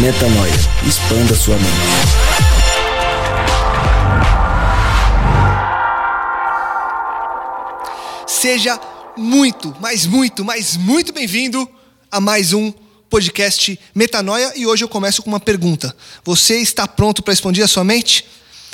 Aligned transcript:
Metanoia. 0.00 0.52
Expanda 0.88 1.34
sua 1.34 1.54
mente. 1.56 1.68
Seja 8.26 8.80
muito, 9.16 9.76
mas 9.80 10.06
muito, 10.06 10.44
mas 10.44 10.76
muito 10.78 11.12
bem-vindo 11.12 11.68
a 12.10 12.20
mais 12.20 12.54
um 12.54 12.72
podcast 13.10 13.78
Metanoia 13.94 14.52
e 14.56 14.66
hoje 14.66 14.82
eu 14.82 14.88
começo 14.88 15.22
com 15.22 15.28
uma 15.28 15.38
pergunta. 15.38 15.94
Você 16.24 16.58
está 16.58 16.88
pronto 16.88 17.22
para 17.22 17.34
expandir 17.34 17.62
a 17.62 17.68
sua 17.68 17.84
mente? 17.84 18.24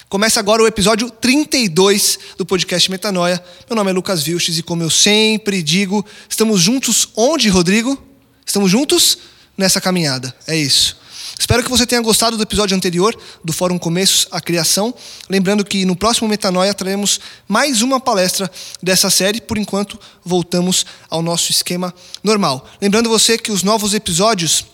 Começa 0.08 0.38
agora 0.38 0.62
o 0.62 0.68
episódio 0.68 1.10
32 1.10 2.18
do 2.38 2.46
podcast 2.46 2.88
Metanoia. 2.90 3.42
Meu 3.68 3.74
nome 3.74 3.90
é 3.90 3.92
Lucas 3.92 4.22
Vilches 4.22 4.56
e 4.56 4.62
como 4.62 4.84
eu 4.84 4.90
sempre 4.90 5.64
digo, 5.64 6.06
estamos 6.28 6.60
juntos 6.60 7.08
onde, 7.16 7.48
Rodrigo? 7.48 8.00
Estamos 8.46 8.70
juntos 8.70 9.18
nessa 9.56 9.80
caminhada. 9.80 10.32
É 10.46 10.56
isso. 10.56 11.07
Espero 11.38 11.62
que 11.62 11.70
você 11.70 11.86
tenha 11.86 12.02
gostado 12.02 12.36
do 12.36 12.42
episódio 12.42 12.76
anterior 12.76 13.16
do 13.44 13.52
Fórum 13.52 13.78
Começos 13.78 14.26
à 14.32 14.40
Criação. 14.40 14.92
Lembrando 15.30 15.64
que 15.64 15.84
no 15.84 15.94
próximo 15.94 16.28
Metanoia 16.28 16.74
traremos 16.74 17.20
mais 17.46 17.80
uma 17.80 18.00
palestra 18.00 18.50
dessa 18.82 19.08
série. 19.08 19.40
Por 19.40 19.56
enquanto, 19.56 19.98
voltamos 20.24 20.84
ao 21.08 21.22
nosso 21.22 21.52
esquema 21.52 21.94
normal. 22.24 22.68
Lembrando 22.82 23.08
você 23.08 23.38
que 23.38 23.52
os 23.52 23.62
novos 23.62 23.94
episódios, 23.94 24.64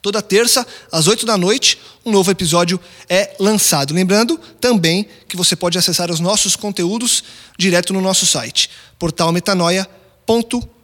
toda 0.00 0.22
terça, 0.22 0.64
às 0.92 1.08
8 1.08 1.26
da 1.26 1.36
noite, 1.36 1.76
um 2.06 2.12
novo 2.12 2.30
episódio 2.30 2.78
é 3.08 3.34
lançado. 3.40 3.92
Lembrando 3.92 4.38
também 4.60 5.08
que 5.28 5.36
você 5.36 5.56
pode 5.56 5.76
acessar 5.76 6.08
os 6.08 6.20
nossos 6.20 6.54
conteúdos 6.54 7.24
direto 7.58 7.92
no 7.92 8.00
nosso 8.00 8.26
site, 8.26 8.70
portalmetanoia.com. 8.96 10.79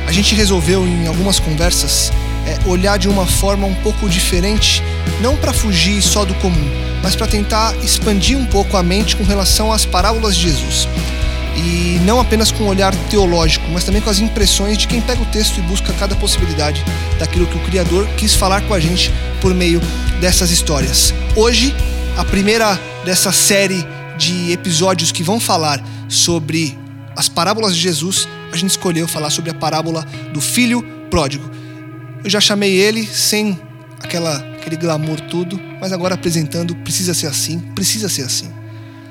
a 0.06 0.12
gente 0.12 0.34
resolveu 0.34 0.86
em 0.86 1.06
algumas 1.06 1.38
conversas 1.38 2.12
é, 2.46 2.58
olhar 2.68 2.98
de 2.98 3.08
uma 3.08 3.26
forma 3.26 3.66
um 3.66 3.74
pouco 3.74 4.08
diferente, 4.08 4.82
não 5.20 5.36
para 5.36 5.52
fugir 5.52 6.02
só 6.02 6.24
do 6.24 6.34
comum, 6.34 6.70
mas 7.02 7.14
para 7.14 7.26
tentar 7.26 7.74
expandir 7.84 8.36
um 8.36 8.44
pouco 8.44 8.76
a 8.76 8.82
mente 8.82 9.16
com 9.16 9.24
relação 9.24 9.72
às 9.72 9.84
parábolas 9.84 10.36
de 10.36 10.42
Jesus. 10.42 10.88
E 11.56 12.00
não 12.04 12.18
apenas 12.18 12.50
com 12.50 12.64
um 12.64 12.68
olhar 12.68 12.94
teológico, 13.08 13.64
mas 13.72 13.84
também 13.84 14.02
com 14.02 14.10
as 14.10 14.18
impressões 14.18 14.76
de 14.76 14.88
quem 14.88 15.00
pega 15.00 15.22
o 15.22 15.26
texto 15.26 15.58
e 15.58 15.62
busca 15.62 15.92
cada 15.92 16.16
possibilidade 16.16 16.84
daquilo 17.18 17.46
que 17.46 17.56
o 17.56 17.60
Criador 17.60 18.06
quis 18.16 18.34
falar 18.34 18.60
com 18.62 18.74
a 18.74 18.80
gente 18.80 19.12
por 19.40 19.54
meio 19.54 19.80
dessas 20.20 20.50
histórias. 20.50 21.14
Hoje, 21.36 21.74
a 22.16 22.24
primeira 22.24 22.78
dessa 23.04 23.30
série 23.30 23.86
de 24.16 24.52
episódios 24.52 25.12
que 25.12 25.22
vão 25.22 25.38
falar 25.38 25.80
sobre 26.08 26.76
as 27.16 27.28
parábolas 27.28 27.74
de 27.74 27.80
Jesus, 27.80 28.28
a 28.52 28.56
gente 28.56 28.70
escolheu 28.70 29.06
falar 29.06 29.30
sobre 29.30 29.50
a 29.50 29.54
parábola 29.54 30.06
do 30.32 30.40
filho 30.40 30.82
pródigo. 31.10 31.50
Eu 32.22 32.30
já 32.30 32.40
chamei 32.40 32.72
ele 32.72 33.06
sem 33.06 33.58
aquela, 34.02 34.36
aquele 34.36 34.76
glamour 34.76 35.20
tudo, 35.20 35.60
mas 35.80 35.92
agora 35.92 36.14
apresentando, 36.14 36.74
precisa 36.76 37.14
ser 37.14 37.26
assim, 37.26 37.58
precisa 37.74 38.08
ser 38.08 38.22
assim. 38.22 38.50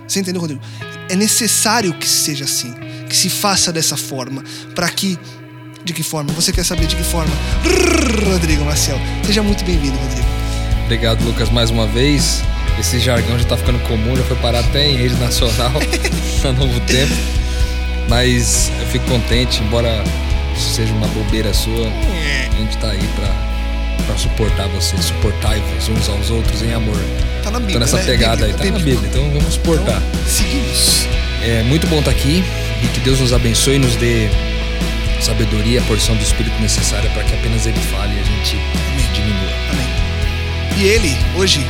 Você 0.08 0.19
entendeu, 0.19 0.42
Rodrigo? 0.42 0.62
É 1.09 1.16
necessário 1.16 1.94
que 1.94 2.08
seja 2.08 2.46
assim, 2.46 2.74
que 3.09 3.16
se 3.16 3.30
faça 3.30 3.72
dessa 3.72 3.97
forma, 3.97 4.44
para 4.75 4.90
que. 4.90 5.18
De 5.84 5.92
que 5.92 6.02
forma? 6.02 6.31
Você 6.34 6.53
quer 6.53 6.63
saber 6.63 6.88
de 6.88 6.96
que 6.96 7.03
forma? 7.03 7.34
Rodrigo 8.31 8.63
Marcel, 8.63 8.97
seja 9.25 9.44
muito 9.44 9.66
bem-vindo, 9.66 9.97
Rodrigo. 9.97 10.28
Obrigado, 10.86 11.24
Lucas, 11.25 11.50
mais 11.50 11.69
uma 11.69 11.88
vez. 11.88 12.42
Esse 12.80 13.00
jargão 13.00 13.38
já 13.38 13.46
tá 13.46 13.58
ficando 13.58 13.80
comum, 13.80 14.16
já 14.16 14.24
foi 14.24 14.38
parar 14.38 14.59
até 14.59 14.90
em 14.90 14.96
rede 14.96 15.16
nacional 15.16 15.72
há 16.44 16.52
novo 16.53 16.80
tempo. 16.81 17.13
Mas 18.08 18.72
eu 18.80 18.88
fico 18.88 19.06
contente, 19.06 19.62
embora 19.64 20.03
isso 20.56 20.75
seja 20.75 20.94
uma 20.94 21.08
bobeira 21.08 21.53
sua, 21.53 21.88
a 21.88 22.56
gente 22.59 22.78
tá 22.78 22.90
aí 22.90 23.08
pra, 23.16 24.06
pra 24.06 24.18
suportar 24.18 24.68
você, 24.68 24.96
suportai-vos 25.02 25.90
uns 25.90 26.09
aos 26.09 26.30
outros 26.30 26.62
em 26.62 26.74
amor. 26.74 26.97
Tá 27.44 27.52
na 27.52 27.59
Bíblia. 27.59 27.75
Tô 27.75 27.80
nessa 27.80 27.97
né? 27.97 28.03
pegada 28.03 28.46
aí, 28.46 28.53
tá 28.53 28.66
na 28.66 28.80
Bíblia. 28.80 29.09
Então 29.09 29.30
vamos 29.31 29.53
suportar. 29.53 30.02
Então, 30.02 30.25
seguimos. 30.28 31.08
É 31.44 31.63
muito 31.63 31.88
bom 31.88 32.00
estar 32.00 32.12
aqui 32.12 32.44
e 32.84 32.88
que 32.88 33.00
Deus 33.02 33.19
nos 33.19 33.34
abençoe 33.34 33.75
e 33.75 33.80
nos 33.80 33.96
dê 33.96 34.30
sabedoria, 35.19 35.80
a 35.80 35.84
porção 35.84 36.16
do 36.16 36.22
Espírito 36.22 36.59
necessária 36.62 37.09
para 37.12 37.24
que 37.24 37.34
apenas 37.34 37.66
Ele 37.66 37.80
fale 37.80 38.13
e 38.16 38.19
a 38.19 38.24
gente 38.24 38.58
diminua. 39.13 39.52
Amém. 39.72 39.88
E 40.78 40.84
ele, 40.86 41.18
hoje, 41.36 41.66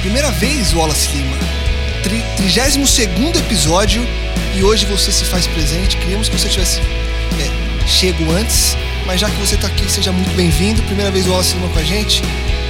primeira 0.00 0.30
vez, 0.32 0.72
Wallace 0.72 1.16
Lima, 1.16 1.36
32 2.02 2.98
episódio, 3.36 4.06
e 4.54 4.62
hoje 4.62 4.86
você 4.86 5.10
se 5.12 5.24
faz 5.24 5.46
presente. 5.46 5.96
Queríamos 5.96 6.28
que 6.28 6.38
você 6.38 6.48
tivesse 6.48 6.80
é, 6.80 7.86
chego 7.86 8.30
antes, 8.32 8.76
mas 9.06 9.20
já 9.20 9.30
que 9.30 9.36
você 9.36 9.54
está 9.54 9.68
aqui, 9.68 9.90
seja 9.90 10.12
muito 10.12 10.34
bem-vindo. 10.34 10.82
Primeira 10.82 11.10
vez 11.10 11.26
o 11.26 11.30
Wallace 11.30 11.54
Lima 11.54 11.68
com 11.68 11.78
a 11.78 11.84
gente. 11.84 12.22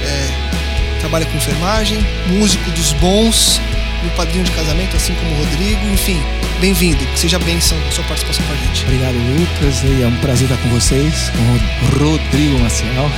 É, 0.03 0.99
trabalha 0.99 1.25
com 1.25 1.37
enfermagem, 1.37 2.05
músico 2.27 2.69
dos 2.71 2.93
bons, 2.93 3.59
meu 4.01 4.11
padrinho 4.11 4.43
de 4.43 4.51
casamento, 4.51 4.95
assim 4.95 5.13
como 5.15 5.31
o 5.31 5.37
Rodrigo. 5.43 5.85
Enfim, 5.93 6.21
bem-vindo. 6.59 7.05
Seja 7.15 7.39
bênção 7.39 7.77
a 7.87 7.91
sua 7.91 8.03
participação 8.05 8.45
com 8.45 8.53
a 8.53 8.55
gente. 8.55 8.83
Obrigado, 8.83 9.15
Lucas. 9.15 9.83
E 9.83 10.03
é 10.03 10.07
um 10.07 10.15
prazer 10.17 10.49
estar 10.49 10.61
com 10.61 10.69
vocês, 10.69 11.29
com 11.29 12.05
o 12.05 12.09
Rodrigo 12.09 12.59
Maciel, 12.59 13.11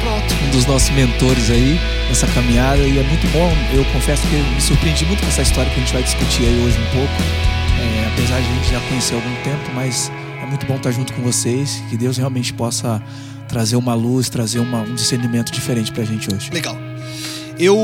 Pronto. 0.00 0.34
um 0.46 0.50
dos 0.50 0.66
nossos 0.66 0.90
mentores 0.90 1.50
aí 1.50 1.78
nessa 2.08 2.26
caminhada. 2.28 2.78
E 2.82 2.98
é 2.98 3.02
muito 3.02 3.26
bom, 3.32 3.52
eu 3.72 3.84
confesso 3.92 4.22
que 4.28 4.36
me 4.36 4.60
surpreendi 4.60 5.04
muito 5.04 5.22
com 5.22 5.28
essa 5.28 5.42
história 5.42 5.70
que 5.70 5.76
a 5.76 5.82
gente 5.84 5.92
vai 5.92 6.02
discutir 6.02 6.42
aí 6.44 6.62
hoje 6.64 6.78
um 6.78 6.94
pouco. 6.96 7.22
É, 7.80 8.06
apesar 8.12 8.40
de 8.40 8.46
a 8.46 8.54
gente 8.54 8.70
já 8.70 8.80
conhecer 8.88 9.14
há 9.14 9.16
algum 9.16 9.34
tempo, 9.42 9.70
mas 9.74 10.10
é 10.42 10.46
muito 10.46 10.66
bom 10.66 10.76
estar 10.76 10.90
junto 10.92 11.12
com 11.12 11.22
vocês. 11.22 11.82
Que 11.90 11.96
Deus 11.96 12.16
realmente 12.16 12.52
possa 12.52 13.02
trazer 13.48 13.76
uma 13.76 13.94
luz, 13.94 14.28
trazer 14.28 14.58
uma- 14.58 14.82
um 14.82 14.94
discernimento 14.94 15.50
diferente 15.52 15.90
pra 15.92 16.04
gente 16.04 16.32
hoje. 16.32 16.50
Legal. 16.52 16.76
Eu, 17.58 17.76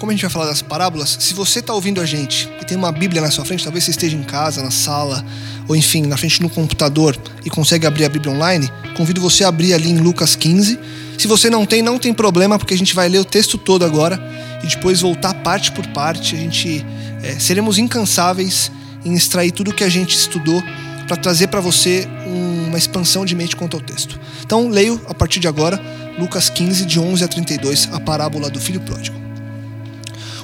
como 0.00 0.10
a 0.10 0.14
gente 0.14 0.22
vai 0.22 0.30
falar 0.30 0.46
das 0.46 0.60
parábolas, 0.60 1.16
se 1.20 1.34
você 1.34 1.60
está 1.60 1.72
ouvindo 1.72 2.00
a 2.00 2.06
gente 2.06 2.48
e 2.60 2.64
tem 2.64 2.76
uma 2.76 2.90
Bíblia 2.90 3.20
na 3.22 3.30
sua 3.30 3.44
frente, 3.44 3.62
talvez 3.62 3.84
você 3.84 3.92
esteja 3.92 4.16
em 4.16 4.24
casa, 4.24 4.60
na 4.60 4.72
sala, 4.72 5.24
ou 5.68 5.76
enfim, 5.76 6.02
na 6.06 6.16
frente 6.16 6.42
no 6.42 6.50
computador 6.50 7.16
e 7.44 7.50
consegue 7.50 7.86
abrir 7.86 8.04
a 8.04 8.08
Bíblia 8.08 8.32
online, 8.34 8.68
convido 8.96 9.20
você 9.20 9.44
a 9.44 9.48
abrir 9.48 9.72
ali 9.72 9.88
em 9.88 9.98
Lucas 9.98 10.34
15. 10.34 10.78
Se 11.18 11.26
você 11.26 11.48
não 11.48 11.64
tem, 11.64 11.82
não 11.82 11.98
tem 11.98 12.12
problema, 12.12 12.58
porque 12.58 12.74
a 12.74 12.76
gente 12.76 12.94
vai 12.94 13.08
ler 13.08 13.18
o 13.18 13.24
texto 13.24 13.56
todo 13.56 13.84
agora 13.84 14.20
e 14.62 14.66
depois 14.66 15.00
voltar 15.00 15.34
parte 15.34 15.72
por 15.72 15.86
parte. 15.88 16.34
A 16.34 16.38
gente 16.38 16.84
é, 17.22 17.38
seremos 17.38 17.78
incansáveis 17.78 18.70
em 19.04 19.14
extrair 19.14 19.52
tudo 19.52 19.72
que 19.72 19.84
a 19.84 19.88
gente 19.88 20.16
estudou 20.16 20.62
para 21.06 21.16
trazer 21.16 21.48
para 21.48 21.60
você 21.60 22.08
uma 22.26 22.78
expansão 22.78 23.24
de 23.24 23.34
mente 23.34 23.54
quanto 23.54 23.76
ao 23.76 23.80
texto. 23.80 24.18
Então, 24.44 24.68
leio 24.68 25.00
a 25.06 25.14
partir 25.14 25.38
de 25.38 25.46
agora 25.46 25.80
Lucas 26.18 26.48
15, 26.48 26.84
de 26.84 26.98
11 26.98 27.24
a 27.24 27.28
32, 27.28 27.88
a 27.92 28.00
parábola 28.00 28.50
do 28.50 28.60
filho 28.60 28.80
pródigo. 28.80 29.16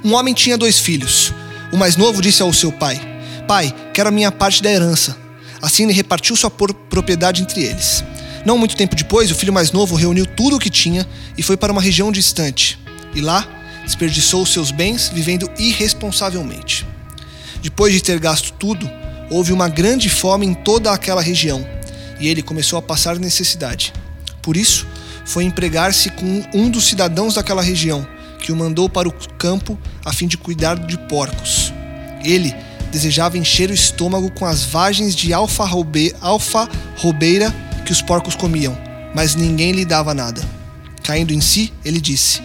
Um 0.05 0.15
homem 0.15 0.35
tinha 0.35 0.57
dois 0.57 0.79
filhos. 0.79 1.33
O 1.73 1.77
mais 1.77 1.97
novo 1.97 2.21
disse 2.23 2.43
ao 2.43 2.53
seu 2.53 2.73
pai: 2.73 3.01
Pai, 3.47 3.75
quero 3.93 4.09
a 4.09 4.13
minha 4.13 4.31
parte 4.33 4.63
da 4.63 4.71
herança. 4.71 5.17
Assim 5.61 5.85
ele 5.85 5.93
repartiu 5.93 6.35
sua 6.37 6.51
propriedade 6.51 7.43
entre 7.43 7.63
eles. 7.63 8.03
Não 8.45 8.57
muito 8.57 8.77
tempo 8.77 8.97
depois, 8.97 9.31
o 9.31 9.35
filho 9.35 9.53
mais 9.53 9.71
novo 9.71 9.95
reuniu 9.95 10.25
tudo 10.25 10.57
o 10.57 10.59
que 10.59 10.71
tinha 10.71 11.07
e 11.37 11.43
foi 11.43 11.57
para 11.57 11.73
uma 11.73 11.83
região 11.83 12.11
distante. 12.11 12.79
E 13.15 13.21
lá 13.21 13.47
desperdiçou 13.85 14.47
seus 14.47 14.71
bens 14.71 15.11
vivendo 15.13 15.51
irresponsavelmente. 15.59 16.87
Depois 17.63 17.93
de 17.93 18.03
ter 18.03 18.19
gasto 18.19 18.53
tudo, 18.53 18.91
houve 19.31 19.53
uma 19.53 19.69
grande 19.69 20.09
fome 20.09 20.47
em 20.47 20.55
toda 20.55 20.93
aquela 20.93 21.21
região 21.21 21.67
e 22.19 22.29
ele 22.29 22.43
começou 22.43 22.79
a 22.79 22.83
passar 22.83 23.19
necessidade. 23.19 23.93
Por 24.43 24.57
isso, 24.57 24.87
foi 25.25 25.45
empregar-se 25.45 26.11
com 26.11 26.43
um 26.55 26.71
dos 26.71 26.85
cidadãos 26.85 27.35
daquela 27.35 27.63
região, 27.63 28.07
que 28.39 28.53
o 28.53 28.57
mandou 28.57 28.89
para 28.89 29.09
o 29.09 29.13
campo 29.13 29.79
a 30.05 30.13
fim 30.13 30.27
de 30.27 30.39
cuidar 30.39 30.79
de 30.79 30.99
porcos. 31.09 31.73
Ele 32.25 32.55
desejava 32.91 33.39
encher 33.39 33.71
o 33.71 33.75
estômago 33.75 34.31
com 34.33 34.45
as 34.45 34.65
vagens 34.65 35.15
de 35.15 35.33
alfa-robeira 35.33 36.17
alfa 36.21 36.69
que 37.91 37.93
os 37.93 38.01
porcos 38.01 38.37
comiam, 38.37 38.79
mas 39.13 39.35
ninguém 39.35 39.73
lhe 39.73 39.85
dava 39.85 40.15
nada. 40.15 40.41
Caindo 41.03 41.35
em 41.35 41.41
si, 41.41 41.73
ele 41.85 42.01
disse: 42.01 42.41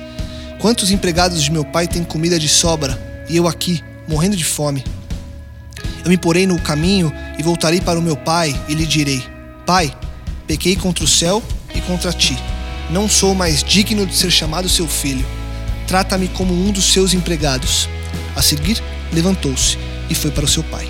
Quantos 0.57 0.89
empregados 0.89 1.43
de 1.43 1.51
meu 1.51 1.63
pai 1.63 1.87
têm 1.87 2.03
comida 2.03 2.39
de 2.39 2.49
sobra 2.49 2.99
e 3.29 3.37
eu 3.37 3.47
aqui, 3.47 3.79
morrendo 4.07 4.35
de 4.35 4.43
fome? 4.43 4.83
Eu 6.03 6.09
me 6.09 6.17
porei 6.17 6.47
no 6.47 6.59
caminho 6.59 7.13
e 7.37 7.43
voltarei 7.43 7.79
para 7.79 7.99
o 7.99 8.01
meu 8.01 8.17
pai 8.17 8.59
e 8.67 8.73
lhe 8.73 8.87
direi: 8.87 9.23
Pai, 9.67 9.95
pequei 10.47 10.75
contra 10.75 11.03
o 11.03 11.07
céu 11.07 11.43
e 11.75 11.81
contra 11.81 12.11
ti. 12.11 12.35
Não 12.89 13.07
sou 13.07 13.35
mais 13.35 13.63
digno 13.63 14.03
de 14.03 14.15
ser 14.15 14.31
chamado 14.31 14.67
seu 14.67 14.87
filho. 14.87 15.27
Trata-me 15.85 16.27
como 16.27 16.55
um 16.55 16.71
dos 16.71 16.91
seus 16.91 17.13
empregados. 17.13 17.87
A 18.35 18.41
seguir, 18.41 18.81
levantou-se 19.13 19.77
e 20.09 20.15
foi 20.15 20.31
para 20.31 20.45
o 20.45 20.47
seu 20.47 20.63
pai. 20.63 20.89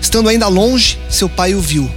Estando 0.00 0.28
ainda 0.28 0.46
longe, 0.46 0.96
seu 1.10 1.28
pai 1.28 1.52
o 1.52 1.60
viu 1.60 1.90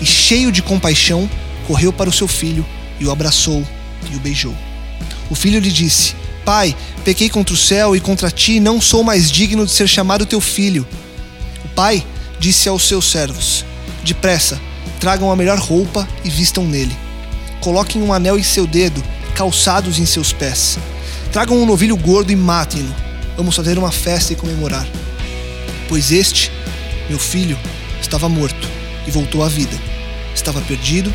e, 0.00 0.06
cheio 0.06 0.50
de 0.50 0.62
compaixão, 0.62 1.28
correu 1.70 1.92
para 1.92 2.10
o 2.10 2.12
seu 2.12 2.26
filho 2.26 2.66
e 2.98 3.06
o 3.06 3.12
abraçou 3.12 3.64
e 4.10 4.16
o 4.16 4.18
beijou. 4.18 4.52
O 5.30 5.36
filho 5.36 5.60
lhe 5.60 5.70
disse: 5.70 6.16
Pai, 6.44 6.76
pequei 7.04 7.30
contra 7.30 7.54
o 7.54 7.56
céu 7.56 7.94
e 7.94 8.00
contra 8.00 8.28
ti, 8.28 8.58
não 8.58 8.80
sou 8.80 9.04
mais 9.04 9.30
digno 9.30 9.64
de 9.64 9.70
ser 9.70 9.86
chamado 9.86 10.26
teu 10.26 10.40
filho. 10.40 10.84
O 11.64 11.68
pai 11.68 12.04
disse 12.40 12.68
aos 12.68 12.82
seus 12.82 13.08
servos: 13.08 13.64
Depressa, 14.02 14.60
tragam 14.98 15.30
a 15.30 15.36
melhor 15.36 15.58
roupa 15.60 16.08
e 16.24 16.28
vistam 16.28 16.64
nele. 16.64 16.96
Coloquem 17.60 18.02
um 18.02 18.12
anel 18.12 18.36
em 18.36 18.42
seu 18.42 18.66
dedo, 18.66 19.00
calçados 19.36 20.00
em 20.00 20.06
seus 20.06 20.32
pés. 20.32 20.76
Tragam 21.30 21.56
um 21.56 21.66
novilho 21.66 21.96
gordo 21.96 22.32
e 22.32 22.36
matem-no. 22.36 22.92
Vamos 23.36 23.54
fazer 23.54 23.78
uma 23.78 23.92
festa 23.92 24.32
e 24.32 24.36
comemorar. 24.36 24.88
Pois 25.88 26.10
este, 26.10 26.50
meu 27.08 27.18
filho, 27.18 27.56
estava 28.02 28.28
morto 28.28 28.68
e 29.06 29.10
voltou 29.12 29.44
à 29.44 29.48
vida. 29.48 29.76
Estava 30.34 30.60
perdido 30.62 31.14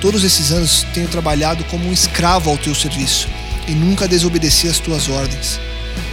todos 0.00 0.24
esses 0.24 0.52
anos 0.52 0.86
tenho 0.94 1.08
trabalhado 1.08 1.64
como 1.64 1.88
um 1.88 1.92
escravo 1.92 2.50
ao 2.50 2.58
teu 2.58 2.74
serviço 2.74 3.28
e 3.66 3.72
nunca 3.72 4.08
desobedeci 4.08 4.68
às 4.68 4.78
tuas 4.78 5.08
ordens. 5.08 5.58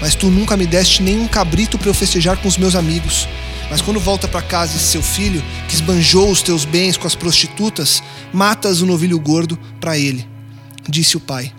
Mas 0.01 0.15
tu 0.15 0.29
nunca 0.29 0.57
me 0.57 0.65
deste 0.65 1.01
nenhum 1.01 1.27
cabrito 1.27 1.77
para 1.77 1.89
eu 1.89 1.93
festejar 1.93 2.37
com 2.37 2.47
os 2.47 2.57
meus 2.57 2.75
amigos. 2.75 3.27
Mas 3.69 3.81
quando 3.81 3.99
volta 3.99 4.27
para 4.27 4.41
casa 4.41 4.75
esse 4.75 4.85
seu 4.85 5.01
filho, 5.01 5.43
que 5.67 5.75
esbanjou 5.75 6.29
os 6.29 6.41
teus 6.41 6.65
bens 6.65 6.97
com 6.97 7.07
as 7.07 7.15
prostitutas, 7.15 8.03
matas 8.31 8.81
o 8.81 8.85
novilho 8.85 9.19
gordo 9.19 9.57
para 9.79 9.97
ele. 9.97 10.27
Disse 10.87 11.17
o 11.17 11.19
pai: 11.19 11.53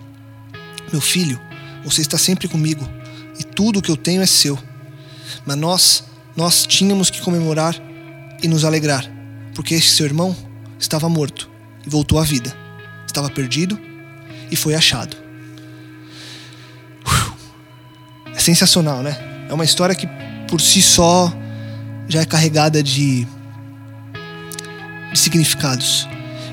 Meu 0.91 1.01
filho, 1.01 1.39
você 1.83 2.01
está 2.01 2.17
sempre 2.17 2.47
comigo, 2.47 2.87
e 3.39 3.43
tudo 3.43 3.79
o 3.79 3.81
que 3.81 3.91
eu 3.91 3.97
tenho 3.97 4.21
é 4.21 4.25
seu. 4.25 4.57
Mas 5.45 5.57
nós, 5.57 6.03
nós 6.35 6.65
tínhamos 6.65 7.09
que 7.09 7.21
comemorar 7.21 7.75
e 8.41 8.47
nos 8.47 8.63
alegrar, 8.63 9.09
porque 9.53 9.73
este 9.73 9.91
seu 9.91 10.05
irmão 10.05 10.35
estava 10.79 11.09
morto 11.09 11.54
e 11.85 11.89
voltou 11.89 12.19
à 12.19 12.23
vida. 12.23 12.55
Estava 13.05 13.29
perdido 13.29 13.79
e 14.49 14.55
foi 14.55 14.75
achado. 14.75 15.15
É 18.35 18.39
sensacional, 18.39 19.01
né? 19.01 19.17
É 19.49 19.53
uma 19.53 19.63
história 19.63 19.95
que 19.95 20.07
por 20.49 20.59
si 20.59 20.81
só 20.81 21.33
já 22.07 22.21
é 22.21 22.25
carregada 22.25 22.83
de, 22.83 23.25
de 25.11 25.19
significados. 25.19 26.07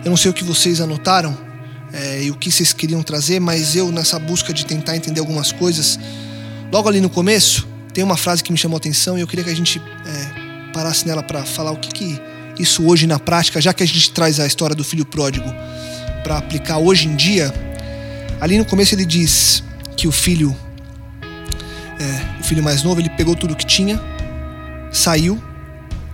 Eu 0.04 0.10
não 0.10 0.16
sei 0.16 0.30
o 0.30 0.34
que 0.34 0.44
vocês 0.44 0.80
anotaram 0.80 1.36
é, 1.92 2.24
e 2.24 2.30
o 2.30 2.34
que 2.34 2.50
vocês 2.50 2.72
queriam 2.72 3.02
trazer, 3.02 3.40
mas 3.40 3.76
eu, 3.76 3.90
nessa 3.92 4.18
busca 4.18 4.52
de 4.52 4.64
tentar 4.64 4.96
entender 4.96 5.20
algumas 5.20 5.52
coisas, 5.52 5.98
logo 6.70 6.88
ali 6.88 7.00
no 7.00 7.10
começo, 7.10 7.66
tem 7.92 8.02
uma 8.02 8.16
frase 8.16 8.42
que 8.42 8.50
me 8.50 8.58
chamou 8.58 8.76
a 8.76 8.78
atenção 8.78 9.18
e 9.18 9.20
eu 9.20 9.26
queria 9.26 9.44
que 9.44 9.50
a 9.50 9.56
gente 9.56 9.80
é, 9.80 10.72
parasse 10.72 11.06
nela 11.06 11.22
para 11.22 11.44
falar 11.44 11.70
o 11.72 11.76
que, 11.76 11.88
que 11.88 12.20
isso 12.58 12.86
hoje 12.86 13.06
na 13.06 13.18
prática, 13.18 13.60
já 13.60 13.72
que 13.72 13.82
a 13.82 13.86
gente 13.86 14.10
traz 14.10 14.38
a 14.38 14.46
história 14.46 14.74
do 14.74 14.84
filho 14.84 15.04
pródigo 15.04 15.52
para 16.22 16.38
aplicar 16.38 16.78
hoje 16.78 17.08
em 17.08 17.16
dia. 17.16 17.52
Ali 18.40 18.58
no 18.58 18.64
começo 18.64 18.94
ele 18.94 19.04
diz 19.04 19.62
que 19.96 20.06
o 20.08 20.12
filho, 20.12 20.56
é, 22.00 22.40
o 22.40 22.44
filho 22.44 22.62
mais 22.62 22.82
novo, 22.82 23.00
ele 23.00 23.10
pegou 23.10 23.34
tudo 23.34 23.54
que 23.54 23.66
tinha, 23.66 24.00
saiu, 24.90 25.42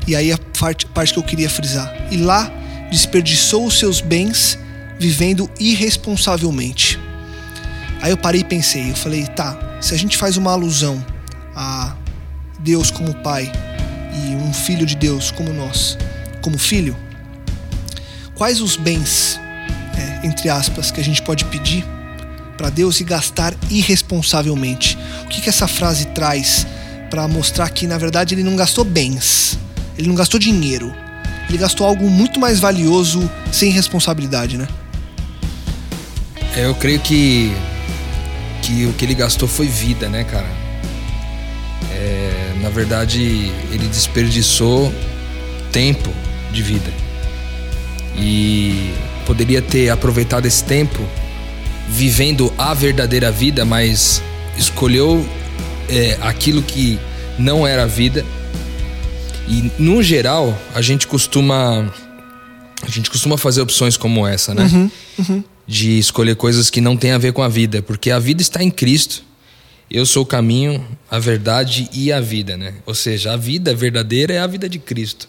e 0.06 0.16
aí 0.16 0.32
a 0.32 0.38
parte, 0.58 0.86
parte 0.86 1.12
que 1.12 1.18
eu 1.18 1.22
queria 1.22 1.50
frisar. 1.50 1.94
E 2.10 2.16
lá 2.16 2.50
desperdiçou 2.90 3.66
os 3.66 3.78
seus 3.78 4.00
bens 4.00 4.58
vivendo 4.98 5.50
irresponsavelmente. 5.60 6.98
Aí 8.00 8.10
eu 8.10 8.16
parei 8.16 8.40
e 8.40 8.44
pensei, 8.44 8.90
eu 8.90 8.96
falei, 8.96 9.26
tá, 9.26 9.78
se 9.80 9.94
a 9.94 9.98
gente 9.98 10.16
faz 10.16 10.36
uma 10.36 10.52
alusão 10.52 11.04
a 11.54 11.94
Deus 12.60 12.90
como 12.90 13.14
pai 13.14 13.50
e 14.14 14.34
um 14.36 14.52
filho 14.52 14.86
de 14.86 14.96
Deus 14.96 15.30
como 15.30 15.52
nós, 15.52 15.98
como 16.48 16.56
filho, 16.56 16.96
quais 18.34 18.62
os 18.62 18.74
bens, 18.74 19.38
é, 19.98 20.26
entre 20.26 20.48
aspas, 20.48 20.90
que 20.90 20.98
a 20.98 21.04
gente 21.04 21.20
pode 21.20 21.44
pedir 21.44 21.84
para 22.56 22.70
Deus 22.70 23.00
e 23.00 23.04
gastar 23.04 23.54
irresponsavelmente? 23.68 24.96
O 25.24 25.28
que, 25.28 25.42
que 25.42 25.50
essa 25.50 25.68
frase 25.68 26.06
traz 26.06 26.66
para 27.10 27.28
mostrar 27.28 27.68
que 27.68 27.86
na 27.86 27.98
verdade 27.98 28.34
ele 28.34 28.42
não 28.42 28.56
gastou 28.56 28.82
bens, 28.82 29.58
ele 29.98 30.08
não 30.08 30.14
gastou 30.14 30.40
dinheiro, 30.40 30.90
ele 31.50 31.58
gastou 31.58 31.86
algo 31.86 32.08
muito 32.08 32.40
mais 32.40 32.58
valioso 32.58 33.30
sem 33.52 33.70
responsabilidade, 33.70 34.56
né? 34.56 34.66
É, 36.56 36.64
eu 36.64 36.74
creio 36.74 37.00
que 37.00 37.52
que 38.62 38.86
o 38.86 38.94
que 38.94 39.04
ele 39.04 39.14
gastou 39.14 39.46
foi 39.46 39.66
vida, 39.66 40.08
né, 40.08 40.24
cara? 40.24 40.48
É, 41.92 42.54
na 42.62 42.70
verdade, 42.70 43.52
ele 43.70 43.86
desperdiçou 43.86 44.90
tempo 45.70 46.10
de 46.52 46.62
vida 46.62 46.90
e 48.16 48.92
poderia 49.26 49.62
ter 49.62 49.90
aproveitado 49.90 50.46
esse 50.46 50.64
tempo 50.64 51.06
vivendo 51.88 52.52
a 52.58 52.74
verdadeira 52.74 53.30
vida, 53.30 53.64
mas 53.64 54.22
escolheu 54.56 55.26
é, 55.88 56.18
aquilo 56.20 56.62
que 56.62 56.98
não 57.38 57.66
era 57.66 57.86
vida. 57.86 58.24
E 59.48 59.70
no 59.78 60.02
geral, 60.02 60.56
a 60.74 60.82
gente 60.82 61.06
costuma 61.06 61.90
a 62.82 62.90
gente 62.90 63.10
costuma 63.10 63.36
fazer 63.36 63.60
opções 63.60 63.96
como 63.96 64.26
essa, 64.26 64.54
né? 64.54 64.64
Uhum, 64.64 64.90
uhum. 65.18 65.44
De 65.66 65.98
escolher 65.98 66.36
coisas 66.36 66.70
que 66.70 66.80
não 66.80 66.96
têm 66.96 67.12
a 67.12 67.18
ver 67.18 67.32
com 67.32 67.42
a 67.42 67.48
vida, 67.48 67.82
porque 67.82 68.10
a 68.10 68.18
vida 68.18 68.40
está 68.40 68.62
em 68.62 68.70
Cristo. 68.70 69.22
Eu 69.90 70.04
sou 70.04 70.22
o 70.22 70.26
caminho, 70.26 70.86
a 71.10 71.18
verdade 71.18 71.88
e 71.92 72.12
a 72.12 72.20
vida, 72.20 72.56
né? 72.56 72.74
Ou 72.86 72.94
seja, 72.94 73.32
a 73.32 73.36
vida 73.36 73.74
verdadeira 73.74 74.34
é 74.34 74.38
a 74.38 74.46
vida 74.46 74.68
de 74.68 74.78
Cristo, 74.78 75.28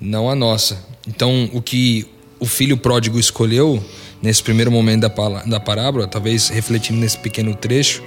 não 0.00 0.30
a 0.30 0.34
nossa. 0.34 0.78
Então, 1.06 1.48
o 1.52 1.62
que 1.62 2.06
o 2.40 2.46
filho 2.46 2.76
pródigo 2.76 3.18
escolheu 3.18 3.82
nesse 4.22 4.42
primeiro 4.42 4.70
momento 4.70 5.02
da, 5.02 5.42
da 5.44 5.60
parábola, 5.60 6.06
talvez 6.06 6.48
refletindo 6.48 6.98
nesse 6.98 7.18
pequeno 7.18 7.54
trecho, 7.54 8.02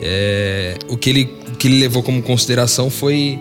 é, 0.00 0.78
o, 0.88 0.96
que 0.96 1.10
ele, 1.10 1.30
o 1.48 1.56
que 1.56 1.68
ele 1.68 1.78
levou 1.78 2.02
como 2.02 2.22
consideração 2.22 2.90
foi 2.90 3.38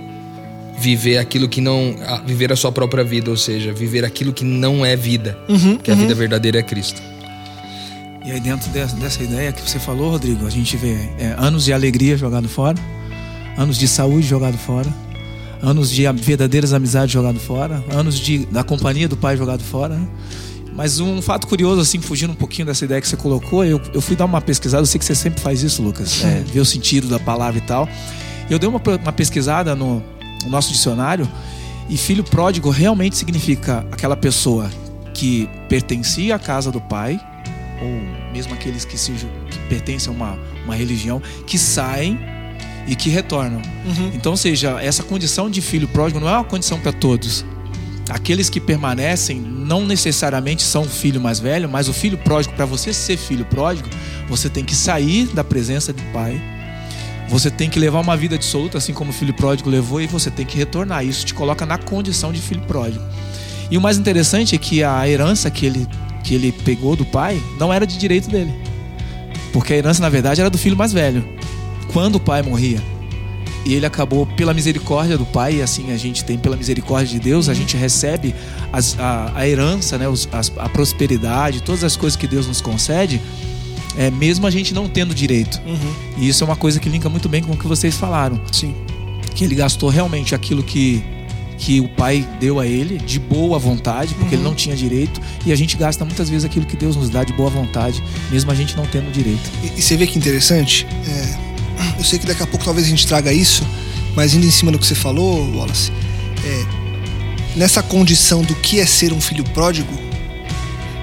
viver 0.78 1.18
aquilo 1.18 1.48
que 1.48 1.62
não. 1.62 1.96
viver 2.26 2.52
a 2.52 2.56
sua 2.56 2.72
própria 2.72 3.04
vida, 3.04 3.30
ou 3.30 3.38
seja, 3.38 3.74
viver 3.74 4.06
aquilo 4.06 4.34
que 4.34 4.44
não 4.44 4.86
é 4.86 4.96
vida. 4.96 5.38
Uhum, 5.48 5.78
que 5.78 5.92
uhum. 5.92 5.98
a 5.98 6.00
vida 6.00 6.16
verdadeira 6.16 6.60
é 6.60 6.64
Cristo. 6.64 7.02
E 8.26 8.32
aí, 8.32 8.40
dentro 8.40 8.70
dessa, 8.70 8.96
dessa 8.96 9.24
ideia 9.24 9.52
que 9.52 9.62
você 9.62 9.80
falou, 9.80 10.12
Rodrigo, 10.12 10.46
a 10.46 10.50
gente 10.50 10.76
vê 10.78 10.96
é, 11.18 11.36
anos 11.38 11.66
de 11.66 11.74
alegria 11.74 12.18
jogado 12.18 12.48
fora, 12.48 12.78
anos 13.58 13.78
de 13.78 13.88
saúde 13.88 14.28
jogado 14.28 14.58
fora, 14.58 14.94
anos 15.62 15.92
de 15.92 16.10
verdadeiras 16.12 16.74
amizades 16.74 17.12
jogado 17.12 17.40
fora, 17.40 17.84
anos 17.92 18.20
de, 18.20 18.46
da 18.46 18.64
companhia 18.64 19.08
do 19.08 19.18
pai 19.18 19.36
jogado 19.38 19.64
fora. 19.64 19.96
Né? 19.96 20.08
Mas 20.74 21.00
um 21.00 21.22
fato 21.22 21.48
curioso, 21.48 21.82
assim, 21.82 22.00
fugindo 22.00 22.32
um 22.32 22.36
pouquinho 22.36 22.66
dessa 22.68 22.86
ideia 22.86 23.02
que 23.02 23.08
você 23.08 23.18
colocou, 23.18 23.66
eu, 23.66 23.82
eu 23.94 24.02
fui 24.02 24.16
dar 24.16 24.26
uma 24.26 24.40
pesquisada, 24.40 24.82
eu 24.82 24.86
sei 24.86 24.98
que 24.98 25.06
você 25.06 25.16
sempre 25.16 25.42
faz 25.42 25.62
isso, 25.62 25.82
Lucas, 25.82 26.24
é, 26.24 26.42
ver 26.42 26.60
o 26.62 26.66
sentido 26.66 27.08
da 27.08 27.20
palavra 27.20 27.58
e 27.58 27.62
tal. 27.62 27.88
Eu 28.50 28.58
dei 28.58 28.70
uma, 28.70 28.82
uma 29.02 29.12
pesquisada 29.12 29.76
no, 29.76 30.02
no 30.44 30.50
nosso 30.50 30.72
dicionário 30.72 31.30
e 31.90 31.98
filho 31.98 32.24
pródigo 32.24 32.70
realmente 32.70 33.18
significa 33.18 33.86
aquela 33.92 34.16
pessoa 34.16 34.70
que 35.14 35.50
pertencia 35.68 36.36
à 36.36 36.40
casa 36.40 36.72
do 36.72 36.80
pai, 36.80 37.20
ou 37.82 38.32
mesmo 38.32 38.54
aqueles 38.54 38.86
que, 38.86 38.98
se, 38.98 39.12
que 39.12 39.60
pertencem 39.68 40.14
a 40.14 40.16
uma, 40.16 40.40
uma 40.64 40.76
religião, 40.76 41.22
que 41.46 41.58
saem 41.58 42.18
e 42.90 42.96
que 42.96 43.10
retornam. 43.10 43.62
Uhum. 43.86 44.12
Então, 44.16 44.32
ou 44.32 44.38
seja, 44.38 44.82
essa 44.82 45.04
condição 45.04 45.48
de 45.48 45.62
filho 45.62 45.88
pródigo 45.88 46.20
não 46.20 46.28
é 46.28 46.34
uma 46.34 46.44
condição 46.44 46.80
para 46.80 46.92
todos. 46.92 47.46
Aqueles 48.10 48.50
que 48.50 48.60
permanecem 48.60 49.40
não 49.40 49.86
necessariamente 49.86 50.64
são 50.64 50.82
o 50.82 50.90
filho 50.90 51.22
mais 51.22 51.40
velho, 51.40 51.70
mas 51.70 51.88
o 51.88 51.94
filho 51.94 52.18
pródigo, 52.18 52.56
para 52.56 52.66
você 52.66 52.92
ser 52.92 53.16
filho 53.16 53.46
pródigo, 53.46 53.88
você 54.28 54.50
tem 54.50 54.66
que 54.66 54.74
sair 54.74 55.28
da 55.28 55.44
presença 55.44 55.94
do 55.94 56.02
pai. 56.12 56.42
Você 57.30 57.52
tem 57.52 57.70
que 57.70 57.80
levar 57.80 58.00
uma 58.00 58.18
vida 58.18 58.36
dissoluta, 58.36 58.80
assim 58.80 58.92
como 58.92 59.12
o 59.12 59.14
filho 59.14 59.36
pródigo 59.36 59.70
levou, 59.70 60.02
e 60.02 60.08
você 60.08 60.32
tem 60.32 60.44
que 60.44 60.58
retornar. 60.58 61.06
Isso 61.06 61.24
te 61.24 61.36
coloca 61.36 61.68
na 61.68 61.78
condição 61.78 62.34
de 62.34 62.42
filho 62.42 62.62
pródigo. 62.62 63.04
E 63.70 63.78
o 63.78 63.82
mais 63.82 64.00
interessante 64.00 64.56
é 64.56 64.58
que 64.58 64.84
a 64.84 65.08
herança 65.08 65.52
que 65.52 65.68
ele, 65.68 65.88
que 66.24 66.34
ele 66.34 66.52
pegou 66.52 66.96
do 66.96 67.06
pai 67.06 67.40
não 67.60 67.72
era 67.72 67.86
de 67.86 68.00
direito 68.00 68.28
dele. 68.32 68.52
Porque 69.54 69.74
a 69.74 69.78
herança, 69.78 70.02
na 70.02 70.10
verdade, 70.10 70.42
era 70.42 70.50
do 70.50 70.58
filho 70.58 70.76
mais 70.76 70.92
velho. 70.92 71.39
Quando 71.92 72.16
o 72.16 72.20
pai 72.20 72.42
morria, 72.42 72.82
e 73.66 73.74
ele 73.74 73.86
acabou 73.86 74.26
pela 74.26 74.54
misericórdia 74.54 75.18
do 75.18 75.26
Pai, 75.26 75.56
e 75.56 75.62
assim 75.62 75.92
a 75.92 75.98
gente 75.98 76.24
tem 76.24 76.38
pela 76.38 76.56
misericórdia 76.56 77.08
de 77.08 77.20
Deus, 77.20 77.50
a 77.50 77.54
gente 77.54 77.76
recebe 77.76 78.34
as, 78.72 78.98
a, 79.00 79.32
a, 79.36 79.48
herança, 79.48 79.98
né, 79.98 80.08
os, 80.08 80.28
as, 80.32 80.52
a 80.58 80.70
prosperidade, 80.70 81.62
todas 81.62 81.84
as 81.84 81.96
coisas 81.96 82.16
que 82.16 82.28
Deus 82.28 82.48
nos 82.48 82.62
concede, 82.62 83.22
é, 83.98 84.10
mesmo 84.10 84.48
a 84.48 84.52
gente 84.52 84.74
não 84.74 84.88
tendo 84.88 85.14
direito. 85.14 85.62
Uhum. 85.66 85.94
E 86.18 86.30
isso 86.30 86.44
é 86.44 86.48
uma 86.48 86.56
coisa 86.56 86.80
que 86.80 86.90
linka 86.90 87.10
muito 87.10 87.28
bem 87.28 87.44
com 87.44 87.54
o 87.54 87.58
que 87.58 87.68
vocês 87.68 87.96
falaram. 87.96 88.40
Sim. 88.52 88.74
Que 89.36 89.44
ele 89.44 89.56
gastou 89.56 89.90
realmente 89.90 90.34
aquilo 90.34 90.64
que, 90.64 91.04
que 91.58 91.82
o 91.82 91.90
Pai 91.90 92.28
deu 92.40 92.60
a 92.60 92.66
ele, 92.66 92.98
de 92.98 93.20
boa 93.20 93.60
vontade, 93.60 94.14
porque 94.14 94.36
uhum. 94.36 94.42
ele 94.42 94.50
não 94.50 94.56
tinha 94.56 94.76
direito, 94.76 95.20
e 95.46 95.52
a 95.52 95.56
gente 95.56 95.76
gasta 95.76 96.06
muitas 96.06 96.30
vezes 96.30 96.46
aquilo 96.46 96.66
que 96.66 96.78
Deus 96.78 96.96
nos 96.96 97.10
dá 97.10 97.24
de 97.24 97.34
boa 97.34 97.50
vontade, 97.50 98.02
mesmo 98.32 98.50
a 98.52 98.56
gente 98.56 98.76
não 98.78 98.86
tendo 98.86 99.12
direito. 99.12 99.50
E, 99.64 99.80
e 99.80 99.82
você 99.82 99.98
vê 99.98 100.08
que 100.08 100.18
interessante? 100.18 100.88
É 101.06 101.49
eu 102.00 102.04
sei 102.04 102.18
que 102.18 102.26
daqui 102.26 102.42
a 102.42 102.48
pouco 102.48 102.64
talvez 102.64 102.88
a 102.88 102.90
gente 102.90 103.06
traga 103.06 103.32
isso, 103.32 103.62
mas 104.16 104.34
indo 104.34 104.46
em 104.46 104.52
cima 104.52 104.72
do 104.72 104.80
que 104.80 104.88
você 104.88 104.96
falou, 104.96 105.46
Wallace, 105.54 105.92
é, 106.46 106.66
nessa 107.58 107.84
condição 107.84 108.42
do 108.42 108.56
que 108.56 108.80
é 108.80 108.86
ser 108.86 109.12
um 109.12 109.20
filho 109.20 109.44
pródigo, 109.44 109.94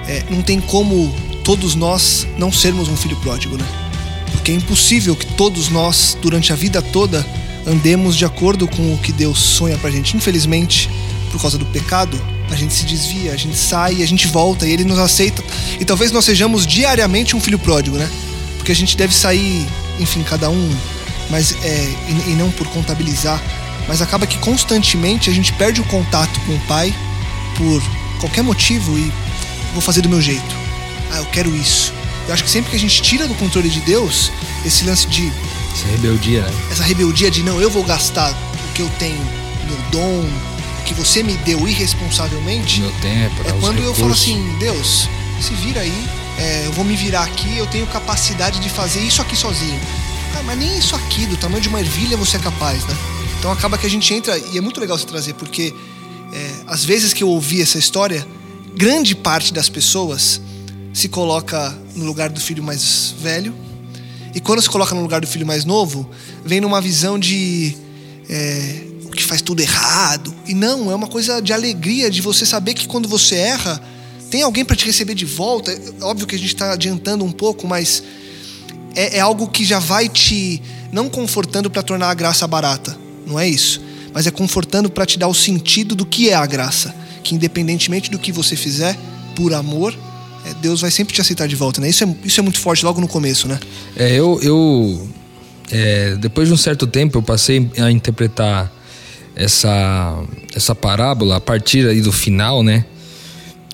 é, 0.07 0.23
não 0.29 0.41
tem 0.41 0.59
como 0.59 1.13
todos 1.43 1.75
nós 1.75 2.27
não 2.37 2.51
sermos 2.51 2.89
um 2.89 2.97
filho 2.97 3.15
pródigo, 3.17 3.57
né? 3.57 3.65
Porque 4.31 4.51
é 4.51 4.55
impossível 4.55 5.15
que 5.15 5.25
todos 5.25 5.69
nós, 5.69 6.17
durante 6.19 6.51
a 6.51 6.55
vida 6.55 6.81
toda, 6.81 7.25
andemos 7.65 8.15
de 8.15 8.25
acordo 8.25 8.67
com 8.67 8.93
o 8.93 8.97
que 8.97 9.11
Deus 9.11 9.37
sonha 9.37 9.77
pra 9.77 9.91
gente. 9.91 10.17
Infelizmente, 10.17 10.89
por 11.31 11.39
causa 11.39 11.57
do 11.57 11.65
pecado, 11.67 12.19
a 12.49 12.55
gente 12.55 12.73
se 12.73 12.85
desvia, 12.85 13.33
a 13.33 13.37
gente 13.37 13.55
sai, 13.55 14.01
a 14.01 14.05
gente 14.07 14.27
volta 14.27 14.67
e 14.67 14.71
ele 14.71 14.83
nos 14.83 14.97
aceita. 14.97 15.43
E 15.79 15.85
talvez 15.85 16.11
nós 16.11 16.25
sejamos 16.25 16.65
diariamente 16.65 17.35
um 17.35 17.39
filho 17.39 17.59
pródigo, 17.59 17.97
né? 17.97 18.09
Porque 18.57 18.71
a 18.71 18.75
gente 18.75 18.97
deve 18.97 19.13
sair 19.13 19.65
enfim, 19.99 20.23
cada 20.23 20.49
um, 20.49 20.77
mas 21.29 21.53
é, 21.63 21.95
e, 22.07 22.31
e 22.31 22.35
não 22.35 22.51
por 22.51 22.67
contabilizar, 22.67 23.41
mas 23.87 24.01
acaba 24.01 24.27
que 24.27 24.37
constantemente 24.39 25.29
a 25.29 25.33
gente 25.33 25.53
perde 25.53 25.81
o 25.81 25.83
contato 25.85 26.39
com 26.41 26.53
o 26.53 26.59
pai 26.61 26.93
por 27.55 27.81
qualquer 28.19 28.43
motivo 28.43 28.97
e 28.97 29.11
vou 29.73 29.81
fazer 29.81 30.01
do 30.01 30.09
meu 30.09 30.21
jeito. 30.21 30.55
Ah, 31.11 31.17
eu 31.17 31.25
quero 31.25 31.55
isso. 31.55 31.93
Eu 32.27 32.33
acho 32.33 32.43
que 32.43 32.49
sempre 32.49 32.71
que 32.71 32.75
a 32.75 32.79
gente 32.79 33.01
tira 33.01 33.27
do 33.27 33.33
controle 33.35 33.69
de 33.69 33.79
Deus 33.81 34.31
esse 34.65 34.83
lance 34.83 35.07
de 35.07 35.31
essa 35.73 35.87
rebeldia, 35.87 36.41
né? 36.41 36.51
essa 36.71 36.83
rebeldia 36.83 37.31
de 37.31 37.43
não, 37.43 37.61
eu 37.61 37.69
vou 37.69 37.83
gastar 37.83 38.31
o 38.31 38.73
que 38.73 38.81
eu 38.81 38.89
tenho, 38.97 39.23
meu 39.65 39.77
dom, 39.91 40.25
o 40.79 40.83
que 40.83 40.93
você 40.93 41.23
me 41.23 41.33
deu 41.37 41.67
irresponsavelmente. 41.67 42.81
Meu 42.81 42.91
tempo, 42.93 43.35
é 43.47 43.51
quando 43.59 43.81
eu 43.81 43.93
falo 43.93 44.11
assim, 44.11 44.55
Deus, 44.59 45.07
se 45.39 45.53
vira 45.53 45.81
aí, 45.81 46.07
é, 46.37 46.65
eu 46.65 46.71
vou 46.71 46.85
me 46.85 46.95
virar 46.95 47.23
aqui, 47.23 47.57
eu 47.57 47.67
tenho 47.67 47.85
capacidade 47.87 48.59
de 48.59 48.69
fazer 48.69 48.99
isso 49.01 49.21
aqui 49.21 49.35
sozinho. 49.35 49.79
Ah, 50.37 50.43
mas 50.43 50.57
nem 50.57 50.77
isso 50.77 50.95
aqui, 50.95 51.25
do 51.25 51.37
tamanho 51.37 51.61
de 51.61 51.69
uma 51.69 51.79
ervilha, 51.79 52.15
você 52.15 52.37
é 52.37 52.39
capaz, 52.39 52.83
né? 52.85 52.95
Então 53.39 53.51
acaba 53.51 53.77
que 53.77 53.85
a 53.85 53.89
gente 53.89 54.13
entra, 54.13 54.37
e 54.37 54.57
é 54.57 54.61
muito 54.61 54.79
legal 54.79 54.97
você 54.97 55.05
trazer, 55.05 55.33
porque 55.33 55.73
é, 56.33 56.51
às 56.67 56.83
vezes 56.83 57.13
que 57.13 57.23
eu 57.23 57.29
ouvi 57.29 57.61
essa 57.61 57.77
história, 57.77 58.25
grande 58.75 59.15
parte 59.15 59.53
das 59.53 59.69
pessoas 59.69 60.41
se 60.93 61.07
coloca 61.07 61.75
no 61.95 62.05
lugar 62.05 62.29
do 62.29 62.39
filho 62.39 62.63
mais 62.63 63.13
velho, 63.19 63.53
e 64.33 64.39
quando 64.39 64.61
se 64.61 64.69
coloca 64.69 64.93
no 64.93 65.01
lugar 65.01 65.21
do 65.21 65.27
filho 65.27 65.45
mais 65.45 65.65
novo, 65.65 66.09
vem 66.45 66.61
numa 66.61 66.79
visão 66.79 67.17
de 67.17 67.75
é, 68.29 68.87
que 69.17 69.23
faz 69.23 69.41
tudo 69.41 69.61
errado. 69.61 70.33
E 70.45 70.53
não, 70.53 70.91
é 70.91 70.95
uma 70.95 71.07
coisa 71.07 71.41
de 71.41 71.51
alegria, 71.51 72.09
de 72.09 72.21
você 72.21 72.45
saber 72.45 72.75
que 72.75 72.87
quando 72.87 73.09
você 73.09 73.35
erra, 73.35 73.81
tem 74.29 74.41
alguém 74.41 74.65
para 74.65 74.75
te 74.75 74.85
receber 74.85 75.15
de 75.15 75.25
volta? 75.25 75.77
Óbvio 76.01 76.27
que 76.27 76.35
a 76.35 76.39
gente 76.39 76.53
está 76.53 76.73
adiantando 76.73 77.23
um 77.23 77.31
pouco, 77.31 77.67
mas 77.67 78.03
é, 78.95 79.17
é, 79.17 79.19
algo 79.19 79.47
que 79.47 79.63
já 79.63 79.79
vai 79.79 80.09
te 80.09 80.61
não 80.91 81.09
confortando 81.09 81.69
para 81.69 81.83
tornar 81.83 82.09
a 82.09 82.13
graça 82.13 82.47
barata, 82.47 82.97
não 83.25 83.39
é 83.39 83.47
isso? 83.47 83.81
Mas 84.13 84.25
é 84.25 84.31
confortando 84.31 84.89
para 84.89 85.05
te 85.05 85.19
dar 85.19 85.27
o 85.27 85.33
sentido 85.33 85.95
do 85.95 86.05
que 86.05 86.29
é 86.29 86.33
a 86.33 86.45
graça, 86.45 86.95
que 87.23 87.35
independentemente 87.35 88.09
do 88.09 88.17
que 88.17 88.31
você 88.31 88.55
fizer, 88.55 88.97
por 89.35 89.53
amor, 89.53 89.93
é, 90.45 90.53
Deus 90.55 90.81
vai 90.81 90.91
sempre 90.91 91.13
te 91.13 91.21
aceitar 91.21 91.47
de 91.47 91.55
volta, 91.55 91.79
né? 91.81 91.89
Isso 91.89 92.03
é, 92.03 92.15
isso 92.23 92.39
é 92.39 92.43
muito 92.43 92.59
forte 92.59 92.83
logo 92.83 92.99
no 92.99 93.07
começo, 93.07 93.47
né? 93.47 93.59
É, 93.95 94.11
eu, 94.13 94.39
eu 94.41 95.07
é, 95.71 96.15
depois 96.15 96.47
de 96.47 96.53
um 96.53 96.57
certo 96.57 96.87
tempo 96.87 97.17
eu 97.17 97.23
passei 97.23 97.69
a 97.77 97.91
interpretar 97.91 98.71
essa 99.35 100.23
essa 100.55 100.73
parábola 100.73 101.35
a 101.35 101.41
partir 101.41 101.87
aí 101.87 102.01
do 102.01 102.11
final, 102.11 102.63
né? 102.63 102.85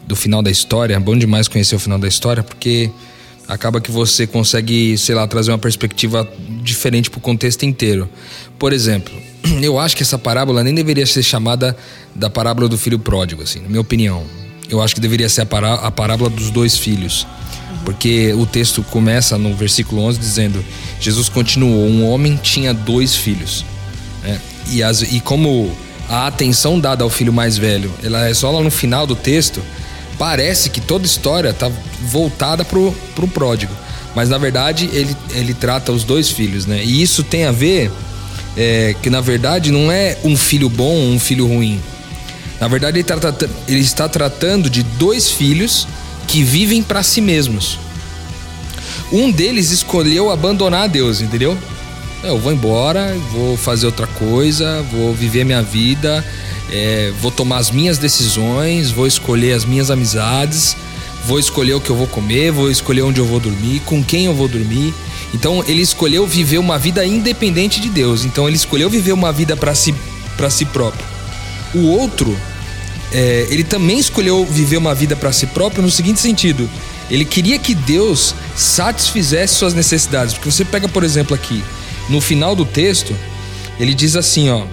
Do 0.07 0.15
final 0.15 0.41
da 0.41 0.51
história. 0.51 0.95
É 0.95 0.99
bom 0.99 1.17
demais 1.17 1.47
conhecer 1.47 1.75
o 1.75 1.79
final 1.79 1.97
da 1.97 2.07
história, 2.07 2.43
porque 2.43 2.89
acaba 3.47 3.81
que 3.81 3.91
você 3.91 4.25
consegue, 4.25 4.97
sei 4.97 5.15
lá, 5.15 5.27
trazer 5.27 5.51
uma 5.51 5.57
perspectiva 5.57 6.27
diferente 6.61 7.09
para 7.09 7.17
o 7.17 7.21
contexto 7.21 7.63
inteiro. 7.63 8.09
Por 8.57 8.73
exemplo, 8.73 9.13
eu 9.61 9.79
acho 9.79 9.95
que 9.95 10.03
essa 10.03 10.17
parábola 10.17 10.63
nem 10.63 10.73
deveria 10.73 11.05
ser 11.05 11.23
chamada 11.23 11.75
da 12.15 12.29
parábola 12.29 12.67
do 12.67 12.77
filho 12.77 12.99
pródigo, 12.99 13.43
assim, 13.43 13.59
na 13.59 13.69
minha 13.69 13.81
opinião. 13.81 14.23
Eu 14.69 14.81
acho 14.81 14.95
que 14.95 15.01
deveria 15.01 15.29
ser 15.29 15.41
a, 15.41 15.45
pará 15.45 15.75
a 15.75 15.91
parábola 15.91 16.29
dos 16.29 16.49
dois 16.49 16.77
filhos. 16.77 17.27
Porque 17.83 18.33
o 18.33 18.45
texto 18.45 18.81
começa 18.83 19.37
no 19.37 19.53
versículo 19.55 20.01
11 20.03 20.17
dizendo: 20.17 20.63
Jesus 21.01 21.27
continuou, 21.27 21.85
um 21.85 22.09
homem 22.09 22.39
tinha 22.41 22.73
dois 22.73 23.13
filhos. 23.15 23.65
Né? 24.23 24.39
E, 24.71 24.81
as, 24.81 25.01
e 25.01 25.19
como 25.19 25.75
a 26.09 26.27
atenção 26.27 26.79
dada 26.79 27.03
ao 27.03 27.09
filho 27.09 27.33
mais 27.33 27.57
velho, 27.57 27.91
ela 28.01 28.27
é 28.27 28.33
só 28.33 28.51
lá 28.51 28.61
no 28.61 28.71
final 28.71 29.05
do 29.05 29.15
texto, 29.15 29.61
parece 30.17 30.69
que 30.69 30.81
toda 30.81 31.05
história 31.05 31.49
está 31.49 31.71
voltada 32.01 32.63
pro, 32.63 32.91
pro 33.15 33.27
pródigo. 33.27 33.73
Mas 34.15 34.29
na 34.29 34.37
verdade 34.37 34.89
ele, 34.93 35.15
ele 35.31 35.53
trata 35.53 35.91
os 35.91 36.03
dois 36.03 36.29
filhos, 36.29 36.65
né? 36.65 36.83
E 36.83 37.01
isso 37.01 37.23
tem 37.23 37.45
a 37.45 37.51
ver 37.51 37.91
é, 38.55 38.95
que 39.01 39.09
na 39.09 39.21
verdade 39.21 39.71
não 39.71 39.91
é 39.91 40.17
um 40.23 40.37
filho 40.37 40.69
bom 40.69 40.95
um 40.95 41.19
filho 41.19 41.47
ruim. 41.47 41.81
Na 42.59 42.67
verdade 42.67 42.99
ele, 42.99 43.03
tá, 43.03 43.17
ele 43.67 43.79
está 43.79 44.07
tratando 44.07 44.69
de 44.69 44.83
dois 44.83 45.29
filhos 45.29 45.87
que 46.27 46.43
vivem 46.43 46.81
para 46.81 47.03
si 47.03 47.21
mesmos. 47.21 47.79
Um 49.11 49.31
deles 49.31 49.71
escolheu 49.71 50.31
abandonar 50.31 50.87
Deus, 50.89 51.21
entendeu? 51.21 51.57
Eu 52.23 52.39
vou 52.39 52.53
embora, 52.53 53.15
vou 53.31 53.57
fazer 53.57 53.85
outra 53.85 54.07
coisa, 54.07 54.81
vou 54.91 55.13
viver 55.13 55.43
minha 55.43 55.61
vida, 55.61 56.23
é, 56.71 57.11
vou 57.21 57.31
tomar 57.31 57.57
as 57.57 57.71
minhas 57.71 57.97
decisões, 57.97 58.91
vou 58.91 59.07
escolher 59.07 59.53
as 59.53 59.65
minhas 59.65 59.91
amizades, 59.91 60.75
vou 61.25 61.39
escolher 61.39 61.73
o 61.73 61.81
que 61.81 61.89
eu 61.89 61.95
vou 61.95 62.07
comer, 62.07 62.51
vou 62.51 62.69
escolher 62.69 63.01
onde 63.01 63.19
eu 63.19 63.25
vou 63.25 63.39
dormir, 63.39 63.81
com 63.81 64.03
quem 64.03 64.25
eu 64.25 64.33
vou 64.33 64.47
dormir. 64.47 64.93
Então 65.33 65.63
ele 65.67 65.81
escolheu 65.81 66.27
viver 66.27 66.57
uma 66.57 66.77
vida 66.77 67.05
independente 67.05 67.79
de 67.79 67.89
Deus. 67.89 68.25
Então 68.25 68.47
ele 68.47 68.55
escolheu 68.55 68.89
viver 68.89 69.13
uma 69.13 69.31
vida 69.31 69.55
para 69.55 69.73
si, 69.73 69.93
para 70.37 70.49
si 70.49 70.65
próprio. 70.65 71.05
O 71.73 71.87
outro, 71.87 72.37
é, 73.11 73.47
ele 73.49 73.63
também 73.63 73.99
escolheu 73.99 74.45
viver 74.45 74.77
uma 74.77 74.93
vida 74.93 75.15
para 75.15 75.31
si 75.31 75.47
próprio 75.47 75.81
no 75.81 75.89
seguinte 75.89 76.19
sentido: 76.19 76.69
ele 77.09 77.25
queria 77.25 77.57
que 77.57 77.73
Deus 77.73 78.35
satisfizesse 78.55 79.55
suas 79.55 79.73
necessidades. 79.73 80.33
Porque 80.33 80.51
você 80.51 80.63
pega, 80.63 80.87
por 80.87 81.03
exemplo, 81.03 81.33
aqui 81.33 81.63
no 82.09 82.19
final 82.21 82.55
do 82.55 82.65
texto, 82.65 83.15
ele 83.79 83.93
diz 83.93 84.15
assim, 84.15 84.49
ó. 84.49 84.65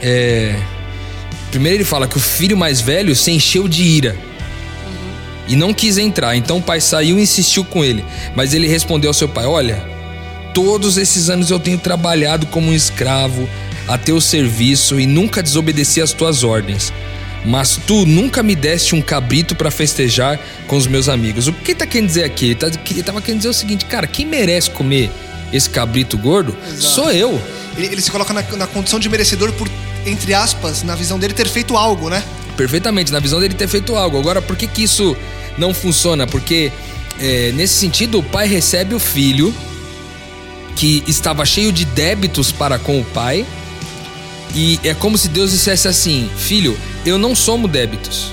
É, 0.00 0.60
Primeiro 1.52 1.76
ele 1.76 1.84
fala 1.84 2.08
que 2.08 2.16
o 2.16 2.20
filho 2.20 2.56
mais 2.56 2.80
velho 2.80 3.14
se 3.14 3.30
encheu 3.30 3.68
de 3.68 3.82
ira 3.82 4.16
e 5.46 5.54
não 5.54 5.74
quis 5.74 5.98
entrar. 5.98 6.34
Então 6.34 6.56
o 6.56 6.62
pai 6.62 6.80
saiu 6.80 7.18
e 7.18 7.22
insistiu 7.22 7.62
com 7.62 7.84
ele. 7.84 8.02
Mas 8.34 8.54
ele 8.54 8.66
respondeu 8.66 9.10
ao 9.10 9.14
seu 9.14 9.28
pai: 9.28 9.44
Olha, 9.44 9.86
todos 10.54 10.96
esses 10.96 11.28
anos 11.28 11.50
eu 11.50 11.60
tenho 11.60 11.76
trabalhado 11.76 12.46
como 12.46 12.70
um 12.70 12.74
escravo 12.74 13.46
a 13.86 13.98
teu 13.98 14.18
serviço 14.18 14.98
e 14.98 15.06
nunca 15.06 15.42
desobedeci 15.42 16.00
às 16.00 16.12
tuas 16.12 16.42
ordens. 16.42 16.90
Mas 17.44 17.78
tu 17.86 18.06
nunca 18.06 18.42
me 18.42 18.54
deste 18.56 18.94
um 18.94 19.02
cabrito 19.02 19.54
para 19.54 19.70
festejar 19.70 20.40
com 20.66 20.76
os 20.76 20.86
meus 20.86 21.06
amigos. 21.06 21.48
O 21.48 21.52
que 21.52 21.72
ele 21.72 21.78
tá 21.78 21.86
querendo 21.86 22.06
dizer 22.06 22.24
aqui? 22.24 22.46
Ele, 22.46 22.54
tá, 22.54 22.70
ele 22.90 23.02
tava 23.02 23.20
querendo 23.20 23.40
dizer 23.40 23.50
o 23.50 23.54
seguinte, 23.54 23.84
cara, 23.84 24.06
quem 24.06 24.24
merece 24.24 24.70
comer 24.70 25.10
esse 25.52 25.68
cabrito 25.68 26.16
gordo 26.16 26.56
Exato. 26.66 26.82
sou 26.82 27.10
eu. 27.12 27.38
Ele, 27.76 27.88
ele 27.88 28.00
se 28.00 28.10
coloca 28.10 28.32
na, 28.32 28.42
na 28.56 28.66
condição 28.66 28.98
de 28.98 29.08
merecedor 29.08 29.52
por, 29.52 29.68
entre 30.06 30.34
aspas, 30.34 30.82
na 30.82 30.94
visão 30.94 31.18
dele, 31.18 31.34
ter 31.34 31.48
feito 31.48 31.76
algo, 31.76 32.08
né? 32.08 32.22
Perfeitamente, 32.56 33.12
na 33.12 33.20
visão 33.20 33.40
dele 33.40 33.54
ter 33.54 33.68
feito 33.68 33.96
algo. 33.96 34.18
Agora, 34.18 34.42
por 34.42 34.56
que, 34.56 34.66
que 34.66 34.82
isso 34.82 35.16
não 35.56 35.72
funciona? 35.72 36.26
Porque 36.26 36.70
é, 37.18 37.52
nesse 37.52 37.74
sentido, 37.74 38.18
o 38.18 38.22
pai 38.22 38.46
recebe 38.46 38.94
o 38.94 38.98
filho 38.98 39.54
que 40.76 41.02
estava 41.06 41.44
cheio 41.44 41.72
de 41.72 41.84
débitos 41.84 42.50
para 42.50 42.78
com 42.78 43.00
o 43.00 43.04
pai. 43.04 43.46
E 44.54 44.78
é 44.84 44.92
como 44.94 45.16
se 45.16 45.28
Deus 45.28 45.50
dissesse 45.50 45.88
assim: 45.88 46.30
Filho, 46.36 46.76
eu 47.06 47.18
não 47.18 47.34
somo 47.34 47.66
débitos. 47.66 48.32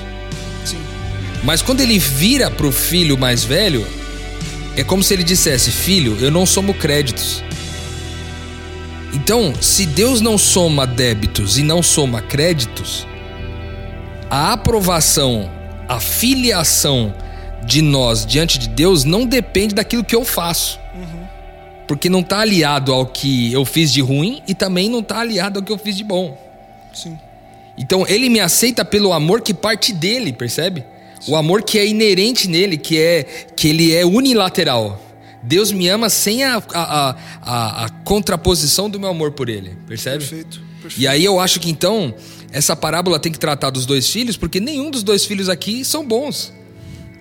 Sim. 0.64 0.78
Mas 1.42 1.62
quando 1.62 1.80
ele 1.80 1.98
vira 1.98 2.50
pro 2.50 2.70
filho 2.70 3.16
mais 3.16 3.42
velho, 3.44 3.86
é 4.76 4.84
como 4.84 5.02
se 5.02 5.14
ele 5.14 5.24
dissesse: 5.24 5.70
Filho, 5.70 6.16
eu 6.20 6.30
não 6.30 6.44
somo 6.44 6.74
créditos. 6.74 7.42
Então, 9.12 9.52
se 9.60 9.86
Deus 9.86 10.20
não 10.20 10.38
soma 10.38 10.86
débitos 10.86 11.58
e 11.58 11.62
não 11.62 11.82
soma 11.82 12.22
créditos, 12.22 13.06
a 14.30 14.52
aprovação, 14.52 15.50
a 15.88 15.98
filiação 15.98 17.12
de 17.64 17.82
nós 17.82 18.24
diante 18.24 18.58
de 18.58 18.68
Deus 18.68 19.04
não 19.04 19.26
depende 19.26 19.74
daquilo 19.74 20.04
que 20.04 20.14
eu 20.14 20.24
faço. 20.24 20.78
Porque 21.86 22.08
não 22.08 22.20
está 22.20 22.38
aliado 22.38 22.92
ao 22.92 23.04
que 23.04 23.52
eu 23.52 23.64
fiz 23.64 23.92
de 23.92 24.00
ruim 24.00 24.40
e 24.46 24.54
também 24.54 24.88
não 24.88 25.00
está 25.00 25.18
aliado 25.18 25.58
ao 25.58 25.64
que 25.64 25.72
eu 25.72 25.78
fiz 25.78 25.96
de 25.96 26.04
bom. 26.04 26.38
Sim. 26.92 27.18
Então 27.76 28.06
ele 28.06 28.28
me 28.28 28.38
aceita 28.38 28.84
pelo 28.84 29.12
amor 29.12 29.40
que 29.40 29.52
parte 29.52 29.92
dele, 29.92 30.32
percebe? 30.32 30.84
O 31.26 31.34
amor 31.34 31.62
que 31.62 31.78
é 31.78 31.86
inerente 31.86 32.48
nele, 32.48 32.76
que 32.76 32.96
é 32.98 33.24
que 33.56 33.68
ele 33.68 33.92
é 33.92 34.06
unilateral. 34.06 35.00
Deus 35.42 35.72
me 35.72 35.88
ama 35.88 36.08
sem 36.10 36.44
a, 36.44 36.62
a, 36.72 37.16
a, 37.42 37.84
a 37.86 37.88
contraposição 38.04 38.90
do 38.90 39.00
meu 39.00 39.08
amor 39.08 39.32
por 39.32 39.48
ele, 39.48 39.76
percebe? 39.86 40.18
Perfeito. 40.18 40.60
perfeito. 40.82 41.00
E 41.00 41.06
aí 41.06 41.24
eu 41.24 41.40
acho 41.40 41.58
que 41.60 41.70
então 41.70 42.14
essa 42.52 42.76
parábola 42.76 43.18
tem 43.18 43.32
que 43.32 43.38
tratar 43.38 43.70
dos 43.70 43.86
dois 43.86 44.08
filhos, 44.08 44.36
porque 44.36 44.60
nenhum 44.60 44.90
dos 44.90 45.02
dois 45.02 45.24
filhos 45.24 45.48
aqui 45.48 45.84
são 45.84 46.06
bons. 46.06 46.52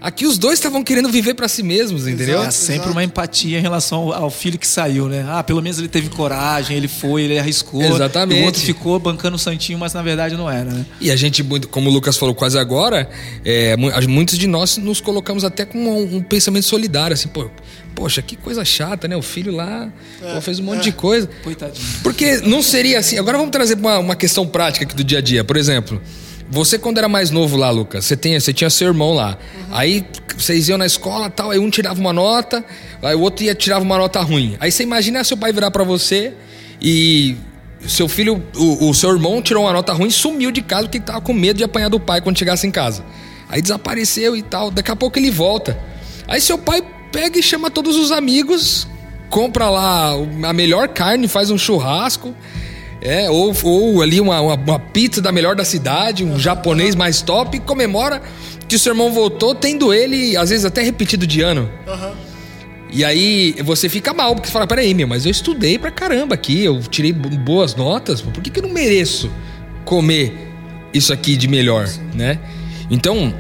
Aqui 0.02 0.26
os 0.26 0.38
dois 0.38 0.60
estavam 0.60 0.82
querendo 0.82 1.10
viver 1.10 1.34
para 1.34 1.48
si 1.50 1.62
mesmos, 1.62 2.08
entendeu? 2.08 2.42
É 2.42 2.52
sempre 2.52 2.76
Exato. 2.76 2.92
uma 2.92 3.04
empatia 3.04 3.60
em 3.60 3.62
relação 3.62 4.14
ao, 4.14 4.30
filho 4.30 4.58
que 4.58 4.68
saiu, 4.68 5.10
né? 5.10 5.26
Ah, 5.28 5.44
pelo 5.44 5.62
menos 5.62 5.78
ele 5.78 5.90
teve 5.90 6.10
coragem, 6.10 6.78
ele 6.78 6.88
foi, 6.88 7.24
ele 7.24 7.38
arriscou. 7.38 7.84
Exatamente. 7.84 8.40
E 8.40 8.42
o 8.42 8.46
outro 8.46 8.62
ficou 8.62 8.98
bancando 8.98 9.36
o 9.36 9.40
santinho, 9.40 9.78
mas 9.78 9.94
na 9.94 10.02
verdade 10.02 10.38
não 10.38 10.50
era, 10.50 10.72
né? 10.72 10.86
E 11.02 11.12
a 11.12 11.16
gente, 11.18 11.44
como 11.70 11.90
o 11.90 11.94
Lucas 11.94 12.16
falou 12.16 12.34
quase 12.34 12.58
agora, 12.58 13.10
é, 13.44 13.76
muitos 14.08 14.38
de 14.38 14.48
nós 14.48 14.78
nos 14.78 15.02
colocamos 15.02 15.44
até 15.44 15.66
com 15.66 15.78
um, 15.78 16.18
um 16.18 16.22
pensamento 16.22 16.66
solidário, 16.66 17.14
assim, 17.14 17.28
pô, 17.28 17.50
poxa, 17.94 18.22
que 18.22 18.38
coisa 18.38 18.64
chata, 18.64 19.06
né? 19.06 19.18
O 19.18 19.22
filho 19.22 19.54
lá 19.54 19.92
pô, 20.22 20.40
fez 20.40 20.60
um 20.60 20.64
monte 20.64 20.84
de 20.84 20.92
coisa. 20.94 21.30
Coitadinho. 21.44 21.86
Porque 22.02 22.38
não 22.38 22.64
seria 22.64 23.00
assim. 23.00 23.18
Agora 23.18 23.38
vamos 23.38 23.52
trazer 23.52 23.74
uma, 23.76 24.00
uma 24.00 24.16
questão 24.16 24.48
prática 24.48 24.86
aqui 24.86 24.96
do 24.96 25.04
dia 25.04 25.18
a 25.18 25.22
dia. 25.22 25.44
Por 25.44 25.58
exemplo, 25.58 26.02
você 26.50 26.80
quando 26.80 26.98
era 26.98 27.08
mais 27.08 27.30
novo 27.30 27.56
lá, 27.56 27.70
Lucas, 27.70 28.06
você, 28.06 28.18
tem, 28.18 28.40
você 28.40 28.52
tinha 28.52 28.70
seu 28.70 28.88
irmão 28.88 29.14
lá. 29.14 29.38
Aí 29.72 30.06
vocês 30.36 30.68
iam 30.68 30.78
na 30.78 30.86
escola 30.86 31.30
tal, 31.30 31.52
aí 31.52 31.60
um 31.60 31.70
tirava 31.70 32.00
uma 32.00 32.12
nota, 32.12 32.66
aí 33.02 33.16
o 33.16 33.22
outro 33.22 33.44
ia 33.46 33.54
tirava 33.54 33.84
uma 33.84 33.98
nota 33.98 34.20
ruim. 34.22 34.58
Aí 34.60 34.72
você 34.72 34.84
imagina 34.84 35.24
seu 35.24 35.38
pai 35.38 35.54
virar 35.54 35.70
pra 35.70 35.84
você 35.84 36.34
e 36.82 37.38
seu 37.88 38.08
filho, 38.08 38.44
o, 38.56 38.90
o 38.90 38.94
seu 38.94 39.12
irmão 39.12 39.42
tirou 39.42 39.64
uma 39.64 39.74
nota 39.74 39.94
ruim 39.94 40.08
e 40.08 40.12
sumiu 40.12 40.52
de 40.52 40.62
casa 40.62 40.84
porque 40.84 41.00
tava 41.00 41.22
com 41.22 41.34
medo 41.34 41.58
de 41.58 41.64
apanhar 41.64 41.90
do 41.90 42.00
pai 42.00 42.22
quando 42.22 42.38
chegasse 42.38 42.66
em 42.66 42.72
casa. 42.72 43.04
Aí 43.48 43.62
desapareceu 43.62 44.36
e 44.36 44.42
tal. 44.42 44.70
Daqui 44.70 44.92
a 44.92 44.96
pouco 44.96 45.18
ele 45.18 45.32
volta. 45.32 45.80
Aí 46.28 46.42
seu 46.42 46.58
pai 46.58 46.84
pega 47.12 47.40
e 47.40 47.44
chama 47.44 47.72
todos 47.72 47.96
os 47.96 48.12
amigos, 48.12 48.88
compra 49.30 49.70
lá 49.70 50.12
a 50.44 50.54
melhor 50.54 50.88
carne, 50.90 51.28
faz 51.28 51.50
um 51.50 51.58
churrasco. 51.58 52.36
É, 53.02 53.30
ou, 53.30 53.54
ou 53.64 54.02
ali 54.02 54.20
uma, 54.20 54.42
uma, 54.42 54.56
uma 54.56 54.80
pizza 54.80 55.22
da 55.22 55.32
melhor 55.32 55.56
da 55.56 55.64
cidade, 55.64 56.24
um 56.24 56.38
japonês 56.38 56.96
mais 56.96 57.22
top, 57.22 57.56
e 57.56 57.60
comemora 57.60 58.22
que 58.68 58.76
o 58.76 58.80
seu 58.80 58.92
irmão 58.92 59.12
voltou, 59.14 59.56
tendo 59.56 59.94
ele, 59.94 60.36
às 60.36 60.50
vezes, 60.50 60.66
até 60.66 60.82
repetido 60.82 61.26
de 61.26 61.42
ano. 61.42 61.70
E 62.92 63.06
aí 63.06 63.56
você 63.64 63.88
fica 63.88 64.14
mal, 64.14 64.34
porque 64.36 64.48
você 64.48 64.54
fala, 64.54 64.68
peraí, 64.68 64.94
meu, 64.94 65.08
mas 65.08 65.26
eu 65.26 65.32
estudei 65.32 65.78
pra 65.80 65.92
caramba 65.92 66.34
aqui, 66.36 66.64
eu 66.66 66.82
tirei 66.82 67.14
bo- 67.14 67.30
boas 67.30 67.74
notas, 67.76 68.20
por 68.22 68.42
que, 68.44 68.50
que 68.50 68.60
eu 68.60 68.64
não 68.64 68.70
mereço 68.74 69.32
comer 69.86 70.34
isso 70.94 71.14
aqui 71.14 71.38
de 71.38 71.48
melhor, 71.48 71.88
né? 72.14 72.38
Então, 72.92 73.34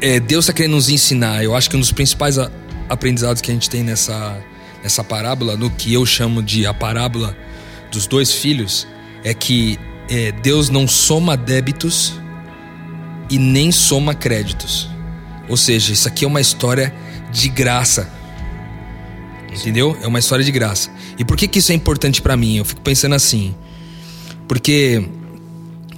é, 0.00 0.18
Deus 0.20 0.44
está 0.44 0.52
querendo 0.52 0.72
nos 0.72 0.88
ensinar. 0.88 1.42
Eu 1.42 1.54
acho 1.54 1.70
que 1.70 1.76
um 1.76 1.80
dos 1.80 1.92
principais 1.92 2.36
a- 2.38 2.50
aprendizados 2.88 3.40
que 3.40 3.50
a 3.50 3.54
gente 3.54 3.70
tem 3.70 3.82
nessa, 3.82 4.36
nessa 4.82 5.02
parábola, 5.04 5.56
no 5.56 5.70
que 5.70 5.94
eu 5.94 6.04
chamo 6.04 6.42
de 6.42 6.66
a 6.66 6.74
parábola 6.74 7.36
dos 7.90 8.06
dois 8.06 8.32
filhos, 8.32 8.86
é 9.24 9.34
que 9.34 9.78
é, 10.08 10.32
Deus 10.32 10.70
não 10.70 10.86
soma 10.86 11.36
débitos 11.36 12.14
e 13.30 13.38
nem 13.38 13.70
soma 13.70 14.14
créditos. 14.14 14.88
Ou 15.48 15.56
seja, 15.56 15.92
isso 15.92 16.06
aqui 16.08 16.24
é 16.24 16.28
uma 16.28 16.40
história 16.40 16.94
de 17.32 17.48
graça. 17.48 18.10
Entendeu? 19.50 19.96
É 20.02 20.06
uma 20.06 20.18
história 20.18 20.44
de 20.44 20.52
graça. 20.52 20.90
E 21.18 21.24
por 21.24 21.36
que, 21.36 21.48
que 21.48 21.58
isso 21.58 21.72
é 21.72 21.74
importante 21.74 22.22
pra 22.22 22.36
mim? 22.36 22.56
Eu 22.56 22.64
fico 22.64 22.80
pensando 22.80 23.14
assim. 23.14 23.54
Porque 24.46 25.06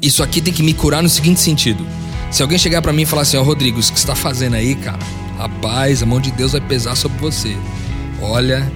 isso 0.00 0.22
aqui 0.22 0.40
tem 0.40 0.52
que 0.52 0.62
me 0.62 0.72
curar 0.72 1.02
no 1.02 1.08
seguinte 1.08 1.40
sentido. 1.40 1.86
Se 2.30 2.42
alguém 2.42 2.58
chegar 2.58 2.80
pra 2.80 2.92
mim 2.92 3.02
e 3.02 3.06
falar 3.06 3.22
assim, 3.22 3.36
ó 3.36 3.42
Rodrigo, 3.42 3.78
isso 3.80 3.92
que 3.92 3.98
você 3.98 4.06
tá 4.06 4.14
fazendo 4.14 4.54
aí, 4.54 4.76
cara, 4.76 4.98
rapaz, 5.36 6.02
a 6.02 6.06
mão 6.06 6.20
de 6.20 6.30
Deus 6.30 6.52
vai 6.52 6.60
pesar 6.60 6.94
sobre 6.94 7.18
você. 7.18 7.56
Olha, 8.22 8.70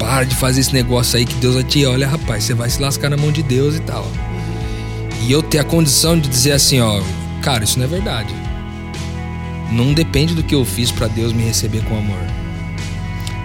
para 0.00 0.24
de 0.24 0.34
fazer 0.34 0.62
esse 0.62 0.72
negócio 0.72 1.18
aí 1.18 1.26
que 1.26 1.34
Deus 1.34 1.54
vai 1.54 1.62
te. 1.62 1.84
Olha, 1.84 2.08
rapaz, 2.08 2.44
você 2.44 2.54
vai 2.54 2.70
se 2.70 2.80
lascar 2.80 3.10
na 3.10 3.18
mão 3.18 3.30
de 3.30 3.42
Deus 3.42 3.76
e 3.76 3.80
tal. 3.80 4.10
E 5.22 5.30
eu 5.30 5.42
ter 5.42 5.58
a 5.58 5.64
condição 5.64 6.18
de 6.18 6.26
dizer 6.26 6.52
assim, 6.52 6.80
ó, 6.80 7.02
cara, 7.42 7.62
isso 7.62 7.78
não 7.78 7.84
é 7.84 7.88
verdade. 7.88 8.34
Não 9.70 9.92
depende 9.92 10.34
do 10.34 10.42
que 10.42 10.54
eu 10.54 10.64
fiz 10.64 10.90
pra 10.90 11.06
Deus 11.06 11.34
me 11.34 11.44
receber 11.44 11.84
com 11.84 11.96
amor. 11.96 12.18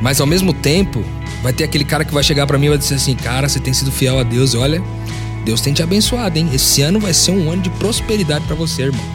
Mas 0.01 0.21
ao 0.21 0.25
mesmo 0.25 0.53
tempo, 0.53 1.03
vai 1.43 1.51
ter 1.51 1.65
aquele 1.65 1.83
cara 1.83 2.05
que 2.05 2.13
vai 2.13 2.23
chegar 2.23 2.47
pra 2.47 2.57
mim 2.57 2.67
e 2.67 2.69
vai 2.69 2.77
dizer 2.77 2.95
assim, 2.95 3.15
cara, 3.15 3.49
você 3.49 3.59
tem 3.59 3.73
sido 3.73 3.91
fiel 3.91 4.17
a 4.17 4.23
Deus, 4.23 4.55
olha, 4.55 4.81
Deus 5.43 5.59
tem 5.59 5.73
te 5.73 5.83
abençoado, 5.83 6.39
hein? 6.39 6.49
Esse 6.53 6.81
ano 6.81 6.99
vai 6.99 7.13
ser 7.13 7.31
um 7.31 7.51
ano 7.51 7.61
de 7.61 7.69
prosperidade 7.71 8.45
pra 8.45 8.55
você, 8.55 8.83
irmão. 8.83 9.05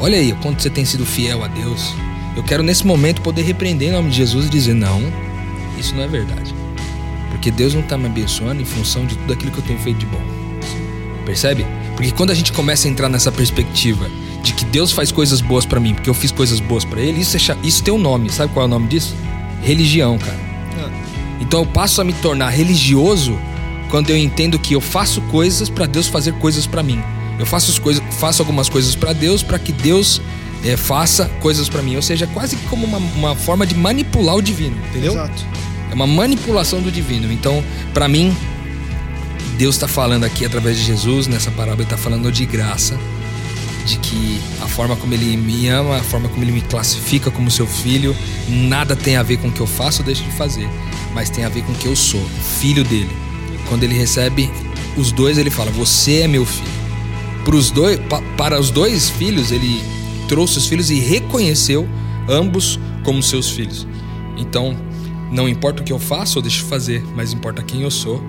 Olha 0.00 0.16
aí, 0.16 0.32
quanto 0.42 0.62
você 0.62 0.70
tem 0.70 0.84
sido 0.84 1.04
fiel 1.04 1.44
a 1.44 1.48
Deus. 1.48 1.94
Eu 2.34 2.42
quero 2.42 2.62
nesse 2.62 2.86
momento 2.86 3.20
poder 3.20 3.42
repreender 3.42 3.90
em 3.90 3.92
nome 3.92 4.10
de 4.10 4.16
Jesus 4.16 4.46
e 4.46 4.48
dizer: 4.48 4.74
não, 4.74 5.00
isso 5.78 5.94
não 5.94 6.02
é 6.02 6.08
verdade. 6.08 6.61
Porque 7.42 7.50
Deus 7.50 7.74
não 7.74 7.80
está 7.80 7.98
me 7.98 8.06
abençoando 8.06 8.62
em 8.62 8.64
função 8.64 9.04
de 9.04 9.16
tudo 9.16 9.32
aquilo 9.32 9.50
que 9.50 9.58
eu 9.58 9.64
tenho 9.64 9.78
feito 9.80 9.98
de 9.98 10.06
bom. 10.06 10.20
Percebe? 11.26 11.66
Porque 11.96 12.12
quando 12.12 12.30
a 12.30 12.34
gente 12.36 12.52
começa 12.52 12.86
a 12.86 12.90
entrar 12.90 13.08
nessa 13.08 13.32
perspectiva 13.32 14.08
de 14.44 14.52
que 14.52 14.64
Deus 14.64 14.92
faz 14.92 15.10
coisas 15.10 15.40
boas 15.40 15.66
pra 15.66 15.80
mim, 15.80 15.92
porque 15.92 16.08
eu 16.08 16.14
fiz 16.14 16.30
coisas 16.30 16.60
boas 16.60 16.84
pra 16.84 17.00
Ele, 17.00 17.20
isso, 17.20 17.36
é 17.36 17.56
isso 17.64 17.82
tem 17.82 17.92
um 17.92 17.98
nome. 17.98 18.30
Sabe 18.30 18.52
qual 18.52 18.62
é 18.62 18.66
o 18.66 18.70
nome 18.70 18.86
disso? 18.86 19.16
Religião, 19.60 20.18
cara. 20.18 20.38
Então 21.40 21.62
eu 21.62 21.66
passo 21.66 22.00
a 22.00 22.04
me 22.04 22.12
tornar 22.12 22.50
religioso 22.50 23.36
quando 23.90 24.10
eu 24.10 24.16
entendo 24.16 24.56
que 24.56 24.76
eu 24.76 24.80
faço 24.80 25.20
coisas 25.22 25.68
pra 25.68 25.86
Deus 25.86 26.06
fazer 26.06 26.34
coisas 26.34 26.64
pra 26.64 26.80
mim. 26.80 27.02
Eu 27.40 27.44
faço, 27.44 27.72
as 27.72 27.78
coisas, 27.80 28.00
faço 28.20 28.40
algumas 28.40 28.68
coisas 28.68 28.94
pra 28.94 29.12
Deus 29.12 29.42
pra 29.42 29.58
que 29.58 29.72
Deus 29.72 30.22
eh, 30.64 30.76
faça 30.76 31.26
coisas 31.40 31.68
pra 31.68 31.82
mim. 31.82 31.96
Ou 31.96 32.02
seja, 32.02 32.24
é 32.24 32.28
quase 32.28 32.54
como 32.70 32.86
uma, 32.86 32.98
uma 32.98 33.34
forma 33.34 33.66
de 33.66 33.74
manipular 33.74 34.36
o 34.36 34.40
divino, 34.40 34.76
entendeu? 34.90 35.14
Exato. 35.14 35.44
É 35.92 35.94
uma 35.94 36.06
manipulação 36.06 36.80
do 36.80 36.90
divino. 36.90 37.30
Então, 37.30 37.62
pra 37.92 38.08
mim, 38.08 38.34
Deus 39.58 39.74
está 39.74 39.86
falando 39.86 40.24
aqui 40.24 40.42
através 40.42 40.78
de 40.78 40.84
Jesus, 40.84 41.26
nessa 41.26 41.50
parábola, 41.50 41.82
está 41.82 41.98
falando 41.98 42.32
de 42.32 42.46
graça. 42.46 42.98
De 43.84 43.98
que 43.98 44.40
a 44.62 44.66
forma 44.66 44.96
como 44.96 45.12
ele 45.12 45.36
me 45.36 45.68
ama, 45.68 45.98
a 45.98 46.02
forma 46.02 46.30
como 46.30 46.42
ele 46.42 46.52
me 46.52 46.62
classifica 46.62 47.30
como 47.30 47.50
seu 47.50 47.66
filho, 47.66 48.16
nada 48.48 48.96
tem 48.96 49.16
a 49.16 49.22
ver 49.22 49.36
com 49.36 49.48
o 49.48 49.52
que 49.52 49.60
eu 49.60 49.66
faço 49.66 50.00
ou 50.00 50.06
deixo 50.06 50.22
de 50.22 50.30
fazer, 50.30 50.66
mas 51.12 51.28
tem 51.28 51.44
a 51.44 51.48
ver 51.50 51.62
com 51.62 51.72
o 51.72 51.74
que 51.74 51.86
eu 51.86 51.94
sou, 51.94 52.24
filho 52.58 52.84
dele. 52.84 53.10
Quando 53.68 53.82
ele 53.82 53.94
recebe 53.94 54.48
os 54.96 55.12
dois, 55.12 55.36
ele 55.36 55.50
fala: 55.50 55.70
Você 55.72 56.20
é 56.20 56.28
meu 56.28 56.46
filho. 56.46 56.70
Para 58.08 58.22
para 58.36 58.60
os 58.60 58.70
dois 58.70 59.10
filhos, 59.10 59.50
ele 59.50 59.82
trouxe 60.28 60.58
os 60.58 60.66
filhos 60.66 60.88
e 60.88 61.00
reconheceu 61.00 61.86
ambos 62.28 62.78
como 63.02 63.22
seus 63.22 63.50
filhos. 63.50 63.86
Então, 64.38 64.76
não 65.32 65.48
importa 65.48 65.82
o 65.82 65.84
que 65.84 65.92
eu 65.92 65.98
faço 65.98 66.38
ou 66.38 66.42
deixo 66.42 66.58
de 66.58 66.64
fazer, 66.64 67.02
mas 67.16 67.32
importa 67.32 67.62
quem 67.62 67.82
eu 67.82 67.90
sou. 67.90 68.22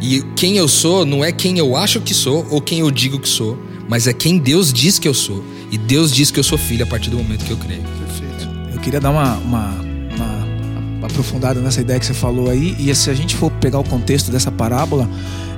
E 0.00 0.22
quem 0.36 0.56
eu 0.56 0.68
sou 0.68 1.06
não 1.06 1.24
é 1.24 1.32
quem 1.32 1.58
eu 1.58 1.76
acho 1.76 2.00
que 2.00 2.12
sou 2.12 2.46
ou 2.50 2.60
quem 2.60 2.80
eu 2.80 2.90
digo 2.90 3.18
que 3.18 3.28
sou, 3.28 3.56
mas 3.88 4.06
é 4.06 4.12
quem 4.12 4.38
Deus 4.38 4.72
diz 4.72 4.98
que 4.98 5.08
eu 5.08 5.14
sou. 5.14 5.42
E 5.70 5.78
Deus 5.78 6.12
diz 6.12 6.30
que 6.30 6.38
eu 6.38 6.44
sou 6.44 6.58
filho 6.58 6.84
a 6.84 6.86
partir 6.86 7.08
do 7.10 7.16
momento 7.16 7.44
que 7.44 7.50
eu 7.50 7.56
creio. 7.56 7.82
Perfeito. 7.82 8.48
Eu 8.74 8.80
queria 8.80 9.00
dar 9.00 9.10
uma, 9.10 9.36
uma, 9.38 9.68
uma- 10.14 11.06
aprofundada 11.06 11.60
nessa 11.60 11.80
ideia 11.80 11.98
que 11.98 12.06
você 12.06 12.14
falou 12.14 12.50
aí. 12.50 12.76
E 12.78 12.94
se 12.94 13.10
a 13.10 13.14
gente 13.14 13.34
for 13.36 13.50
pegar 13.52 13.78
o 13.78 13.84
contexto 13.84 14.30
dessa 14.30 14.50
parábola, 14.50 15.08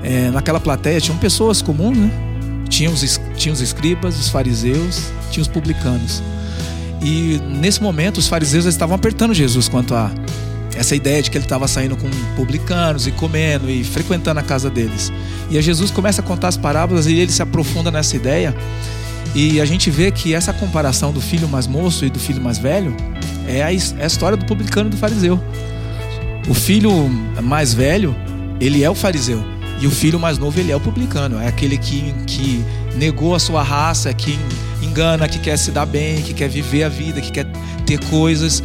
é, 0.03 0.31
naquela 0.31 0.61
plateia 0.61 1.01
tinham 1.01 1.19
pessoas 1.19 1.61
comuns, 1.63 1.97
né? 1.97 2.11
Tinha 2.69 2.91
os, 2.91 3.21
tinha 3.37 3.53
os 3.53 3.61
escribas, 3.61 4.19
os 4.19 4.29
fariseus, 4.29 5.03
tinha 5.31 5.43
os 5.43 5.49
publicanos. 5.49 6.23
E 7.03 7.41
nesse 7.61 7.83
momento 7.83 8.19
os 8.19 8.27
fariseus 8.29 8.65
estavam 8.65 8.95
apertando 8.95 9.35
Jesus 9.35 9.69
quanto 9.69 9.95
a 9.95 10.11
essa 10.77 10.95
ideia 10.95 11.23
de 11.23 11.31
que 11.31 11.39
ele 11.39 11.45
estava 11.45 11.69
saindo 11.69 11.97
com 11.97 12.09
publicanos 12.37 13.07
e 13.07 13.13
comendo 13.13 13.71
e 13.71 13.85
frequentando 13.85 14.41
a 14.41 14.43
casa 14.43 14.69
deles. 14.69 15.13
E 15.51 15.61
Jesus 15.61 15.91
começa 15.91 16.21
a 16.21 16.25
contar 16.25 16.49
as 16.49 16.57
parábolas 16.57 17.07
e 17.07 17.15
ele 17.15 17.33
se 17.33 17.43
aprofunda 17.43 17.91
nessa 17.91 18.17
ideia. 18.17 18.55
E 19.35 19.61
a 19.61 19.65
gente 19.65 19.91
vê 19.91 20.11
que 20.11 20.35
essa 20.35 20.53
comparação 20.53 21.13
do 21.13 21.21
filho 21.21 21.49
mais 21.49 21.67
moço 21.67 22.05
e 22.05 22.11
do 22.11 22.19
filho 22.19 22.41
mais 22.41 22.59
velho 22.59 22.95
é 23.49 23.63
a, 23.63 23.73
é 23.73 24.05
a 24.05 24.07
história 24.07 24.37
do 24.37 24.45
publicano 24.45 24.89
e 24.89 24.91
do 24.91 24.97
fariseu. 24.97 25.43
O 26.49 26.55
filho 26.55 27.09
mais 27.43 27.73
velho, 27.73 28.15
ele 28.61 28.85
é 28.85 28.91
o 28.91 28.95
fariseu. 28.95 29.43
E 29.81 29.87
o 29.87 29.91
filho 29.91 30.21
mais 30.21 30.39
novo, 30.39 30.59
ele 30.61 30.71
é 30.71 30.77
o 30.77 30.81
publicano. 30.81 31.41
É 31.41 31.49
aquele 31.49 31.77
que, 31.77 32.15
que 32.27 32.65
negou 32.97 33.35
a 33.35 33.39
sua 33.39 33.63
raça, 33.63 34.13
que 34.15 34.39
engana, 34.81 35.29
que 35.29 35.39
quer 35.39 35.59
se 35.59 35.71
dar 35.71 35.87
bem, 35.87 36.23
que 36.23 36.33
quer 36.33 36.49
viver 36.49 36.85
a 36.85 36.89
vida, 36.89 37.21
que 37.21 37.33
quer 37.33 37.47
ter 37.85 37.99
coisas. 38.05 38.63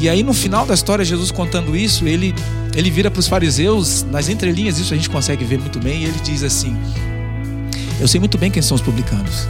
E 0.00 0.08
aí 0.08 0.22
no 0.22 0.34
final 0.34 0.66
da 0.66 0.74
história, 0.74 1.04
Jesus 1.04 1.30
contando 1.30 1.76
isso, 1.76 2.06
ele, 2.06 2.34
ele 2.74 2.90
vira 2.90 3.10
para 3.10 3.20
os 3.20 3.28
fariseus, 3.28 4.04
nas 4.10 4.28
entrelinhas, 4.28 4.78
isso 4.78 4.92
a 4.92 4.96
gente 4.96 5.08
consegue 5.08 5.44
ver 5.44 5.58
muito 5.58 5.78
bem, 5.78 6.02
e 6.02 6.04
ele 6.04 6.18
diz 6.22 6.42
assim: 6.42 6.76
Eu 8.00 8.08
sei 8.08 8.18
muito 8.20 8.36
bem 8.36 8.50
quem 8.50 8.62
são 8.62 8.74
os 8.74 8.82
publicanos. 8.82 9.46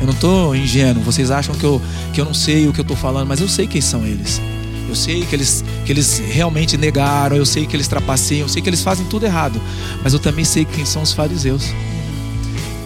Eu 0.00 0.06
não 0.06 0.12
estou 0.12 0.54
ingênuo, 0.54 1.02
vocês 1.02 1.30
acham 1.30 1.54
que 1.54 1.64
eu, 1.64 1.80
que 2.12 2.20
eu 2.20 2.24
não 2.24 2.34
sei 2.34 2.68
o 2.68 2.72
que 2.72 2.80
eu 2.80 2.82
estou 2.82 2.96
falando, 2.96 3.26
mas 3.26 3.40
eu 3.40 3.48
sei 3.48 3.66
quem 3.66 3.80
são 3.80 4.06
eles. 4.06 4.40
Eu 4.88 4.94
sei 4.94 5.24
que 5.24 5.34
eles, 5.34 5.64
que 5.84 5.92
eles 5.92 6.18
realmente 6.18 6.76
negaram, 6.76 7.36
eu 7.36 7.46
sei 7.46 7.66
que 7.66 7.74
eles 7.74 7.88
trapaceiam, 7.88 8.42
eu 8.42 8.48
sei 8.48 8.62
que 8.62 8.68
eles 8.68 8.82
fazem 8.82 9.06
tudo 9.06 9.26
errado, 9.26 9.60
mas 10.02 10.12
eu 10.12 10.18
também 10.18 10.44
sei 10.44 10.64
quem 10.64 10.84
são 10.84 11.02
os 11.02 11.12
fariseus. 11.12 11.64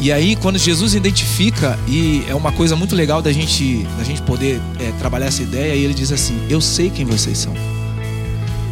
E 0.01 0.11
aí, 0.11 0.35
quando 0.35 0.59
Jesus 0.59 0.95
identifica, 0.95 1.79
e 1.87 2.25
é 2.27 2.35
uma 2.35 2.51
coisa 2.51 2.75
muito 2.75 2.97
legal 2.97 3.21
da 3.21 3.31
gente, 3.31 3.87
da 3.99 4.03
gente 4.03 4.23
poder 4.23 4.59
é, 4.79 4.91
trabalhar 4.99 5.27
essa 5.27 5.43
ideia, 5.43 5.75
e 5.75 5.85
ele 5.85 5.93
diz 5.93 6.11
assim: 6.11 6.41
Eu 6.49 6.59
sei 6.59 6.89
quem 6.89 7.05
vocês 7.05 7.37
são. 7.37 7.53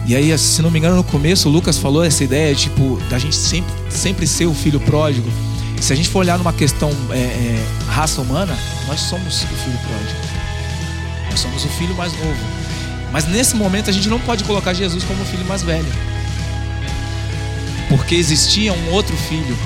E 0.07 0.17
aí, 0.17 0.37
se 0.39 0.63
não 0.63 0.71
me 0.71 0.79
engano, 0.79 0.97
no 0.97 1.05
começo, 1.05 1.51
o 1.51 1.53
Lucas 1.53 1.77
falou 1.77 2.03
essa 2.03 2.25
ideia, 2.25 2.55
tipo, 2.55 2.99
da 3.11 3.19
gente 3.19 3.37
sempre, 3.37 3.71
sempre 3.91 4.27
ser 4.27 4.47
o 4.47 4.55
filho 4.55 4.81
pródigo. 4.81 5.31
Se 5.83 5.93
a 5.93 5.97
gente 5.97 6.09
for 6.09 6.21
olhar 6.21 6.39
numa 6.39 6.53
questão 6.53 6.91
é, 7.11 7.19
é, 7.19 7.67
raça 7.91 8.23
humana, 8.23 8.57
nós 8.87 8.99
somos 9.01 9.43
o 9.43 9.47
filho 9.47 9.79
pródigo. 9.87 10.21
Nós 11.31 11.41
somos 11.41 11.63
o 11.63 11.69
filho 11.69 11.95
mais 11.95 12.11
novo. 12.15 12.41
Mas 13.13 13.27
nesse 13.29 13.55
momento 13.55 13.91
a 13.91 13.93
gente 13.93 14.09
não 14.09 14.19
pode 14.19 14.45
colocar 14.45 14.73
Jesus 14.73 15.05
como 15.05 15.23
o 15.23 15.27
filho 15.27 15.45
mais 15.45 15.63
velho. 15.63 15.93
Porque 17.91 18.15
existia 18.15 18.73
um 18.73 18.93
outro 18.93 19.15
filho 19.15 19.57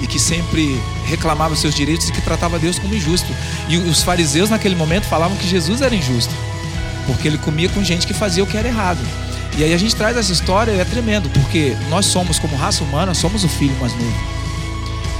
e 0.00 0.06
que 0.06 0.18
sempre 0.18 0.80
reclamava 1.04 1.54
seus 1.54 1.74
direitos 1.74 2.08
e 2.08 2.12
que 2.12 2.20
tratava 2.20 2.58
Deus 2.58 2.78
como 2.78 2.94
injusto. 2.94 3.28
E 3.68 3.76
os 3.76 4.02
fariseus 4.02 4.50
naquele 4.50 4.74
momento 4.74 5.04
falavam 5.04 5.36
que 5.36 5.46
Jesus 5.46 5.80
era 5.82 5.94
injusto, 5.94 6.34
porque 7.06 7.28
ele 7.28 7.38
comia 7.38 7.68
com 7.68 7.82
gente 7.82 8.06
que 8.06 8.14
fazia 8.14 8.42
o 8.42 8.46
que 8.46 8.56
era 8.56 8.68
errado. 8.68 9.00
E 9.58 9.64
aí 9.64 9.74
a 9.74 9.78
gente 9.78 9.94
traz 9.94 10.16
essa 10.16 10.32
história 10.32 10.72
e 10.72 10.80
é 10.80 10.84
tremendo, 10.84 11.28
porque 11.30 11.76
nós 11.88 12.06
somos, 12.06 12.38
como 12.38 12.56
raça 12.56 12.82
humana, 12.82 13.14
somos 13.14 13.44
o 13.44 13.48
filho 13.48 13.76
mais 13.80 13.92
novo. 13.92 14.16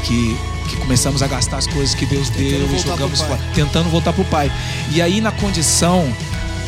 Que, 0.04 0.36
que 0.68 0.76
começamos 0.76 1.22
a 1.22 1.26
gastar 1.26 1.58
as 1.58 1.66
coisas 1.66 1.94
que 1.94 2.06
Deus 2.06 2.30
tentando 2.30 2.68
deu 2.68 2.74
e 2.74 2.78
jogamos 2.78 3.20
fora, 3.20 3.40
tentando 3.54 3.90
voltar 3.90 4.12
para 4.12 4.22
o 4.22 4.24
Pai. 4.24 4.50
E 4.90 5.02
aí 5.02 5.20
na 5.20 5.32
condição, 5.32 6.10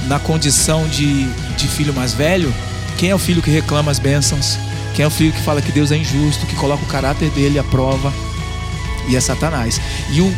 na 0.07 0.19
condição 0.19 0.87
de, 0.89 1.25
de 1.57 1.69
filho 1.69 1.95
mais 1.95 2.13
velho, 2.13 2.53
quem 2.99 3.11
é 3.11 3.15
o 3.15 3.19
filho 3.19 3.41
que 3.41 3.51
reclama 3.51 3.91
as 3.91 3.99
bênçãos? 3.99 4.59
Quem 4.95 5.05
é 5.05 5.09
o 5.09 5.11
filho 5.11 5.33
que 5.33 5.41
fala 5.41 5.63
que 5.63 5.73
Deus 5.73 5.91
é 5.91 5.97
injusto, 5.97 6.47
que 6.47 6.55
coloca 6.57 6.83
o 6.83 6.87
caráter 6.87 7.31
dele 7.31 7.59
à 7.59 7.65
prova? 7.65 8.13
E 9.09 9.17
é 9.17 9.21
Satanás. 9.21 9.81
E 10.11 10.21
o 10.21 10.35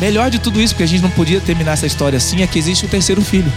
melhor 0.00 0.30
de 0.30 0.38
tudo 0.38 0.60
isso, 0.60 0.74
porque 0.74 0.84
a 0.84 0.88
gente 0.88 1.02
não 1.02 1.10
podia 1.10 1.40
terminar 1.40 1.72
essa 1.72 1.86
história 1.86 2.16
assim, 2.16 2.42
é 2.42 2.46
que 2.46 2.58
existe 2.58 2.84
o 2.84 2.88
terceiro 2.88 3.22
filho. 3.22 3.50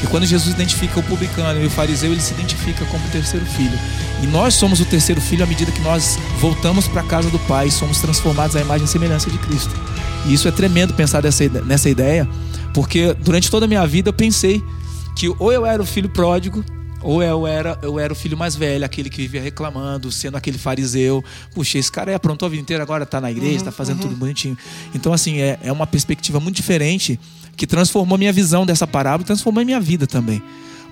Que 0.00 0.06
quando 0.06 0.26
Jesus 0.26 0.54
identifica 0.54 0.98
o 0.98 1.02
publicano 1.02 1.62
e 1.62 1.66
o 1.66 1.70
fariseu, 1.70 2.12
ele 2.12 2.20
se 2.20 2.32
identifica 2.32 2.84
como 2.86 3.04
o 3.06 3.10
terceiro 3.10 3.46
filho. 3.46 3.78
E 4.22 4.26
nós 4.26 4.54
somos 4.54 4.80
o 4.80 4.84
terceiro 4.84 5.20
filho 5.20 5.44
à 5.44 5.46
medida 5.46 5.70
que 5.70 5.80
nós 5.82 6.18
voltamos 6.40 6.88
para 6.88 7.02
a 7.02 7.04
casa 7.04 7.30
do 7.30 7.38
Pai, 7.40 7.70
somos 7.70 8.00
transformados 8.00 8.56
à 8.56 8.60
imagem 8.60 8.86
e 8.86 8.88
semelhança 8.88 9.30
de 9.30 9.38
Cristo. 9.38 9.74
E 10.26 10.32
isso 10.32 10.48
é 10.48 10.50
tremendo 10.50 10.94
pensar 10.94 11.22
nessa 11.22 11.88
ideia, 11.88 12.28
porque 12.72 13.14
durante 13.20 13.50
toda 13.50 13.66
a 13.66 13.68
minha 13.68 13.86
vida 13.86 14.08
eu 14.08 14.12
pensei 14.12 14.62
que 15.14 15.28
ou 15.38 15.52
eu 15.52 15.64
era 15.64 15.82
o 15.82 15.86
filho 15.86 16.08
pródigo, 16.08 16.64
ou 17.04 17.22
eu 17.22 17.46
era, 17.46 17.78
eu 17.82 18.00
era 18.00 18.12
o 18.12 18.16
filho 18.16 18.36
mais 18.36 18.56
velho, 18.56 18.82
aquele 18.82 19.10
que 19.10 19.18
vivia 19.18 19.42
reclamando, 19.42 20.10
sendo 20.10 20.38
aquele 20.38 20.56
fariseu. 20.56 21.22
Puxa, 21.54 21.78
esse 21.78 21.92
cara 21.92 22.10
é 22.10 22.14
aprontou 22.14 22.46
a 22.46 22.48
vida 22.48 22.62
inteira, 22.62 22.82
agora 22.82 23.04
está 23.04 23.20
na 23.20 23.30
igreja, 23.30 23.56
está 23.56 23.70
uhum, 23.70 23.76
fazendo 23.76 23.96
uhum. 23.96 24.08
tudo 24.08 24.16
bonitinho. 24.16 24.56
Então, 24.94 25.12
assim, 25.12 25.38
é, 25.38 25.58
é 25.62 25.70
uma 25.70 25.86
perspectiva 25.86 26.40
muito 26.40 26.56
diferente 26.56 27.20
que 27.56 27.66
transformou 27.66 28.16
minha 28.16 28.32
visão 28.32 28.64
dessa 28.64 28.86
parábola 28.86 29.26
transformou 29.26 29.60
a 29.60 29.64
minha 29.64 29.80
vida 29.80 30.06
também. 30.06 30.42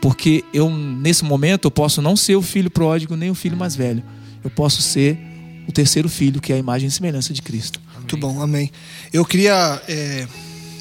Porque 0.03 0.45
eu, 0.53 0.69
nesse 0.69 1.25
momento, 1.25 1.67
eu 1.67 1.71
posso 1.71 2.03
não 2.03 2.15
ser 2.15 2.37
o 2.37 2.43
filho 2.43 2.71
pródigo, 2.71 3.17
nem 3.17 3.31
o 3.31 3.35
filho 3.35 3.57
mais 3.57 3.75
velho. 3.75 4.03
Eu 4.45 4.51
posso 4.51 4.83
ser 4.83 5.19
o 5.67 5.73
terceiro 5.73 6.11
filho, 6.11 6.43
que 6.43 6.53
é 6.53 6.57
a 6.57 6.59
imagem 6.59 6.89
e 6.89 6.91
semelhança 6.91 7.33
de 7.33 7.41
Cristo. 7.41 7.81
Muito 7.97 8.17
bom, 8.19 8.43
amém. 8.43 8.71
Eu 9.13 9.25
queria. 9.25 9.81
É, 9.89 10.27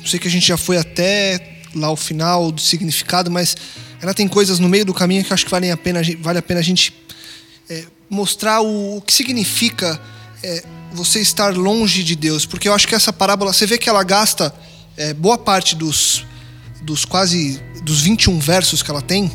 sei 0.05 0.19
que 0.19 0.27
a 0.27 0.31
gente 0.31 0.47
já 0.47 0.57
foi 0.57 0.77
até 0.77 1.61
lá 1.73 1.89
o 1.89 1.95
final 1.95 2.51
do 2.51 2.59
significado, 2.59 3.31
mas 3.31 3.55
ela 4.01 4.13
tem 4.13 4.27
coisas 4.27 4.59
no 4.59 4.67
meio 4.67 4.83
do 4.83 4.93
caminho 4.93 5.23
que 5.23 5.33
acho 5.33 5.45
que 5.45 5.51
valem 5.51 5.71
a 5.71 5.77
pena, 5.77 6.01
vale 6.19 6.39
a 6.39 6.41
pena 6.41 6.59
a 6.59 6.63
gente 6.63 6.93
é, 7.69 7.85
mostrar 8.09 8.61
o, 8.61 8.97
o, 8.97 9.01
que 9.01 9.13
significa 9.13 10.01
é, 10.43 10.63
você 10.91 11.19
estar 11.21 11.55
longe 11.55 12.03
de 12.03 12.15
Deus. 12.15 12.45
Porque 12.45 12.67
eu 12.67 12.73
acho 12.73 12.87
que 12.87 12.95
essa 12.95 13.13
parábola, 13.13 13.53
você 13.53 13.67
vê 13.67 13.77
que 13.77 13.87
ela 13.87 14.03
gasta 14.03 14.53
é, 14.97 15.13
boa 15.13 15.37
parte 15.37 15.75
dos, 15.75 16.25
dos 16.81 17.05
quase 17.05 17.61
dos 17.83 18.01
21 18.01 18.39
versos 18.39 18.81
que 18.81 18.89
ela 18.89 19.01
tem, 19.01 19.31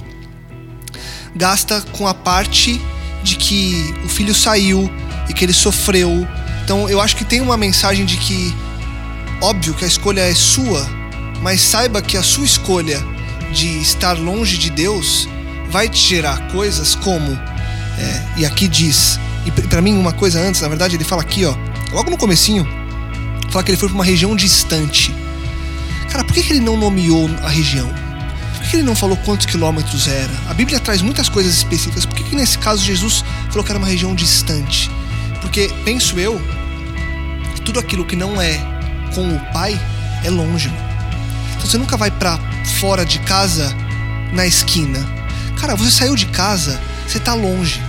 gasta 1.35 1.81
com 1.93 2.09
a 2.09 2.15
parte 2.15 2.81
de 3.23 3.37
que 3.37 3.95
o 4.05 4.09
filho 4.09 4.35
saiu 4.35 4.91
e 5.29 5.33
que 5.33 5.45
ele 5.45 5.53
sofreu. 5.53 6.27
Então 6.65 6.89
eu 6.89 7.01
acho 7.01 7.15
que 7.17 7.25
tem 7.25 7.41
uma 7.41 7.57
mensagem 7.57 8.05
de 8.05 8.17
que, 8.17 8.53
óbvio 9.41 9.75
que 9.75 9.85
a 9.85 9.89
escolha 9.89 10.23
é 10.23 10.35
sua, 10.35 10.85
mas 11.41 11.61
saiba 11.61 12.03
que 12.03 12.17
a 12.17 12.23
sua 12.23 12.45
escolha 12.45 13.16
de 13.57 13.81
estar 13.81 14.13
longe 14.13 14.59
de 14.59 14.69
Deus 14.69 15.27
vai 15.71 15.89
te 15.89 15.99
gerar 15.99 16.53
coisas 16.53 16.95
como, 16.95 17.33
é, 17.99 18.23
e 18.37 18.45
aqui 18.45 18.69
diz, 18.69 19.19
e 19.47 19.51
para 19.51 19.81
mim 19.81 19.97
uma 19.97 20.13
coisa 20.13 20.39
antes, 20.39 20.61
na 20.61 20.69
verdade 20.69 20.95
ele 20.95 21.05
fala 21.05 21.23
aqui, 21.23 21.47
ó, 21.47 21.57
logo 21.91 22.11
no 22.11 22.19
comecinho, 22.19 22.69
fala 23.51 23.65
que 23.65 23.71
ele 23.71 23.79
foi 23.79 23.89
para 23.89 23.95
uma 23.95 24.05
região 24.05 24.37
distante. 24.37 25.15
Cara, 26.11 26.23
por 26.23 26.35
que, 26.35 26.43
que 26.43 26.53
ele 26.53 26.61
não 26.61 26.77
nomeou 26.77 27.31
a 27.43 27.49
região? 27.49 27.89
Por 28.59 28.69
que 28.69 28.77
ele 28.77 28.83
não 28.83 28.95
falou 28.95 29.17
quantos 29.25 29.47
quilômetros 29.47 30.07
era? 30.07 30.33
A 30.51 30.53
Bíblia 30.53 30.79
traz 30.79 31.01
muitas 31.01 31.29
coisas 31.31 31.55
específicas. 31.55 32.05
Por 32.05 32.15
que, 32.15 32.25
que 32.25 32.37
nesse 32.37 32.59
caso 32.59 32.85
Jesus 32.85 33.25
falou 33.49 33.65
que 33.65 33.73
era 33.73 33.79
uma 33.79 33.89
região 33.89 34.15
distante? 34.15 34.91
Porque 35.41 35.71
penso 35.85 36.21
eu 36.21 36.39
tudo 37.65 37.81
aquilo 37.81 38.05
que 38.05 38.17
não 38.17 38.41
é 38.41 38.59
com 39.15 39.35
o 39.35 39.41
Pai 39.53 39.81
é 40.25 40.31
longe. 40.31 40.71
Então 41.57 41.67
você 41.67 41.79
nunca 41.79 41.97
vai 41.97 42.11
para 42.11 42.39
fora 42.81 43.05
de 43.05 43.19
casa 43.21 43.75
na 44.33 44.47
esquina. 44.47 45.05
Cara, 45.61 45.75
você 45.75 45.91
saiu 45.91 46.15
de 46.15 46.27
casa, 46.27 46.81
você 47.07 47.19
tá 47.19 47.35
longe. 47.35 47.83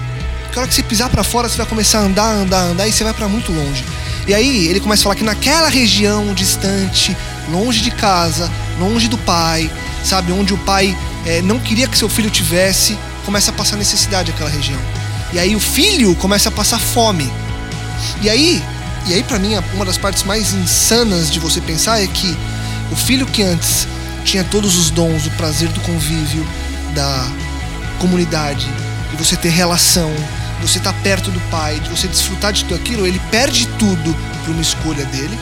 Porque 0.44 0.58
a 0.58 0.62
hora 0.62 0.68
que 0.68 0.76
você 0.76 0.84
pisar 0.84 1.10
para 1.10 1.24
fora, 1.24 1.50
você 1.50 1.58
vai 1.58 1.66
começar 1.66 2.00
a 2.00 2.04
andar, 2.04 2.32
andar, 2.32 2.62
andar 2.62 2.88
e 2.88 2.92
você 2.92 3.04
vai 3.04 3.14
para 3.14 3.28
muito 3.28 3.52
longe. 3.52 3.84
E 4.28 4.34
aí 4.34 4.68
ele 4.68 4.80
começa 4.80 5.02
a 5.02 5.04
falar 5.04 5.16
que 5.16 5.24
naquela 5.24 5.70
região 5.70 6.34
distante, 6.34 7.16
longe 7.50 7.82
de 7.82 7.92
casa, 7.92 8.52
longe 8.80 9.08
do 9.08 9.18
pai, 9.18 9.72
sabe, 10.04 10.32
onde 10.32 10.54
o 10.54 10.58
pai 10.58 10.98
é, 11.26 11.42
não 11.42 11.60
queria 11.60 11.88
que 11.88 11.98
seu 11.98 12.10
filho 12.10 12.30
tivesse, 12.30 12.98
começa 13.26 13.52
a 13.52 13.54
passar 13.54 13.78
necessidade 13.78 14.32
aquela 14.32 14.50
região. 14.50 14.80
E 15.32 15.40
aí 15.40 15.56
o 15.56 15.60
filho 15.60 16.16
começa 16.16 16.50
a 16.50 16.52
passar 16.52 16.80
fome. 16.80 17.32
E 18.22 18.30
aí, 18.30 18.64
e 19.06 19.14
aí 19.14 19.24
para 19.24 19.40
mim 19.40 19.56
uma 19.74 19.86
das 19.86 19.98
partes 19.98 20.24
mais 20.24 20.54
insanas 20.54 21.32
de 21.32 21.40
você 21.40 21.62
pensar 21.62 22.02
é 22.02 22.08
que 22.08 22.38
o 22.92 22.96
filho 22.96 23.26
que 23.26 23.44
antes 23.44 23.88
tinha 24.24 24.44
todos 24.44 24.78
os 24.78 24.90
dons, 24.90 25.26
o 25.26 25.32
prazer 25.32 25.70
do 25.70 25.80
convívio, 25.82 26.46
da 26.94 27.28
comunidade, 28.00 28.68
de 29.12 29.18
você 29.18 29.36
ter 29.36 29.50
relação, 29.50 30.12
de 30.60 30.68
você 30.68 30.78
estar 30.78 30.94
perto 31.02 31.32
do 31.32 31.40
pai, 31.50 31.80
de 31.80 31.90
você 31.90 32.08
desfrutar 32.08 32.52
de 32.52 32.66
tudo 32.66 32.76
aquilo, 32.76 33.06
ele 33.06 33.22
perde 33.32 33.68
tudo 33.80 34.16
por 34.44 34.52
uma 34.52 34.62
escolha 34.62 35.06
dele. 35.06 35.38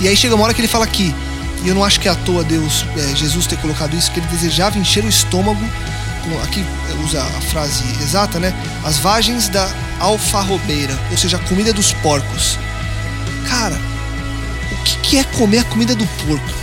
E 0.00 0.08
aí 0.08 0.16
chega 0.16 0.34
uma 0.34 0.44
hora 0.44 0.54
que 0.54 0.60
ele 0.60 0.68
fala 0.68 0.84
aqui, 0.84 1.14
e 1.62 1.68
eu 1.68 1.74
não 1.74 1.84
acho 1.84 2.00
que 2.00 2.08
é 2.08 2.10
à 2.10 2.14
toa 2.14 2.42
Deus, 2.42 2.86
é, 2.96 3.14
Jesus 3.14 3.46
ter 3.46 3.56
colocado 3.58 3.94
isso, 3.94 4.10
que 4.10 4.20
ele 4.20 4.26
desejava 4.28 4.78
encher 4.78 5.04
o 5.04 5.08
estômago, 5.08 5.60
com, 6.24 6.42
aqui 6.42 6.64
usa 7.04 7.22
a 7.22 7.40
frase 7.40 7.84
exata, 8.02 8.38
né? 8.38 8.54
As 8.84 8.98
vagens 8.98 9.48
da 9.48 9.70
alfarrobeira, 9.98 10.98
ou 11.10 11.16
seja, 11.16 11.36
a 11.36 11.40
comida 11.40 11.72
dos 11.72 11.92
porcos. 11.94 12.58
Cara, 13.48 13.78
que, 14.80 14.96
que 14.98 15.18
é 15.18 15.24
comer 15.24 15.58
a 15.58 15.64
comida 15.64 15.94
do 15.94 16.06
porco? 16.06 16.60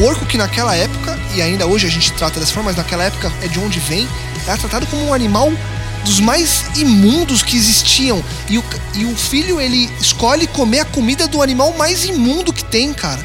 porco 0.00 0.24
que 0.24 0.38
naquela 0.38 0.74
época, 0.74 1.18
e 1.34 1.42
ainda 1.42 1.66
hoje 1.66 1.86
a 1.86 1.90
gente 1.90 2.10
trata 2.14 2.40
dessa 2.40 2.54
forma, 2.54 2.70
mas 2.70 2.76
naquela 2.76 3.04
época 3.04 3.30
é 3.42 3.48
de 3.48 3.58
onde 3.58 3.78
vem, 3.80 4.08
era 4.46 4.56
tratado 4.56 4.86
como 4.86 5.04
um 5.04 5.12
animal 5.12 5.52
dos 6.04 6.20
mais 6.20 6.64
imundos 6.76 7.42
que 7.42 7.54
existiam. 7.54 8.24
E 8.48 8.56
o, 8.56 8.64
e 8.94 9.04
o 9.04 9.14
filho, 9.14 9.60
ele 9.60 9.90
escolhe 10.00 10.46
comer 10.46 10.80
a 10.80 10.84
comida 10.86 11.28
do 11.28 11.42
animal 11.42 11.74
mais 11.76 12.06
imundo 12.06 12.50
que 12.50 12.64
tem, 12.64 12.94
cara. 12.94 13.24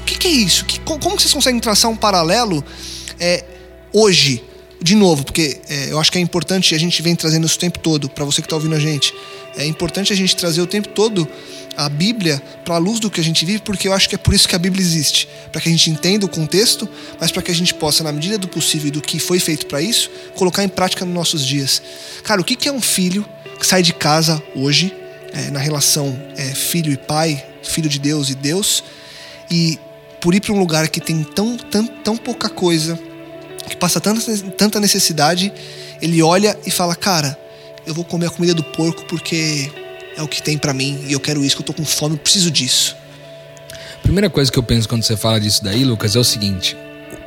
O 0.00 0.04
que, 0.04 0.16
que 0.16 0.26
é 0.26 0.30
isso? 0.30 0.64
Que, 0.64 0.80
como 0.80 1.20
vocês 1.20 1.34
conseguem 1.34 1.60
traçar 1.60 1.90
um 1.90 1.96
paralelo 1.96 2.64
é, 3.20 3.44
hoje? 3.92 4.42
De 4.80 4.94
novo, 4.94 5.24
porque 5.24 5.58
é, 5.68 5.90
eu 5.90 5.98
acho 5.98 6.12
que 6.12 6.18
é 6.18 6.20
importante, 6.20 6.74
a 6.74 6.78
gente 6.78 7.00
vem 7.00 7.16
trazendo 7.16 7.46
isso 7.46 7.56
o 7.56 7.58
tempo 7.58 7.78
todo, 7.78 8.10
para 8.10 8.24
você 8.24 8.42
que 8.42 8.46
está 8.46 8.56
ouvindo 8.56 8.74
a 8.74 8.78
gente. 8.78 9.12
É 9.56 9.66
importante 9.66 10.12
a 10.12 10.16
gente 10.16 10.36
trazer 10.36 10.60
o 10.60 10.66
tempo 10.66 10.88
todo 10.88 11.26
a 11.76 11.88
Bíblia 11.88 12.42
para 12.64 12.76
a 12.76 12.78
luz 12.78 12.98
do 12.98 13.10
que 13.10 13.20
a 13.20 13.24
gente 13.24 13.44
vive, 13.44 13.60
porque 13.60 13.86
eu 13.86 13.92
acho 13.92 14.08
que 14.08 14.14
é 14.14 14.18
por 14.18 14.32
isso 14.32 14.48
que 14.48 14.56
a 14.56 14.58
Bíblia 14.58 14.82
existe, 14.82 15.28
para 15.52 15.60
que 15.60 15.68
a 15.68 15.72
gente 15.72 15.90
entenda 15.90 16.24
o 16.24 16.28
contexto, 16.28 16.88
mas 17.20 17.30
para 17.30 17.42
que 17.42 17.50
a 17.50 17.54
gente 17.54 17.74
possa, 17.74 18.02
na 18.02 18.12
medida 18.12 18.38
do 18.38 18.48
possível 18.48 18.88
e 18.88 18.90
do 18.90 19.02
que 19.02 19.18
foi 19.18 19.38
feito 19.38 19.66
para 19.66 19.80
isso, 19.80 20.10
colocar 20.34 20.64
em 20.64 20.68
prática 20.68 21.04
nos 21.04 21.14
nossos 21.14 21.44
dias. 21.44 21.82
Cara, 22.22 22.40
o 22.40 22.44
que 22.44 22.68
é 22.68 22.72
um 22.72 22.80
filho 22.80 23.24
que 23.58 23.66
sai 23.66 23.82
de 23.82 23.92
casa 23.92 24.42
hoje, 24.54 24.92
é, 25.32 25.50
na 25.50 25.58
relação 25.58 26.18
é, 26.36 26.54
filho 26.54 26.92
e 26.92 26.96
pai, 26.96 27.44
filho 27.62 27.88
de 27.88 27.98
Deus 27.98 28.30
e 28.30 28.34
Deus, 28.34 28.82
e 29.50 29.78
por 30.20 30.34
ir 30.34 30.40
para 30.40 30.52
um 30.52 30.58
lugar 30.58 30.88
que 30.88 31.00
tem 31.00 31.22
tão, 31.22 31.56
tão, 31.56 31.86
tão 31.86 32.16
pouca 32.16 32.48
coisa, 32.48 32.98
que 33.68 33.76
passa 33.76 34.00
tanta, 34.00 34.20
tanta 34.56 34.80
necessidade, 34.80 35.52
ele 36.00 36.22
olha 36.22 36.58
e 36.66 36.70
fala: 36.70 36.94
Cara, 36.94 37.38
eu 37.86 37.94
vou 37.94 38.04
comer 38.04 38.26
a 38.26 38.30
comida 38.30 38.54
do 38.54 38.64
porco 38.64 39.04
porque 39.04 39.70
é 40.16 40.22
o 40.22 40.28
que 40.28 40.42
tem 40.42 40.56
para 40.56 40.72
mim 40.72 41.04
e 41.06 41.12
eu 41.12 41.20
quero 41.20 41.44
isso, 41.44 41.56
que 41.56 41.62
eu 41.62 41.66
tô 41.66 41.72
com 41.72 41.84
fome, 41.84 42.14
eu 42.14 42.18
preciso 42.18 42.50
disso. 42.50 42.96
Primeira 44.02 44.30
coisa 44.30 44.50
que 44.50 44.58
eu 44.58 44.62
penso 44.62 44.88
quando 44.88 45.02
você 45.02 45.16
fala 45.16 45.40
disso 45.40 45.62
daí, 45.62 45.84
Lucas, 45.84 46.16
é 46.16 46.18
o 46.18 46.24
seguinte: 46.24 46.76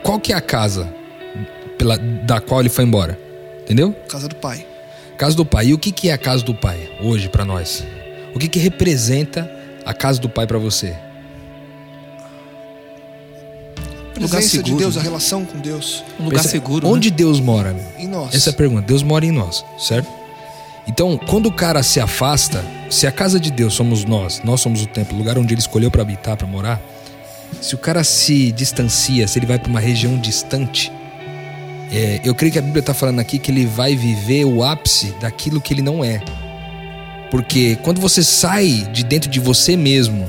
qual 0.02 0.19
que 0.19 0.34
é 0.34 0.36
a 0.36 0.41
casa 0.41 0.91
pela, 1.78 1.97
da 1.97 2.39
qual 2.39 2.62
ele 2.62 2.69
foi 2.69 2.86
embora? 2.86 3.19
Entendeu? 3.63 3.93
Casa 4.08 4.28
do 4.28 4.36
pai. 4.36 4.65
Casa 5.17 5.36
do 5.36 5.45
pai. 5.45 5.67
E 5.67 5.73
o 5.73 5.78
que, 5.78 5.91
que 5.91 6.10
é 6.10 6.13
a 6.13 6.17
casa 6.17 6.43
do 6.43 6.56
pai 6.56 6.89
hoje 7.02 7.30
para 7.30 7.43
nós? 7.45 7.84
O 8.34 8.39
que, 8.39 8.47
que 8.47 8.60
representa 8.60 9.49
a 9.86 9.93
casa 9.93 10.19
do 10.19 10.30
pai 10.30 10.47
para 10.47 10.58
você? 10.58 10.95
A 14.15 14.21
lugar 14.21 14.41
seguro. 14.41 14.63
de 14.63 14.75
Deus, 14.75 14.97
a 14.97 15.02
relação 15.02 15.45
com 15.45 15.60
Deus. 15.60 16.04
Um 16.19 16.25
lugar 16.25 16.38
Pensa, 16.38 16.49
seguro. 16.49 16.88
Onde 16.88 17.10
né? 17.10 17.15
Deus 17.15 17.39
mora? 17.39 17.75
Em 17.97 18.08
nós. 18.08 18.34
Essa 18.34 18.49
é 18.49 18.52
a 18.52 18.56
pergunta. 18.56 18.82
Deus 18.82 19.04
mora 19.04 19.25
em 19.25 19.32
nós, 19.32 19.63
certo? 19.78 20.18
Então, 20.89 21.19
quando 21.19 21.45
o 21.45 21.52
cara 21.52 21.84
se 21.84 21.99
afasta, 21.99 22.65
se 22.89 23.06
a 23.06 23.12
casa 23.12 23.39
de 23.39 23.52
Deus 23.52 23.75
somos 23.75 24.04
nós, 24.04 24.41
nós 24.43 24.60
somos 24.60 24.82
o 24.82 24.88
templo, 24.88 25.15
o 25.15 25.19
lugar 25.19 25.38
onde 25.38 25.54
ele 25.54 25.62
escolheu 25.62 25.91
para 25.91 26.02
habitar, 26.02 26.36
para 26.36 26.47
morar, 26.47 26.82
se 27.62 27.75
o 27.75 27.78
cara 27.78 28.04
se 28.04 28.52
distancia, 28.52 29.28
se 29.28 29.38
ele 29.38 29.45
vai 29.45 29.60
para 29.60 29.69
uma 29.69 29.80
região 29.80 30.17
distante, 30.17 30.91
é, 31.91 32.19
eu 32.23 32.34
creio 32.34 32.52
que 32.52 32.58
a 32.58 32.62
Bíblia 32.63 32.80
está 32.80 32.95
falando 32.95 33.19
aqui 33.19 33.38
que 33.38 33.52
ele 33.52 33.67
vai 33.67 33.95
viver 33.95 34.45
o 34.45 34.63
ápice 34.63 35.13
daquilo 35.21 35.62
que 35.62 35.75
ele 35.75 35.84
não 35.84 36.04
é. 36.04 36.23
Porque 37.30 37.78
quando 37.84 38.02
você 38.02 38.23
sai 38.23 38.88
de 38.91 39.04
dentro 39.04 39.30
de 39.30 39.39
você 39.39 39.78
mesmo, 39.78 40.28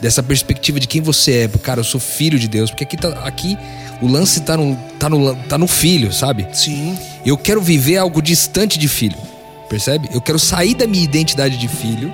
dessa 0.00 0.24
perspectiva 0.24 0.80
de 0.80 0.88
quem 0.88 1.00
você 1.00 1.42
é, 1.42 1.58
cara, 1.58 1.78
eu 1.78 1.84
sou 1.84 2.00
filho 2.00 2.36
de 2.36 2.48
Deus, 2.48 2.70
porque 2.70 2.82
aqui, 2.82 2.96
tá, 2.96 3.10
aqui 3.22 3.56
o 4.02 4.08
lance 4.08 4.40
tá 4.40 4.56
no, 4.56 4.74
tá, 4.98 5.08
no, 5.08 5.36
tá 5.36 5.56
no 5.56 5.68
filho, 5.68 6.12
sabe? 6.12 6.48
Sim. 6.52 6.98
Eu 7.24 7.38
quero 7.38 7.62
viver 7.62 7.96
algo 7.96 8.20
distante 8.20 8.76
de 8.76 8.88
filho. 8.88 9.30
Percebe? 9.70 10.08
Eu 10.12 10.20
quero 10.20 10.38
sair 10.38 10.74
da 10.74 10.84
minha 10.84 11.04
identidade 11.04 11.56
de 11.56 11.68
filho. 11.68 12.12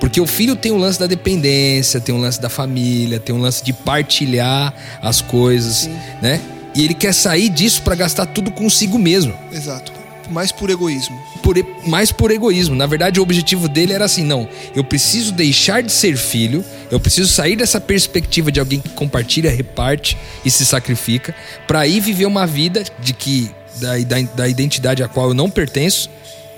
Porque 0.00 0.20
o 0.20 0.26
filho 0.26 0.56
tem 0.56 0.72
um 0.72 0.78
lance 0.78 0.98
da 0.98 1.06
dependência, 1.06 2.00
tem 2.00 2.12
um 2.12 2.20
lance 2.20 2.40
da 2.40 2.48
família, 2.48 3.20
tem 3.20 3.32
um 3.32 3.40
lance 3.40 3.62
de 3.62 3.72
partilhar 3.72 4.74
as 5.00 5.20
coisas, 5.20 5.76
Sim. 5.76 5.96
né? 6.20 6.40
E 6.74 6.84
ele 6.84 6.92
quer 6.92 7.14
sair 7.14 7.48
disso 7.48 7.82
para 7.82 7.94
gastar 7.94 8.26
tudo 8.26 8.50
consigo 8.50 8.98
mesmo. 8.98 9.32
Exato. 9.52 9.92
Mais 10.28 10.50
por 10.50 10.70
egoísmo. 10.70 11.16
Por, 11.40 11.54
mais 11.86 12.10
por 12.10 12.32
egoísmo. 12.32 12.74
Na 12.74 12.86
verdade, 12.86 13.20
o 13.20 13.22
objetivo 13.22 13.68
dele 13.68 13.92
era 13.92 14.04
assim: 14.04 14.24
não, 14.24 14.48
eu 14.74 14.82
preciso 14.82 15.30
deixar 15.30 15.84
de 15.84 15.92
ser 15.92 16.16
filho, 16.16 16.64
eu 16.90 16.98
preciso 16.98 17.32
sair 17.32 17.54
dessa 17.54 17.80
perspectiva 17.80 18.50
de 18.50 18.58
alguém 18.58 18.80
que 18.80 18.88
compartilha, 18.88 19.52
reparte 19.52 20.18
e 20.44 20.50
se 20.50 20.66
sacrifica, 20.66 21.32
para 21.68 21.86
ir 21.86 22.00
viver 22.00 22.26
uma 22.26 22.44
vida 22.44 22.82
de 22.98 23.12
que 23.12 23.52
da, 23.76 23.98
da, 23.98 24.20
da 24.34 24.48
identidade 24.48 25.00
a 25.00 25.06
qual 25.06 25.28
eu 25.28 25.34
não 25.34 25.48
pertenço 25.48 26.10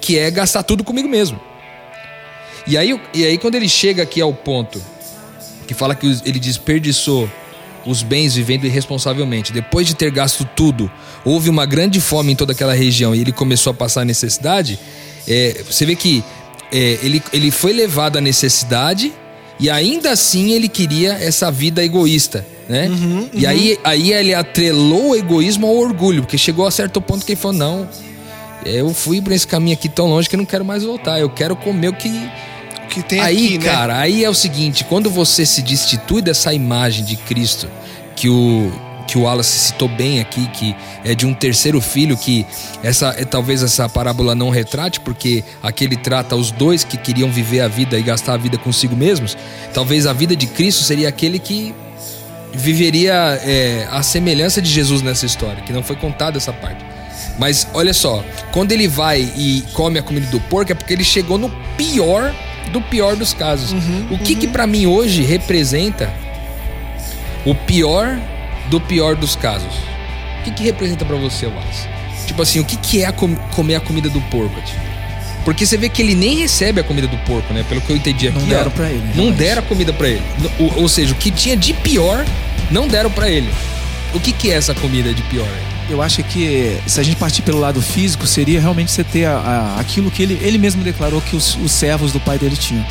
que 0.04 0.18
é 0.18 0.30
gastar 0.30 0.62
tudo 0.62 0.84
comigo 0.84 1.08
mesmo. 1.08 1.40
E 2.66 2.76
aí, 2.76 3.00
e 3.14 3.24
aí 3.24 3.38
quando 3.38 3.54
ele 3.54 3.70
chega 3.70 4.02
aqui 4.02 4.20
ao 4.20 4.34
ponto 4.34 4.78
que 5.66 5.72
fala 5.72 5.94
que 5.94 6.06
ele 6.26 6.38
desperdiçou 6.38 7.26
os 7.86 8.02
bens 8.02 8.34
vivendo 8.34 8.66
irresponsavelmente, 8.66 9.50
depois 9.50 9.86
de 9.86 9.94
ter 9.94 10.10
gasto 10.10 10.46
tudo, 10.54 10.90
houve 11.24 11.48
uma 11.48 11.64
grande 11.64 12.02
fome 12.02 12.32
em 12.32 12.36
toda 12.36 12.52
aquela 12.52 12.74
região 12.74 13.14
e 13.14 13.20
ele 13.22 13.32
começou 13.32 13.70
a 13.70 13.74
passar 13.74 14.04
necessidade, 14.04 14.78
é, 15.26 15.62
você 15.66 15.86
vê 15.86 15.96
que 15.96 16.22
é, 16.70 16.98
ele, 17.02 17.22
ele 17.32 17.50
foi 17.50 17.72
levado 17.72 18.18
à 18.18 18.20
necessidade 18.20 19.10
e 19.58 19.70
ainda 19.70 20.10
assim 20.10 20.52
ele 20.52 20.68
queria 20.68 21.14
essa 21.14 21.50
vida 21.50 21.82
egoísta, 21.82 22.46
né? 22.68 22.88
Uhum, 22.88 23.20
uhum. 23.20 23.30
E 23.32 23.46
aí, 23.46 23.78
aí 23.82 24.12
ele 24.12 24.34
atrelou 24.34 25.10
o 25.10 25.16
egoísmo 25.16 25.66
ao 25.66 25.76
orgulho, 25.76 26.22
porque 26.22 26.36
chegou 26.36 26.66
a 26.66 26.70
certo 26.70 27.00
ponto 27.00 27.24
que 27.24 27.32
ele 27.32 27.40
falou: 27.40 27.56
não, 27.56 27.88
eu 28.64 28.92
fui 28.92 29.20
para 29.20 29.35
esse 29.35 29.46
caminho 29.46 29.74
aqui 29.74 29.88
tão 29.88 30.07
longe 30.07 30.29
que 30.29 30.35
eu 30.35 30.38
não 30.38 30.46
quero 30.46 30.64
mais 30.64 30.83
voltar. 30.83 31.20
Eu 31.20 31.31
quero 31.31 31.55
comer 31.57 31.88
o 31.88 31.92
que. 31.92 32.09
O 32.09 32.87
que 32.88 33.03
tem 33.03 33.20
aí, 33.20 33.46
aqui, 33.46 33.59
né? 33.59 33.64
cara, 33.64 33.98
aí 33.98 34.24
é 34.24 34.31
o 34.31 34.35
seguinte: 34.35 34.85
quando 34.85 35.11
você 35.11 35.44
se 35.44 35.62
destitui 35.62 36.22
dessa 36.22 36.53
imagem 36.53 37.05
de 37.05 37.16
Cristo 37.16 37.68
que 38.14 38.29
o 38.29 38.72
que 39.07 39.18
o 39.18 39.22
Wallace 39.22 39.59
citou 39.59 39.87
bem 39.87 40.20
aqui, 40.20 40.46
que 40.48 40.74
é 41.05 41.14
de 41.14 41.27
um 41.27 41.35
terceiro 41.35 41.81
filho, 41.81 42.16
que 42.16 42.46
essa 42.83 43.14
é, 43.18 43.24
talvez 43.24 43.62
essa 43.62 43.88
parábola 43.88 44.35
não 44.35 44.50
retrate, 44.50 44.98
porque 45.00 45.44
aqui 45.62 45.85
ele 45.85 45.96
trata 45.96 46.35
os 46.35 46.50
dois 46.50 46.85
que 46.85 46.96
queriam 46.96 47.31
viver 47.31 47.61
a 47.61 47.68
vida 47.68 47.98
e 47.98 48.03
gastar 48.03 48.35
a 48.35 48.37
vida 48.37 48.57
consigo 48.57 48.96
mesmos. 48.96 49.37
Talvez 49.72 50.07
a 50.07 50.12
vida 50.12 50.35
de 50.35 50.46
Cristo 50.46 50.83
seria 50.83 51.09
aquele 51.09 51.38
que 51.38 51.74
viveria 52.53 53.38
é, 53.42 53.87
a 53.90 54.03
semelhança 54.03 54.62
de 54.62 54.70
Jesus 54.70 55.03
nessa 55.03 55.27
história, 55.27 55.62
que 55.62 55.72
não 55.72 55.83
foi 55.83 55.96
contada 55.96 56.37
essa 56.37 56.53
parte. 56.53 56.93
Mas 57.38 57.66
olha 57.74 57.92
só, 57.92 58.24
quando 58.53 58.72
ele 58.72 58.87
vai 58.87 59.20
e 59.37 59.64
come 59.72 59.98
a 59.98 60.03
comida 60.03 60.27
do 60.27 60.40
porco 60.40 60.72
é 60.72 60.74
porque 60.74 60.92
ele 60.92 61.05
chegou 61.05 61.38
no 61.38 61.50
pior 61.77 62.35
do 62.70 62.81
pior 62.81 63.16
dos 63.16 63.33
casos. 63.33 63.72
Uhum, 63.72 64.09
o 64.11 64.18
que 64.18 64.35
uhum. 64.35 64.40
que 64.40 64.48
para 64.48 64.66
mim 64.66 64.87
hoje 64.87 65.22
representa 65.22 66.12
o 67.44 67.55
pior 67.55 68.18
do 68.68 68.81
pior 68.81 69.14
dos 69.14 69.37
casos? 69.37 69.72
O 70.40 70.44
que 70.44 70.50
que 70.50 70.62
representa 70.64 71.05
para 71.05 71.16
você, 71.16 71.46
Wallace? 71.46 71.88
Tipo 72.27 72.42
assim, 72.42 72.61
o 72.61 72.64
que 72.64 72.77
que 72.77 73.03
é 73.03 73.07
a 73.07 73.12
com 73.12 73.35
comer 73.35 73.77
a 73.77 73.81
comida 73.81 74.09
do 74.09 74.20
porco? 74.22 74.55
Porque 75.44 75.66
você 75.66 75.77
vê 75.77 75.88
que 75.88 76.00
ele 76.00 76.14
nem 76.14 76.37
recebe 76.37 76.81
a 76.81 76.85
comida 76.85 77.07
do 77.07 77.18
porco, 77.18 77.53
né? 77.53 77.64
Pelo 77.68 77.81
que 77.81 77.90
eu 77.90 77.96
entendi 77.96 78.29
aqui. 78.29 78.38
Não 78.38 78.46
deram 78.46 78.66
ó, 78.66 78.70
pra 78.70 78.88
ele. 78.88 79.11
Não 79.14 79.31
deram 79.31 79.62
a 79.62 79.64
comida 79.64 79.92
para 79.92 80.09
ele. 80.09 80.22
Ou, 80.59 80.83
ou, 80.83 80.88
seja, 80.88 81.12
o 81.12 81.16
que 81.16 81.31
tinha 81.31 81.57
de 81.57 81.74
pior, 81.74 82.24
não 82.70 82.88
deram 82.88 83.11
para 83.11 83.29
ele. 83.29 83.53
O 84.14 84.20
que 84.20 84.33
que 84.33 84.50
é 84.50 84.55
essa 84.55 84.74
comida 84.74 85.12
de 85.12 85.22
pior? 85.24 85.46
Aí? 85.46 85.73
Eu 85.88 86.01
acho 86.01 86.23
que 86.23 86.79
se 86.87 86.99
a 86.99 87.03
gente 87.03 87.16
partir 87.16 87.42
pelo 87.42 87.61
lado 87.61 87.81
físico, 87.83 88.27
seria 88.27 88.61
realmente 88.61 88.90
você 88.90 89.05
ter 89.05 89.27
a, 89.27 89.37
a, 89.37 89.81
aquilo 89.81 90.11
que 90.11 90.23
ele, 90.23 90.38
ele 90.42 90.57
mesmo 90.57 90.83
declarou 90.83 91.20
que 91.20 91.37
os, 91.37 91.57
os 91.57 91.73
servos 91.73 92.12
do 92.12 92.20
pai 92.20 92.38
dele 92.38 92.57
tinham. 92.57 92.85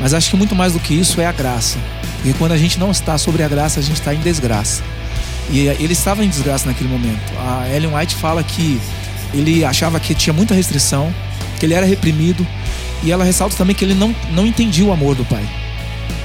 Mas 0.00 0.14
acho 0.14 0.30
que 0.30 0.36
muito 0.36 0.54
mais 0.54 0.72
do 0.72 0.80
que 0.80 0.94
isso 0.94 1.20
é 1.20 1.26
a 1.26 1.32
graça. 1.32 1.78
Porque 2.16 2.32
quando 2.34 2.52
a 2.52 2.56
gente 2.56 2.78
não 2.78 2.90
está 2.90 3.18
sobre 3.18 3.42
a 3.42 3.48
graça, 3.48 3.80
a 3.80 3.82
gente 3.82 3.98
está 3.98 4.14
em 4.14 4.20
desgraça. 4.20 4.82
E 5.50 5.66
ele 5.66 5.92
estava 5.92 6.24
em 6.24 6.28
desgraça 6.28 6.66
naquele 6.66 6.88
momento. 6.88 7.20
A 7.38 7.68
Ellen 7.74 7.94
White 7.94 8.14
fala 8.14 8.42
que 8.42 8.80
ele 9.34 9.64
achava 9.64 10.00
que 10.00 10.14
tinha 10.14 10.32
muita 10.32 10.54
restrição, 10.54 11.12
que 11.60 11.66
ele 11.66 11.74
era 11.74 11.84
reprimido, 11.84 12.46
e 13.02 13.12
ela 13.12 13.24
ressalta 13.24 13.56
também 13.56 13.74
que 13.74 13.84
ele 13.84 13.94
não, 13.94 14.14
não 14.32 14.46
entendia 14.46 14.84
o 14.84 14.92
amor 14.92 15.14
do 15.14 15.24
pai. 15.24 15.46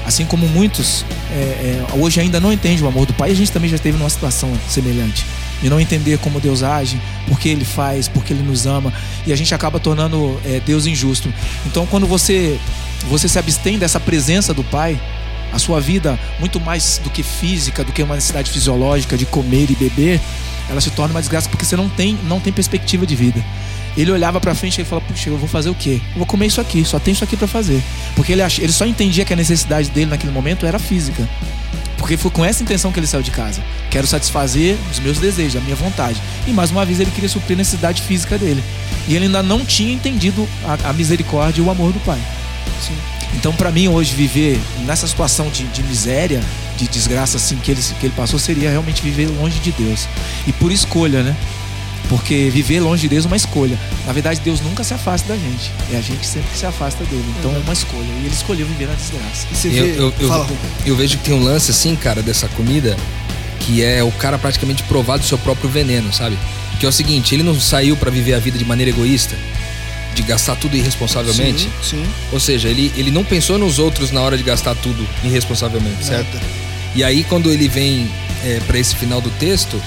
Assim 0.06 0.24
como 0.24 0.46
muitos 0.48 1.04
é, 1.30 1.34
é, 1.34 1.86
hoje 1.94 2.20
ainda 2.20 2.40
não 2.40 2.52
entendem 2.52 2.82
o 2.82 2.88
amor 2.88 3.06
do 3.06 3.12
pai, 3.12 3.30
a 3.30 3.34
gente 3.34 3.50
também 3.52 3.68
já 3.68 3.76
esteve 3.76 3.96
numa 3.96 4.10
situação 4.10 4.52
semelhante 4.68 5.24
de 5.62 5.70
não 5.70 5.80
entender 5.80 6.18
como 6.18 6.40
Deus 6.40 6.62
age, 6.62 7.00
por 7.26 7.38
que 7.38 7.48
Ele 7.48 7.64
faz, 7.64 8.08
por 8.08 8.24
que 8.24 8.32
Ele 8.32 8.42
nos 8.42 8.66
ama, 8.66 8.92
e 9.26 9.32
a 9.32 9.36
gente 9.36 9.54
acaba 9.54 9.80
tornando 9.80 10.40
é, 10.44 10.60
Deus 10.60 10.86
injusto. 10.86 11.32
Então, 11.66 11.86
quando 11.86 12.06
você 12.06 12.58
você 13.08 13.28
se 13.28 13.38
abstém 13.38 13.78
dessa 13.78 14.00
presença 14.00 14.54
do 14.54 14.64
Pai, 14.64 14.98
a 15.52 15.58
sua 15.58 15.80
vida, 15.80 16.18
muito 16.40 16.58
mais 16.58 17.00
do 17.02 17.10
que 17.10 17.22
física, 17.22 17.84
do 17.84 17.92
que 17.92 18.02
uma 18.02 18.14
necessidade 18.14 18.50
fisiológica 18.50 19.16
de 19.16 19.24
comer 19.24 19.70
e 19.70 19.74
beber, 19.74 20.20
ela 20.68 20.80
se 20.80 20.90
torna 20.90 21.14
uma 21.14 21.20
desgraça 21.20 21.48
porque 21.48 21.64
você 21.64 21.76
não 21.76 21.88
tem, 21.88 22.18
não 22.24 22.40
tem 22.40 22.52
perspectiva 22.52 23.06
de 23.06 23.14
vida. 23.14 23.44
Ele 23.96 24.10
olhava 24.10 24.40
para 24.40 24.54
frente 24.54 24.80
e 24.80 24.84
falava: 24.84 25.06
Puxa, 25.06 25.30
eu 25.30 25.38
vou 25.38 25.48
fazer 25.48 25.70
o 25.70 25.74
quê? 25.74 26.00
Eu 26.12 26.18
vou 26.18 26.26
comer 26.26 26.46
isso 26.46 26.60
aqui, 26.60 26.84
só 26.84 26.98
tem 26.98 27.12
isso 27.12 27.24
aqui 27.24 27.36
para 27.36 27.46
fazer. 27.46 27.82
Porque 28.16 28.32
ele, 28.32 28.42
ach... 28.42 28.58
ele 28.58 28.72
só 28.72 28.84
entendia 28.86 29.24
que 29.24 29.32
a 29.32 29.36
necessidade 29.36 29.90
dele 29.90 30.10
naquele 30.10 30.32
momento 30.32 30.66
era 30.66 30.78
física. 30.78 31.28
Porque 31.96 32.16
foi 32.16 32.30
com 32.30 32.44
essa 32.44 32.62
intenção 32.62 32.92
que 32.92 33.00
ele 33.00 33.06
saiu 33.06 33.22
de 33.22 33.30
casa. 33.30 33.62
Quero 33.90 34.06
satisfazer 34.06 34.76
os 34.90 34.98
meus 34.98 35.18
desejos, 35.18 35.56
a 35.56 35.60
minha 35.60 35.76
vontade. 35.76 36.20
E 36.46 36.50
mais 36.50 36.70
uma 36.70 36.84
vez 36.84 37.00
ele 37.00 37.10
queria 37.10 37.30
suprir 37.30 37.56
a 37.56 37.58
necessidade 37.58 38.02
física 38.02 38.36
dele. 38.36 38.62
E 39.08 39.14
ele 39.14 39.24
ainda 39.26 39.42
não 39.42 39.64
tinha 39.64 39.92
entendido 39.92 40.46
a, 40.64 40.90
a 40.90 40.92
misericórdia 40.92 41.62
e 41.62 41.64
o 41.64 41.70
amor 41.70 41.92
do 41.92 42.00
pai. 42.00 42.20
Sim. 42.80 42.94
Então, 43.36 43.52
para 43.52 43.70
mim, 43.70 43.88
hoje, 43.88 44.14
viver 44.14 44.60
nessa 44.86 45.06
situação 45.06 45.48
de, 45.50 45.64
de, 45.64 45.82
miséria, 45.82 46.40
de 46.76 46.86
desgraça 46.88 47.36
assim 47.36 47.56
que 47.56 47.70
ele, 47.70 47.80
que 47.98 48.06
ele 48.06 48.14
passou, 48.16 48.38
seria 48.38 48.70
realmente 48.70 49.02
viver 49.02 49.26
longe 49.26 49.58
de 49.58 49.72
Deus. 49.72 50.06
E 50.46 50.52
por 50.52 50.70
escolha, 50.70 51.22
né? 51.22 51.36
Porque 52.08 52.50
viver 52.50 52.80
longe 52.80 53.02
de 53.02 53.08
Deus 53.08 53.24
é 53.24 53.28
uma 53.28 53.36
escolha. 53.36 53.78
Na 54.06 54.12
verdade, 54.12 54.40
Deus 54.40 54.60
nunca 54.60 54.84
se 54.84 54.92
afasta 54.92 55.28
da 55.28 55.36
gente. 55.36 55.72
É 55.92 55.96
a 55.96 56.00
gente 56.00 56.26
sempre 56.26 56.50
que 56.50 56.58
se 56.58 56.66
afasta 56.66 57.02
dele. 57.04 57.24
Então 57.38 57.50
uhum. 57.50 57.56
é 57.56 57.60
uma 57.60 57.72
escolha. 57.72 58.04
E 58.04 58.26
ele 58.26 58.34
escolheu 58.34 58.66
viver 58.66 58.86
na 58.86 58.94
desgraça. 58.94 59.46
eu, 59.64 59.70
vê... 59.70 59.78
eu, 59.98 60.14
eu, 60.20 60.48
eu, 60.86 60.96
vejo 60.96 61.16
que 61.18 61.24
tem 61.24 61.34
um 61.34 61.42
lance 61.42 61.70
assim, 61.70 61.96
cara, 61.96 62.22
dessa 62.22 62.46
comida, 62.48 62.96
que 63.60 63.82
é 63.82 64.02
o 64.02 64.12
cara 64.12 64.38
praticamente 64.38 64.82
provar 64.82 65.16
do 65.16 65.24
seu 65.24 65.38
próprio 65.38 65.68
veneno, 65.70 66.12
sabe? 66.12 66.38
Que 66.78 66.84
é 66.84 66.88
o 66.88 66.92
seguinte, 66.92 67.34
ele 67.34 67.42
não 67.42 67.58
saiu 67.58 67.96
para 67.96 68.10
viver 68.10 68.34
a 68.34 68.38
vida 68.38 68.58
de 68.58 68.64
maneira 68.64 68.90
egoísta, 68.90 69.36
de 70.14 70.22
gastar 70.22 70.56
tudo 70.56 70.76
irresponsavelmente. 70.76 71.70
Sim, 71.82 71.96
sim. 71.96 72.06
Ou 72.32 72.40
seja, 72.40 72.68
ele, 72.68 72.92
ele 72.96 73.10
não 73.10 73.24
pensou 73.24 73.58
nos 73.58 73.78
outros 73.78 74.10
na 74.10 74.20
hora 74.20 74.36
de 74.36 74.42
gastar 74.42 74.74
tudo 74.74 75.06
irresponsavelmente, 75.22 76.04
Nada. 76.04 76.24
certo? 76.24 76.38
E 76.94 77.02
aí 77.02 77.24
quando 77.24 77.50
ele 77.50 77.68
vem 77.68 78.08
é, 78.44 78.60
para 78.66 78.78
esse 78.78 78.94
final 78.94 79.20
do 79.20 79.30
texto, 79.30 79.80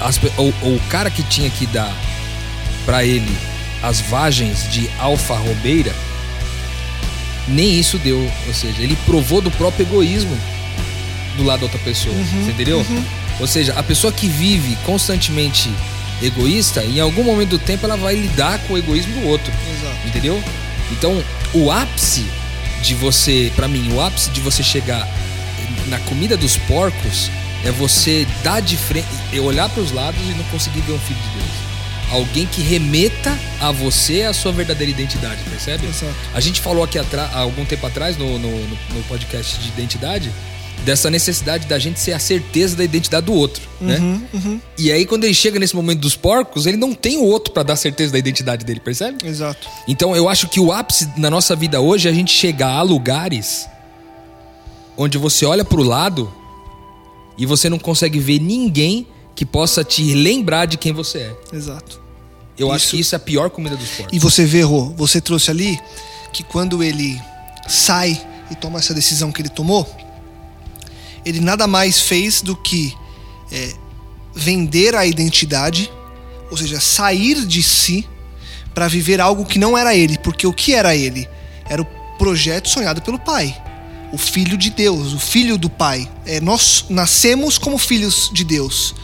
as, 0.00 0.18
o, 0.38 0.48
o 0.48 0.80
cara 0.88 1.10
que 1.10 1.22
tinha 1.22 1.50
que 1.50 1.66
dar 1.66 1.94
para 2.84 3.04
ele 3.04 3.36
as 3.82 4.00
vagens 4.00 4.70
de 4.70 4.90
alfarrobeira, 4.98 5.94
nem 7.48 7.78
isso 7.78 7.98
deu. 7.98 8.30
Ou 8.46 8.54
seja, 8.54 8.82
ele 8.82 8.96
provou 9.06 9.40
do 9.40 9.50
próprio 9.50 9.84
egoísmo 9.84 10.36
do 11.36 11.42
lado 11.44 11.60
da 11.60 11.66
outra 11.66 11.78
pessoa. 11.80 12.14
Uhum, 12.14 12.44
você 12.44 12.50
entendeu? 12.50 12.78
Uhum. 12.78 13.04
Ou 13.40 13.46
seja, 13.46 13.72
a 13.74 13.82
pessoa 13.82 14.12
que 14.12 14.28
vive 14.28 14.76
constantemente 14.84 15.70
egoísta, 16.22 16.84
em 16.84 17.00
algum 17.00 17.24
momento 17.24 17.50
do 17.50 17.58
tempo 17.58 17.86
ela 17.86 17.96
vai 17.96 18.14
lidar 18.14 18.58
com 18.60 18.74
o 18.74 18.78
egoísmo 18.78 19.20
do 19.20 19.26
outro. 19.26 19.52
Exato. 19.70 20.08
Entendeu? 20.08 20.42
Então, 20.90 21.22
o 21.54 21.70
ápice 21.70 22.26
de 22.82 22.94
você, 22.94 23.50
para 23.56 23.68
mim, 23.68 23.92
o 23.92 24.00
ápice 24.00 24.30
de 24.30 24.40
você 24.40 24.62
chegar 24.62 25.08
na 25.86 25.98
comida 26.00 26.36
dos 26.36 26.56
porcos 26.56 27.30
é 27.64 27.70
você 27.70 28.26
dar 28.42 28.60
de 28.60 28.76
frente, 28.76 29.06
olhar 29.40 29.68
para 29.68 29.82
os 29.82 29.92
lados 29.92 30.20
e 30.22 30.34
não 30.34 30.44
conseguir 30.44 30.80
ver 30.80 30.92
um 30.92 30.98
filho 30.98 31.20
de 31.20 31.28
Deus. 31.38 31.70
Alguém 32.10 32.46
que 32.46 32.60
remeta 32.60 33.38
a 33.60 33.70
você 33.70 34.22
a 34.22 34.32
sua 34.32 34.50
verdadeira 34.50 34.90
identidade, 34.90 35.40
percebe? 35.48 35.86
Exato. 35.86 36.14
A 36.34 36.40
gente 36.40 36.60
falou 36.60 36.82
aqui 36.82 36.98
há 36.98 37.38
algum 37.38 37.64
tempo 37.64 37.86
atrás 37.86 38.16
no, 38.16 38.38
no, 38.38 38.68
no 38.68 39.02
podcast 39.08 39.60
de 39.60 39.68
identidade 39.68 40.32
dessa 40.84 41.10
necessidade 41.10 41.66
da 41.66 41.78
gente 41.78 42.00
ser 42.00 42.12
a 42.12 42.18
certeza 42.18 42.74
da 42.74 42.82
identidade 42.82 43.26
do 43.26 43.34
outro, 43.34 43.62
né? 43.80 43.98
uhum, 43.98 44.12
né? 44.12 44.22
Uhum. 44.32 44.60
E 44.78 44.90
aí 44.90 45.04
quando 45.04 45.24
ele 45.24 45.34
chega 45.34 45.58
nesse 45.58 45.76
momento 45.76 46.00
dos 46.00 46.16
porcos, 46.16 46.66
ele 46.66 46.76
não 46.76 46.94
tem 46.94 47.18
o 47.18 47.24
outro 47.24 47.52
para 47.52 47.62
dar 47.62 47.76
certeza 47.76 48.12
da 48.12 48.18
identidade 48.18 48.64
dele, 48.64 48.80
percebe? 48.80 49.18
Exato. 49.24 49.68
Então 49.86 50.16
eu 50.16 50.28
acho 50.28 50.48
que 50.48 50.58
o 50.58 50.72
ápice 50.72 51.08
na 51.16 51.30
nossa 51.30 51.54
vida 51.54 51.80
hoje 51.80 52.08
é 52.08 52.10
a 52.10 52.14
gente 52.14 52.32
chegar 52.32 52.72
a 52.72 52.82
lugares 52.82 53.68
onde 54.96 55.18
você 55.18 55.44
olha 55.44 55.64
para 55.64 55.80
o 55.80 55.84
lado 55.84 56.32
e 57.40 57.46
você 57.46 57.70
não 57.70 57.78
consegue 57.78 58.18
ver 58.18 58.38
ninguém 58.38 59.06
que 59.34 59.46
possa 59.46 59.82
te 59.82 60.12
lembrar 60.12 60.66
de 60.66 60.76
quem 60.76 60.92
você 60.92 61.18
é. 61.20 61.56
Exato. 61.56 61.98
Eu 62.58 62.66
isso... 62.66 62.76
acho 62.76 62.90
que 62.90 63.00
isso 63.00 63.14
é 63.14 63.16
a 63.16 63.18
pior 63.18 63.48
comida 63.48 63.74
dos 63.78 63.88
porcos. 63.88 64.14
E 64.14 64.18
você 64.18 64.44
vê, 64.44 64.60
Rô, 64.60 64.90
você 64.94 65.22
trouxe 65.22 65.50
ali 65.50 65.80
que 66.34 66.42
quando 66.42 66.82
ele 66.82 67.18
sai 67.66 68.20
e 68.50 68.54
toma 68.54 68.78
essa 68.78 68.92
decisão 68.92 69.32
que 69.32 69.40
ele 69.40 69.48
tomou, 69.48 69.88
ele 71.24 71.40
nada 71.40 71.66
mais 71.66 71.98
fez 71.98 72.42
do 72.42 72.54
que 72.54 72.94
é, 73.50 73.72
vender 74.34 74.94
a 74.94 75.06
identidade, 75.06 75.90
ou 76.50 76.58
seja, 76.58 76.78
sair 76.78 77.46
de 77.46 77.62
si 77.62 78.06
para 78.74 78.86
viver 78.86 79.18
algo 79.18 79.46
que 79.46 79.58
não 79.58 79.78
era 79.78 79.94
ele, 79.96 80.18
porque 80.18 80.46
o 80.46 80.52
que 80.52 80.74
era 80.74 80.94
ele? 80.94 81.26
Era 81.70 81.80
o 81.80 81.86
projeto 82.18 82.68
sonhado 82.68 83.00
pelo 83.00 83.18
pai 83.18 83.56
o 84.12 84.18
Filho 84.18 84.56
de 84.56 84.70
Deus, 84.70 85.12
o 85.12 85.18
Filho 85.18 85.56
do 85.56 85.70
Pai. 85.70 86.08
É, 86.26 86.40
nós 86.40 86.86
nascemos 86.88 87.58
como 87.58 87.78
filhos 87.78 88.30
de 88.32 88.44
Deus, 88.44 88.94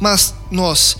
mas 0.00 0.34
nós, 0.50 0.96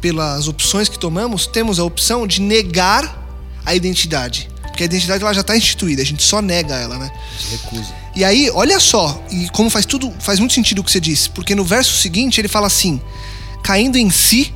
pelas 0.00 0.48
opções 0.48 0.88
que 0.88 0.98
tomamos, 0.98 1.46
temos 1.46 1.78
a 1.78 1.84
opção 1.84 2.26
de 2.26 2.40
negar 2.40 3.26
a 3.64 3.74
identidade. 3.74 4.48
Porque 4.62 4.82
a 4.82 4.86
identidade 4.86 5.22
ela 5.22 5.32
já 5.32 5.40
está 5.40 5.56
instituída, 5.56 6.02
a 6.02 6.04
gente 6.04 6.22
só 6.22 6.40
nega 6.40 6.74
ela, 6.74 6.98
né? 6.98 7.10
Recusa. 7.50 7.92
E 8.14 8.24
aí, 8.24 8.50
olha 8.50 8.80
só, 8.80 9.22
e 9.30 9.48
como 9.50 9.70
faz 9.70 9.86
tudo, 9.86 10.12
faz 10.20 10.38
muito 10.38 10.54
sentido 10.54 10.80
o 10.80 10.84
que 10.84 10.90
você 10.90 11.00
disse, 11.00 11.30
porque 11.30 11.54
no 11.54 11.64
verso 11.64 11.96
seguinte 11.96 12.40
ele 12.40 12.48
fala 12.48 12.66
assim: 12.66 13.00
caindo 13.62 13.96
em 13.96 14.10
si, 14.10 14.52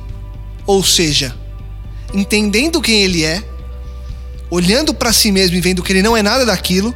ou 0.65 0.83
seja, 0.83 1.35
entendendo 2.13 2.81
quem 2.81 3.01
ele 3.01 3.23
é, 3.23 3.43
olhando 4.49 4.93
para 4.93 5.11
si 5.11 5.31
mesmo 5.31 5.55
e 5.57 5.61
vendo 5.61 5.81
que 5.81 5.91
ele 5.91 6.01
não 6.01 6.15
é 6.15 6.21
nada 6.21 6.45
daquilo, 6.45 6.93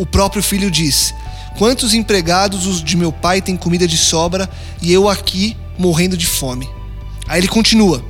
o 0.00 0.06
próprio 0.06 0.42
filho 0.42 0.70
diz: 0.70 1.14
Quantos 1.58 1.92
empregados 1.92 2.66
os 2.66 2.82
de 2.82 2.96
meu 2.96 3.12
pai 3.12 3.42
têm 3.42 3.54
comida 3.54 3.86
de 3.86 3.98
sobra 3.98 4.48
e 4.80 4.90
eu 4.90 5.10
aqui 5.10 5.54
morrendo 5.76 6.16
de 6.16 6.26
fome? 6.26 6.66
Aí 7.28 7.38
ele 7.38 7.48
continua: 7.48 8.02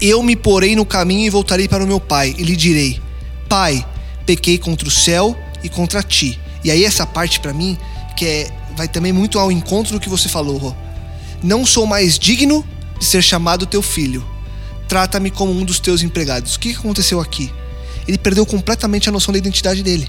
Eu 0.00 0.22
me 0.22 0.36
porei 0.36 0.76
no 0.76 0.86
caminho 0.86 1.26
e 1.26 1.30
voltarei 1.30 1.66
para 1.66 1.82
o 1.82 1.88
meu 1.88 1.98
pai, 1.98 2.36
e 2.38 2.44
lhe 2.44 2.54
direi: 2.54 3.02
Pai, 3.48 3.84
pequei 4.24 4.58
contra 4.58 4.86
o 4.86 4.90
céu 4.92 5.36
e 5.60 5.68
contra 5.68 6.04
ti. 6.04 6.38
E 6.62 6.70
aí 6.70 6.84
essa 6.84 7.04
parte 7.04 7.40
para 7.40 7.52
mim 7.52 7.76
que 8.16 8.24
é 8.24 8.50
vai 8.76 8.86
também 8.86 9.12
muito 9.12 9.38
ao 9.38 9.50
encontro 9.50 9.94
do 9.94 10.00
que 10.00 10.08
você 10.08 10.28
falou. 10.28 10.74
Não 11.42 11.66
sou 11.66 11.84
mais 11.84 12.16
digno 12.16 12.64
de 12.96 13.04
ser 13.04 13.22
chamado 13.22 13.66
teu 13.66 13.82
filho. 13.82 14.24
Trata-me 14.86 15.32
como 15.32 15.52
um 15.52 15.64
dos 15.64 15.80
teus 15.80 16.02
empregados. 16.02 16.54
O 16.54 16.60
que 16.60 16.72
aconteceu 16.72 17.20
aqui? 17.20 17.52
Ele 18.06 18.16
perdeu 18.16 18.46
completamente 18.46 19.08
a 19.08 19.12
noção 19.12 19.32
da 19.32 19.38
identidade 19.38 19.82
dele. 19.82 20.08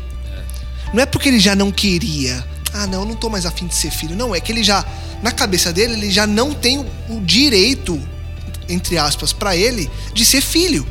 Não 0.93 1.01
é 1.01 1.05
porque 1.05 1.29
ele 1.29 1.39
já 1.39 1.55
não 1.55 1.71
queria. 1.71 2.45
Ah, 2.73 2.87
não, 2.87 3.01
eu 3.01 3.05
não 3.05 3.15
tô 3.15 3.29
mais 3.29 3.45
afim 3.45 3.67
de 3.67 3.75
ser 3.75 3.91
filho. 3.91 4.15
Não, 4.15 4.33
é 4.33 4.39
que 4.39 4.51
ele 4.51 4.63
já, 4.63 4.85
na 5.21 5.31
cabeça 5.31 5.73
dele, 5.73 5.93
ele 5.93 6.09
já 6.09 6.25
não 6.25 6.53
tem 6.53 6.79
o 6.79 7.19
direito, 7.21 8.01
entre 8.69 8.97
aspas, 8.97 9.33
para 9.33 9.55
ele, 9.55 9.89
de 10.13 10.23
ser 10.23 10.41
filho. 10.41 10.85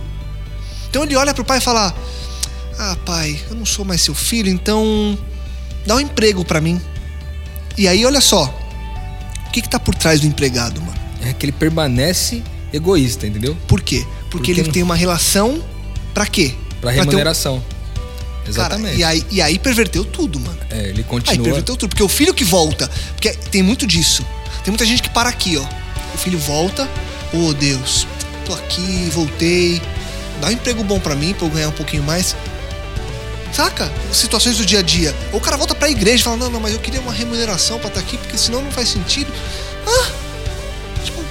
Então 0.88 1.04
ele 1.04 1.16
olha 1.16 1.32
pro 1.32 1.44
pai 1.44 1.58
e 1.58 1.60
fala: 1.60 1.94
Ah, 2.78 2.96
pai, 3.04 3.40
eu 3.48 3.56
não 3.56 3.64
sou 3.64 3.84
mais 3.84 4.02
seu 4.02 4.14
filho, 4.14 4.50
então 4.50 5.18
dá 5.86 5.96
um 5.96 6.00
emprego 6.00 6.44
para 6.44 6.60
mim. 6.60 6.80
E 7.78 7.88
aí, 7.88 8.04
olha 8.04 8.20
só, 8.20 8.54
o 9.46 9.50
que, 9.50 9.62
que 9.62 9.68
tá 9.68 9.78
por 9.78 9.94
trás 9.94 10.20
do 10.20 10.26
empregado, 10.26 10.80
mano? 10.82 10.98
É 11.22 11.32
que 11.32 11.46
ele 11.46 11.52
permanece 11.52 12.42
egoísta, 12.72 13.26
entendeu? 13.26 13.56
Por 13.66 13.80
quê? 13.80 14.04
Porque, 14.30 14.30
Porque 14.30 14.50
ele 14.52 14.62
não... 14.64 14.72
tem 14.72 14.82
uma 14.82 14.94
relação 14.94 15.62
para 16.12 16.26
quê? 16.26 16.54
Pra 16.80 16.90
remuneração. 16.90 17.62
Exatamente. 18.46 18.98
Cara, 18.98 19.14
e, 19.14 19.18
aí, 19.18 19.26
e 19.30 19.42
aí 19.42 19.58
perverteu 19.58 20.04
tudo, 20.04 20.40
mano. 20.40 20.58
É, 20.70 20.88
ele 20.88 21.02
continua. 21.02 21.32
Aí 21.32 21.38
perverteu 21.38 21.76
tudo. 21.76 21.90
Porque 21.90 22.02
o 22.02 22.08
filho 22.08 22.34
que 22.34 22.44
volta. 22.44 22.90
Porque 23.14 23.30
tem 23.50 23.62
muito 23.62 23.86
disso. 23.86 24.24
Tem 24.64 24.70
muita 24.70 24.84
gente 24.84 25.02
que 25.02 25.10
para 25.10 25.28
aqui, 25.28 25.56
ó. 25.56 25.64
O 26.14 26.18
filho 26.18 26.38
volta. 26.38 26.88
Oh, 27.32 27.52
Deus. 27.52 28.06
Tô 28.44 28.54
aqui, 28.54 29.10
voltei. 29.12 29.80
Dá 30.40 30.48
um 30.48 30.50
emprego 30.52 30.82
bom 30.82 30.98
para 30.98 31.14
mim, 31.14 31.34
pra 31.34 31.46
eu 31.46 31.50
ganhar 31.50 31.68
um 31.68 31.72
pouquinho 31.72 32.02
mais. 32.02 32.34
Saca? 33.52 33.92
Situações 34.12 34.56
do 34.56 34.64
dia 34.64 34.78
a 34.78 34.82
dia. 34.82 35.14
Ou 35.32 35.38
o 35.38 35.42
cara 35.42 35.56
volta 35.56 35.74
pra 35.74 35.90
igreja 35.90 36.20
e 36.20 36.24
fala: 36.24 36.36
Não, 36.36 36.50
não, 36.50 36.60
mas 36.60 36.72
eu 36.72 36.78
queria 36.78 37.00
uma 37.00 37.12
remuneração 37.12 37.78
pra 37.78 37.88
estar 37.88 38.00
tá 38.00 38.06
aqui, 38.06 38.16
porque 38.16 38.38
senão 38.38 38.62
não 38.62 38.70
faz 38.70 38.88
sentido. 38.88 39.32
Ah! 39.86 40.10
Tipo, 41.04 41.22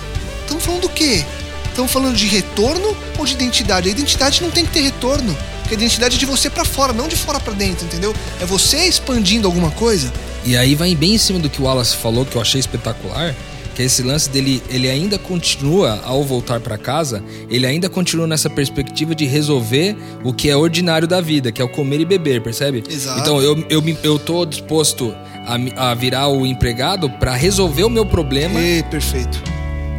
estamos 0.42 0.64
falando 0.64 0.82
do 0.82 0.90
quê? 0.90 1.26
Estamos 1.70 1.92
falando 1.92 2.16
de 2.16 2.28
retorno 2.28 2.96
ou 3.18 3.26
de 3.26 3.34
identidade? 3.34 3.88
A 3.88 3.92
identidade 3.92 4.42
não 4.42 4.52
tem 4.52 4.66
que 4.66 4.72
ter 4.72 4.82
retorno. 4.82 5.38
Porque 5.70 5.84
a 5.84 5.86
identidade 5.86 6.16
é 6.16 6.18
de 6.18 6.26
você 6.26 6.50
para 6.50 6.66
fora, 6.66 6.92
não 6.92 7.08
de 7.08 7.16
fora 7.16 7.40
para 7.40 7.54
dentro, 7.54 7.86
entendeu? 7.86 8.12
É 8.42 8.46
você 8.46 8.88
expandindo 8.88 9.48
alguma 9.48 9.70
coisa. 9.70 10.12
E 10.44 10.58
aí 10.58 10.74
vai 10.74 10.96
bem 10.96 11.14
em 11.14 11.18
cima 11.20 11.38
do 11.38 11.48
que 11.48 11.62
o 11.62 11.66
Wallace 11.66 11.96
falou, 11.96 12.26
que 12.26 12.36
eu 12.36 12.42
achei 12.42 12.60
espetacular, 12.60 13.36
que 13.76 13.84
é 13.84 13.86
esse 13.86 14.02
lance 14.02 14.32
dele, 14.32 14.64
ele 14.68 14.90
ainda 14.90 15.20
continua 15.20 16.02
ao 16.04 16.24
voltar 16.24 16.60
para 16.60 16.76
casa, 16.76 17.24
ele 17.52 17.68
ainda 17.68 17.88
continua 17.88 18.26
nessa 18.26 18.50
perspectiva 18.50 19.14
de 19.14 19.28
resolver 19.28 19.96
o 20.24 20.34
que 20.34 20.50
é 20.50 20.58
ordinário 20.58 21.08
da 21.08 21.22
vida, 21.22 21.52
que 21.52 21.62
é 21.62 21.66
o 21.66 21.70
comer 21.70 22.00
e 22.00 22.06
beber, 22.06 22.42
percebe? 22.42 22.84
Exato. 22.90 23.20
Então 23.20 23.40
eu, 23.40 23.64
eu, 23.70 23.84
eu 24.02 24.18
tô 24.18 24.48
disposto 24.48 25.16
a, 25.46 25.92
a 25.92 25.94
virar 25.94 26.30
o 26.30 26.48
empregado 26.48 27.08
para 27.12 27.36
resolver 27.36 27.84
o 27.84 27.92
meu 27.92 28.08
problema. 28.08 28.60
E, 28.60 28.82
perfeito. 28.82 29.40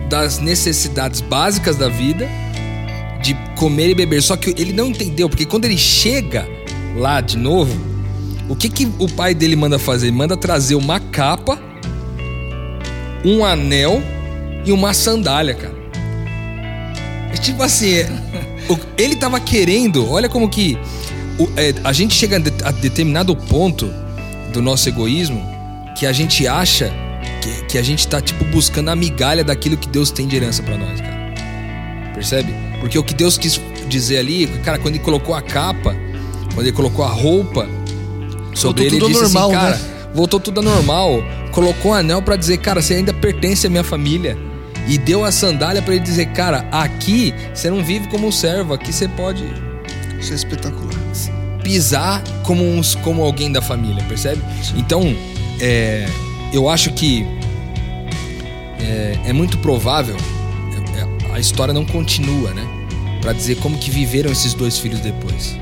Das 0.08 0.40
necessidades 0.40 1.20
básicas 1.20 1.76
da 1.76 1.88
vida 1.88 2.28
de 3.20 3.34
comer 3.56 3.90
e 3.90 3.94
beber. 3.94 4.22
Só 4.22 4.36
que 4.36 4.50
ele 4.50 4.72
não 4.72 4.88
entendeu, 4.88 5.28
porque 5.28 5.44
quando 5.44 5.64
ele 5.64 5.78
chega 5.78 6.48
lá 6.96 7.20
de 7.20 7.36
novo, 7.36 7.72
o 8.48 8.56
que, 8.56 8.68
que 8.68 8.88
o 8.98 9.08
pai 9.08 9.34
dele 9.34 9.56
manda 9.56 9.78
fazer? 9.78 10.08
Ele 10.08 10.16
manda 10.16 10.36
trazer 10.36 10.74
uma 10.74 10.98
capa, 10.98 11.58
um 13.24 13.44
anel 13.44 14.02
e 14.64 14.72
uma 14.72 14.92
sandália, 14.92 15.54
cara. 15.54 15.78
É 17.32 17.36
tipo 17.36 17.62
assim, 17.62 17.94
é, 17.94 18.10
ele 18.98 19.16
tava 19.16 19.38
querendo, 19.38 20.10
olha 20.10 20.28
como 20.28 20.48
que 20.48 20.76
é, 21.56 21.74
a 21.84 21.92
gente 21.92 22.14
chega 22.14 22.42
a 22.64 22.70
determinado 22.70 23.34
ponto 23.36 23.92
do 24.52 24.60
nosso 24.60 24.88
egoísmo 24.88 25.40
que 25.96 26.06
a 26.06 26.12
gente 26.12 26.46
acha 26.46 26.92
que, 27.40 27.64
que 27.66 27.78
a 27.78 27.82
gente 27.82 28.06
tá 28.08 28.20
tipo 28.20 28.44
buscando 28.46 28.90
a 28.90 28.96
migalha 28.96 29.44
daquilo 29.44 29.76
que 29.76 29.88
Deus 29.88 30.10
tem 30.10 30.26
de 30.26 30.36
herança 30.36 30.62
para 30.62 30.76
nós, 30.76 31.00
cara. 31.00 31.34
Percebe? 32.14 32.69
Porque 32.80 32.98
o 32.98 33.04
que 33.04 33.14
Deus 33.14 33.38
quis 33.38 33.60
dizer 33.88 34.18
ali, 34.18 34.46
cara, 34.64 34.78
quando 34.78 34.94
ele 34.94 35.04
colocou 35.04 35.34
a 35.34 35.42
capa, 35.42 35.94
quando 36.54 36.66
ele 36.66 36.72
colocou 36.72 37.04
a 37.04 37.08
roupa 37.08 37.68
sobre 38.54 38.84
Voltou 38.84 38.86
ele, 38.86 38.90
tudo 38.90 39.06
ele 39.06 39.14
disse 39.14 39.22
normal, 39.22 39.50
assim, 39.50 39.60
cara, 39.60 39.76
né? 39.76 40.10
voltou 40.14 40.40
tudo 40.40 40.60
a 40.60 40.62
normal. 40.62 41.22
Colocou 41.52 41.92
um 41.92 41.94
anel 41.94 42.22
pra 42.22 42.36
dizer, 42.36 42.58
cara, 42.58 42.80
você 42.80 42.94
ainda 42.94 43.12
pertence 43.12 43.66
à 43.66 43.70
minha 43.70 43.84
família. 43.84 44.36
E 44.88 44.96
deu 44.98 45.24
a 45.24 45.30
sandália 45.30 45.82
pra 45.82 45.94
ele 45.94 46.02
dizer, 46.02 46.26
cara, 46.32 46.66
aqui 46.72 47.34
você 47.54 47.70
não 47.70 47.84
vive 47.84 48.08
como 48.08 48.26
um 48.26 48.32
servo, 48.32 48.72
aqui 48.74 48.92
você 48.92 49.06
pode 49.08 49.44
Isso 50.18 50.32
é 50.32 50.36
espetacular. 50.36 50.94
pisar 51.62 52.22
como, 52.44 52.64
uns, 52.64 52.94
como 52.96 53.22
alguém 53.22 53.52
da 53.52 53.60
família, 53.60 54.02
percebe? 54.04 54.42
Então, 54.74 55.14
é, 55.60 56.08
eu 56.52 56.68
acho 56.68 56.92
que 56.92 57.26
é, 58.80 59.18
é 59.26 59.32
muito 59.32 59.58
provável, 59.58 60.16
a 61.40 61.42
história 61.42 61.72
não 61.72 61.86
continua, 61.86 62.52
né? 62.52 62.68
Pra 63.22 63.32
dizer 63.32 63.56
como 63.56 63.78
que 63.78 63.90
viveram 63.90 64.30
esses 64.30 64.52
dois 64.52 64.78
filhos 64.78 65.00
depois. 65.00 65.56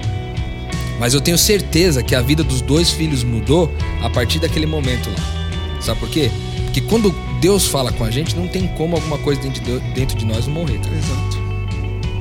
Mas 0.98 1.14
eu 1.14 1.20
tenho 1.20 1.38
certeza 1.38 2.02
que 2.02 2.16
a 2.16 2.20
vida 2.20 2.42
dos 2.42 2.60
dois 2.60 2.90
filhos 2.90 3.22
mudou 3.22 3.72
a 4.02 4.10
partir 4.10 4.40
daquele 4.40 4.66
momento 4.66 5.08
lá. 5.08 5.80
Sabe 5.80 6.00
por 6.00 6.08
quê? 6.08 6.30
Porque 6.64 6.80
quando 6.80 7.14
Deus 7.40 7.66
fala 7.66 7.92
com 7.92 8.02
a 8.02 8.10
gente, 8.10 8.34
não 8.34 8.48
tem 8.48 8.66
como 8.66 8.96
alguma 8.96 9.18
coisa 9.18 9.40
dentro 9.40 9.62
de, 9.62 9.78
dentro 9.94 10.18
de 10.18 10.26
nós 10.26 10.48
não 10.48 10.54
morrer, 10.54 10.78
tá? 10.80 10.90
Exato. 10.90 11.38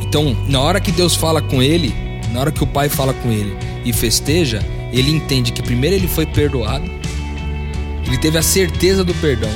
Então, 0.03 0.37
na 0.47 0.61
hora 0.61 0.79
que 0.79 0.91
Deus 0.91 1.15
fala 1.15 1.41
com 1.41 1.61
ele, 1.61 1.93
na 2.31 2.39
hora 2.39 2.51
que 2.51 2.63
o 2.63 2.67
pai 2.67 2.89
fala 2.89 3.13
com 3.15 3.31
ele 3.31 3.57
e 3.83 3.91
festeja, 3.91 4.63
ele 4.93 5.09
entende 5.09 5.51
que 5.51 5.63
primeiro 5.63 5.95
ele 5.95 6.07
foi 6.07 6.27
perdoado, 6.27 6.89
ele 8.05 8.17
teve 8.19 8.37
a 8.37 8.43
certeza 8.43 9.03
do 9.03 9.15
perdão. 9.15 9.49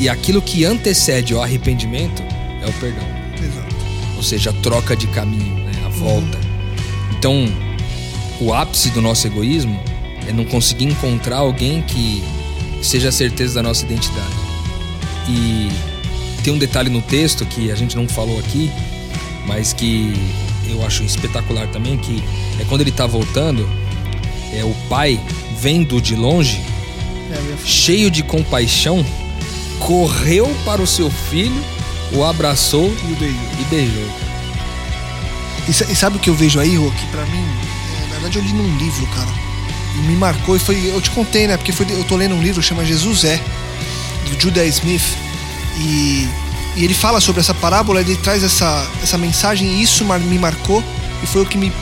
E 0.00 0.08
aquilo 0.08 0.40
que 0.40 0.64
antecede 0.64 1.34
o 1.34 1.42
arrependimento 1.42 2.22
é 2.64 2.68
o 2.68 2.72
perdão. 2.74 3.06
Exato. 3.42 3.76
Ou 4.16 4.22
seja, 4.22 4.50
a 4.50 4.52
troca 4.54 4.96
de 4.96 5.06
caminho, 5.08 5.54
né? 5.64 5.72
a 5.84 5.88
volta. 5.88 6.38
Então, 7.16 7.46
o 8.40 8.52
ápice 8.52 8.90
do 8.90 9.00
nosso 9.00 9.26
egoísmo 9.26 9.80
é 10.26 10.32
não 10.32 10.44
conseguir 10.44 10.84
encontrar 10.84 11.38
alguém 11.38 11.82
que 11.82 12.22
seja 12.82 13.08
a 13.08 13.12
certeza 13.12 13.54
da 13.54 13.62
nossa 13.62 13.84
identidade. 13.84 14.34
E 15.28 15.70
tem 16.42 16.52
um 16.52 16.58
detalhe 16.58 16.90
no 16.90 17.00
texto 17.00 17.46
que 17.46 17.70
a 17.70 17.74
gente 17.74 17.96
não 17.96 18.08
falou 18.08 18.38
aqui, 18.38 18.70
mas 19.46 19.72
que 19.72 20.12
eu 20.68 20.84
acho 20.84 21.02
espetacular 21.02 21.66
também, 21.68 21.96
que 21.96 22.22
é 22.60 22.64
quando 22.64 22.80
ele 22.80 22.92
tá 22.92 23.06
voltando, 23.06 23.68
é 24.52 24.64
o 24.64 24.74
pai 24.88 25.20
vendo 25.60 26.00
de 26.00 26.14
longe, 26.14 26.60
É, 27.30 27.66
cheio 27.66 28.10
de 28.10 28.22
compaixão, 28.22 29.04
correu 29.80 30.54
para 30.64 30.82
o 30.82 30.86
seu 30.86 31.10
filho, 31.10 31.64
o 32.14 32.24
abraçou 32.24 32.94
E 33.08 33.12
o 33.12 33.16
beijo. 33.16 33.38
e 33.60 33.64
beijou. 33.64 34.08
E, 35.68 35.72
sa- 35.72 35.86
e 35.90 35.94
sabe 35.96 36.16
o 36.16 36.20
que 36.20 36.28
eu 36.30 36.34
vejo 36.34 36.60
aí, 36.60 36.76
Rô? 36.76 36.90
Que 36.90 37.06
pra 37.06 37.24
mim, 37.26 37.44
é, 37.96 38.00
na 38.06 38.12
verdade 38.14 38.38
eu 38.38 38.42
li 38.44 38.52
num 38.52 38.76
livro, 38.76 39.06
cara. 39.08 39.28
E 39.96 39.98
me 39.98 40.16
marcou 40.16 40.56
e 40.56 40.58
foi. 40.58 40.90
Eu 40.92 41.00
te 41.00 41.10
contei, 41.10 41.46
né? 41.46 41.56
Porque 41.56 41.72
foi, 41.72 41.86
eu 41.90 42.04
tô 42.04 42.16
lendo 42.16 42.34
um 42.34 42.42
livro 42.42 42.62
chama 42.62 42.84
Jesus 42.84 43.24
é, 43.24 43.40
do 44.28 44.40
Judah 44.40 44.64
Smith. 44.66 45.02
E, 45.78 46.28
e 46.76 46.84
ele 46.84 46.94
fala 46.94 47.20
sobre 47.20 47.40
essa 47.40 47.54
parábola, 47.54 48.00
ele 48.00 48.16
traz 48.16 48.42
essa, 48.44 48.86
essa 49.02 49.16
mensagem 49.18 49.68
e 49.68 49.82
isso 49.82 50.04
me 50.04 50.38
marcou. 50.38 50.82
E 51.22 51.26
foi 51.26 51.42
o 51.42 51.46
que 51.46 51.56
me 51.56 51.72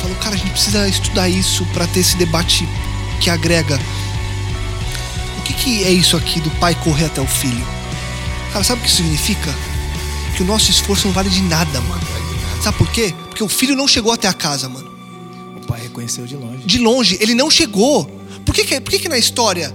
falou, 0.00 0.16
cara, 0.16 0.34
a 0.34 0.38
gente 0.38 0.50
precisa 0.50 0.86
estudar 0.88 1.28
isso 1.28 1.64
pra 1.72 1.86
ter 1.86 2.00
esse 2.00 2.16
debate 2.16 2.68
que 3.20 3.30
agrega. 3.30 3.78
O 5.38 5.42
que, 5.42 5.52
que 5.54 5.84
é 5.84 5.90
isso 5.90 6.16
aqui 6.16 6.40
do 6.40 6.50
pai 6.52 6.74
correr 6.74 7.06
até 7.06 7.20
o 7.20 7.26
filho? 7.26 7.64
Cara, 8.52 8.62
sabe 8.64 8.80
o 8.80 8.84
que 8.84 8.88
isso 8.88 8.98
significa? 8.98 9.52
Que 10.36 10.42
o 10.42 10.46
nosso 10.46 10.70
esforço 10.70 11.06
não 11.06 11.14
vale 11.14 11.30
de 11.30 11.42
nada, 11.42 11.80
mano. 11.82 12.02
Sabe 12.62 12.78
por 12.78 12.90
quê? 12.90 13.14
Porque 13.28 13.42
o 13.42 13.48
filho 13.48 13.74
não 13.74 13.88
chegou 13.88 14.12
até 14.12 14.28
a 14.28 14.32
casa, 14.32 14.68
mano. 14.68 14.90
O 15.56 15.66
pai 15.66 15.82
reconheceu 15.82 16.26
de 16.26 16.36
longe. 16.36 16.64
De 16.64 16.78
longe, 16.78 17.18
ele 17.20 17.34
não 17.34 17.50
chegou. 17.50 18.04
Por 18.44 18.54
que, 18.54 18.64
que, 18.64 18.80
por 18.80 18.90
que, 18.90 18.98
que 19.00 19.08
na 19.08 19.18
história. 19.18 19.74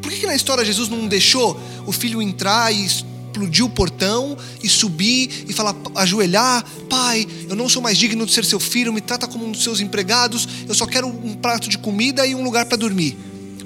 Por 0.00 0.10
que, 0.10 0.20
que 0.20 0.26
na 0.26 0.34
história 0.34 0.64
Jesus 0.64 0.88
não 0.88 1.06
deixou 1.06 1.60
o 1.86 1.92
filho 1.92 2.22
entrar 2.22 2.72
e 2.72 2.84
explodir 2.84 3.64
o 3.64 3.68
portão 3.68 4.36
e 4.62 4.68
subir 4.68 5.46
e 5.48 5.52
falar, 5.52 5.74
ajoelhar, 5.94 6.64
pai, 6.88 7.26
eu 7.48 7.54
não 7.54 7.68
sou 7.68 7.80
mais 7.80 7.96
digno 7.96 8.26
de 8.26 8.32
ser 8.32 8.44
seu 8.44 8.60
filho, 8.60 8.92
me 8.92 9.00
trata 9.00 9.26
como 9.26 9.46
um 9.46 9.52
dos 9.52 9.62
seus 9.62 9.80
empregados, 9.80 10.48
eu 10.68 10.74
só 10.74 10.86
quero 10.86 11.06
um 11.06 11.34
prato 11.34 11.68
de 11.68 11.78
comida 11.78 12.26
e 12.26 12.34
um 12.34 12.42
lugar 12.42 12.66
para 12.66 12.76
dormir. 12.76 13.16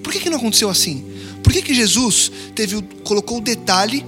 Por 0.03 0.13
que, 0.13 0.21
que 0.21 0.31
não 0.31 0.39
aconteceu 0.39 0.69
assim? 0.69 1.05
Por 1.43 1.53
que, 1.53 1.63
que 1.63 1.75
Jesus 1.75 2.31
teve, 2.55 2.83
colocou 3.03 3.39
o 3.39 3.41
detalhe 3.41 4.05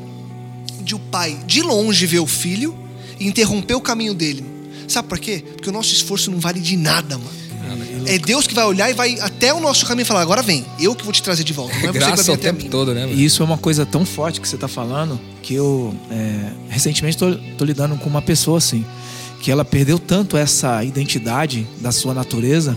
de 0.87 0.95
o 0.95 0.99
pai 0.99 1.37
de 1.47 1.61
longe 1.61 2.07
ver 2.07 2.21
o 2.21 2.27
filho 2.27 2.75
e 3.19 3.27
interromper 3.27 3.75
o 3.75 3.81
caminho 3.81 4.15
dele? 4.15 4.45
Sabe 4.87 5.09
por 5.09 5.19
quê? 5.19 5.45
Porque 5.55 5.69
o 5.69 5.73
nosso 5.73 5.93
esforço 5.93 6.31
não 6.31 6.39
vale 6.39 6.61
de 6.61 6.77
nada, 6.77 7.19
mano. 7.19 7.47
É 8.07 8.19
Deus 8.19 8.47
que 8.47 8.55
vai 8.55 8.65
olhar 8.65 8.89
e 8.89 8.95
vai 8.95 9.19
até 9.19 9.53
o 9.53 9.59
nosso 9.59 9.85
caminho 9.85 10.05
e 10.05 10.07
falar: 10.07 10.21
agora 10.21 10.41
vem, 10.41 10.65
eu 10.79 10.95
que 10.95 11.03
vou 11.03 11.13
te 11.13 11.21
trazer 11.21 11.43
de 11.43 11.53
volta. 11.53 11.75
Não 11.75 11.89
é 11.89 11.93
você 11.93 11.93
que 11.93 11.99
vai 11.99 12.09
Graça 12.09 12.23
vir 12.23 12.31
o 12.31 12.35
até 12.35 12.49
tempo 12.53 12.63
mim. 12.63 12.71
todo, 12.71 12.95
né, 12.95 13.05
mano? 13.05 13.19
E 13.19 13.25
isso 13.25 13.43
é 13.43 13.45
uma 13.45 13.59
coisa 13.59 13.85
tão 13.85 14.07
forte 14.07 14.41
que 14.41 14.49
você 14.49 14.57
tá 14.57 14.69
falando 14.69 15.19
que 15.43 15.55
eu 15.55 15.93
é, 16.09 16.53
recentemente 16.69 17.19
tô, 17.19 17.35
tô 17.59 17.65
lidando 17.65 17.97
com 17.97 18.09
uma 18.09 18.23
pessoa 18.23 18.59
assim 18.59 18.85
que 19.43 19.51
ela 19.51 19.65
perdeu 19.65 19.99
tanto 19.99 20.37
essa 20.37 20.85
identidade 20.85 21.67
da 21.81 21.91
sua 21.93 22.15
natureza 22.15 22.77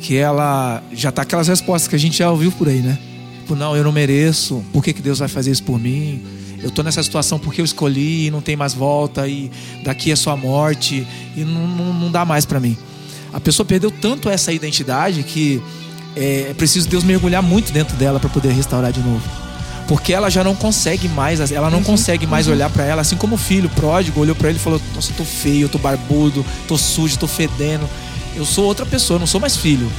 que 0.00 0.16
ela 0.16 0.82
já 0.92 1.12
tá 1.12 1.22
aquelas 1.22 1.48
respostas 1.48 1.88
que 1.88 1.94
a 1.94 1.98
gente 1.98 2.18
já 2.18 2.30
ouviu 2.30 2.50
por 2.52 2.68
aí, 2.68 2.80
né? 2.80 2.98
Tipo, 3.40 3.54
não, 3.54 3.76
eu 3.76 3.82
não 3.82 3.92
mereço. 3.92 4.64
Por 4.72 4.82
que, 4.82 4.92
que 4.92 5.02
Deus 5.02 5.18
vai 5.18 5.28
fazer 5.28 5.50
isso 5.50 5.62
por 5.62 5.78
mim? 5.78 6.22
Eu 6.62 6.70
tô 6.70 6.82
nessa 6.82 7.02
situação 7.02 7.38
porque 7.38 7.60
eu 7.60 7.64
escolhi 7.64 8.26
e 8.26 8.30
não 8.30 8.40
tem 8.40 8.56
mais 8.56 8.74
volta 8.74 9.28
e 9.28 9.50
daqui 9.84 10.10
é 10.10 10.16
só 10.16 10.32
a 10.32 10.36
morte 10.36 11.06
e 11.36 11.40
não, 11.40 11.66
não, 11.66 11.92
não 11.92 12.10
dá 12.10 12.24
mais 12.24 12.44
pra 12.44 12.58
mim. 12.58 12.76
A 13.32 13.38
pessoa 13.38 13.64
perdeu 13.64 13.90
tanto 13.90 14.28
essa 14.28 14.52
identidade 14.52 15.22
que 15.22 15.62
é, 16.16 16.48
é 16.50 16.54
preciso 16.54 16.88
Deus 16.88 17.04
mergulhar 17.04 17.42
muito 17.42 17.72
dentro 17.72 17.96
dela 17.96 18.18
para 18.18 18.28
poder 18.28 18.52
restaurar 18.52 18.92
de 18.92 19.00
novo. 19.00 19.22
Porque 19.86 20.12
ela 20.12 20.28
já 20.28 20.44
não 20.44 20.54
consegue 20.54 21.08
mais, 21.08 21.50
ela 21.50 21.70
não 21.70 21.82
consegue 21.82 22.26
mais 22.26 22.46
olhar 22.46 22.68
para 22.68 22.84
ela, 22.84 23.00
assim 23.00 23.16
como 23.16 23.36
o 23.36 23.38
filho 23.38 23.70
pródigo 23.70 24.20
olhou 24.20 24.34
para 24.36 24.50
ele 24.50 24.58
e 24.58 24.60
falou: 24.60 24.80
Nossa, 24.94 25.12
eu 25.12 25.16
tô 25.16 25.24
feio, 25.24 25.62
eu 25.62 25.68
tô 25.68 25.78
barbudo, 25.78 26.44
tô 26.66 26.76
sujo, 26.76 27.18
tô 27.18 27.26
fedendo. 27.26 27.88
Eu 28.36 28.44
sou 28.44 28.64
outra 28.66 28.84
pessoa, 28.84 29.16
eu 29.16 29.20
não 29.20 29.26
sou 29.26 29.40
mais 29.40 29.56
filho. 29.56 29.90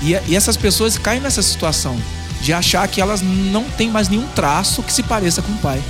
E, 0.00 0.12
e 0.26 0.34
essas 0.34 0.56
pessoas 0.56 0.96
caem 0.96 1.20
nessa 1.20 1.42
situação 1.42 1.96
de 2.40 2.52
achar 2.52 2.86
que 2.88 3.00
elas 3.00 3.20
não 3.22 3.64
têm 3.64 3.90
mais 3.90 4.08
nenhum 4.08 4.26
traço 4.28 4.82
que 4.82 4.92
se 4.92 5.02
pareça 5.02 5.42
com 5.42 5.52
o 5.52 5.58
pai. 5.58 5.82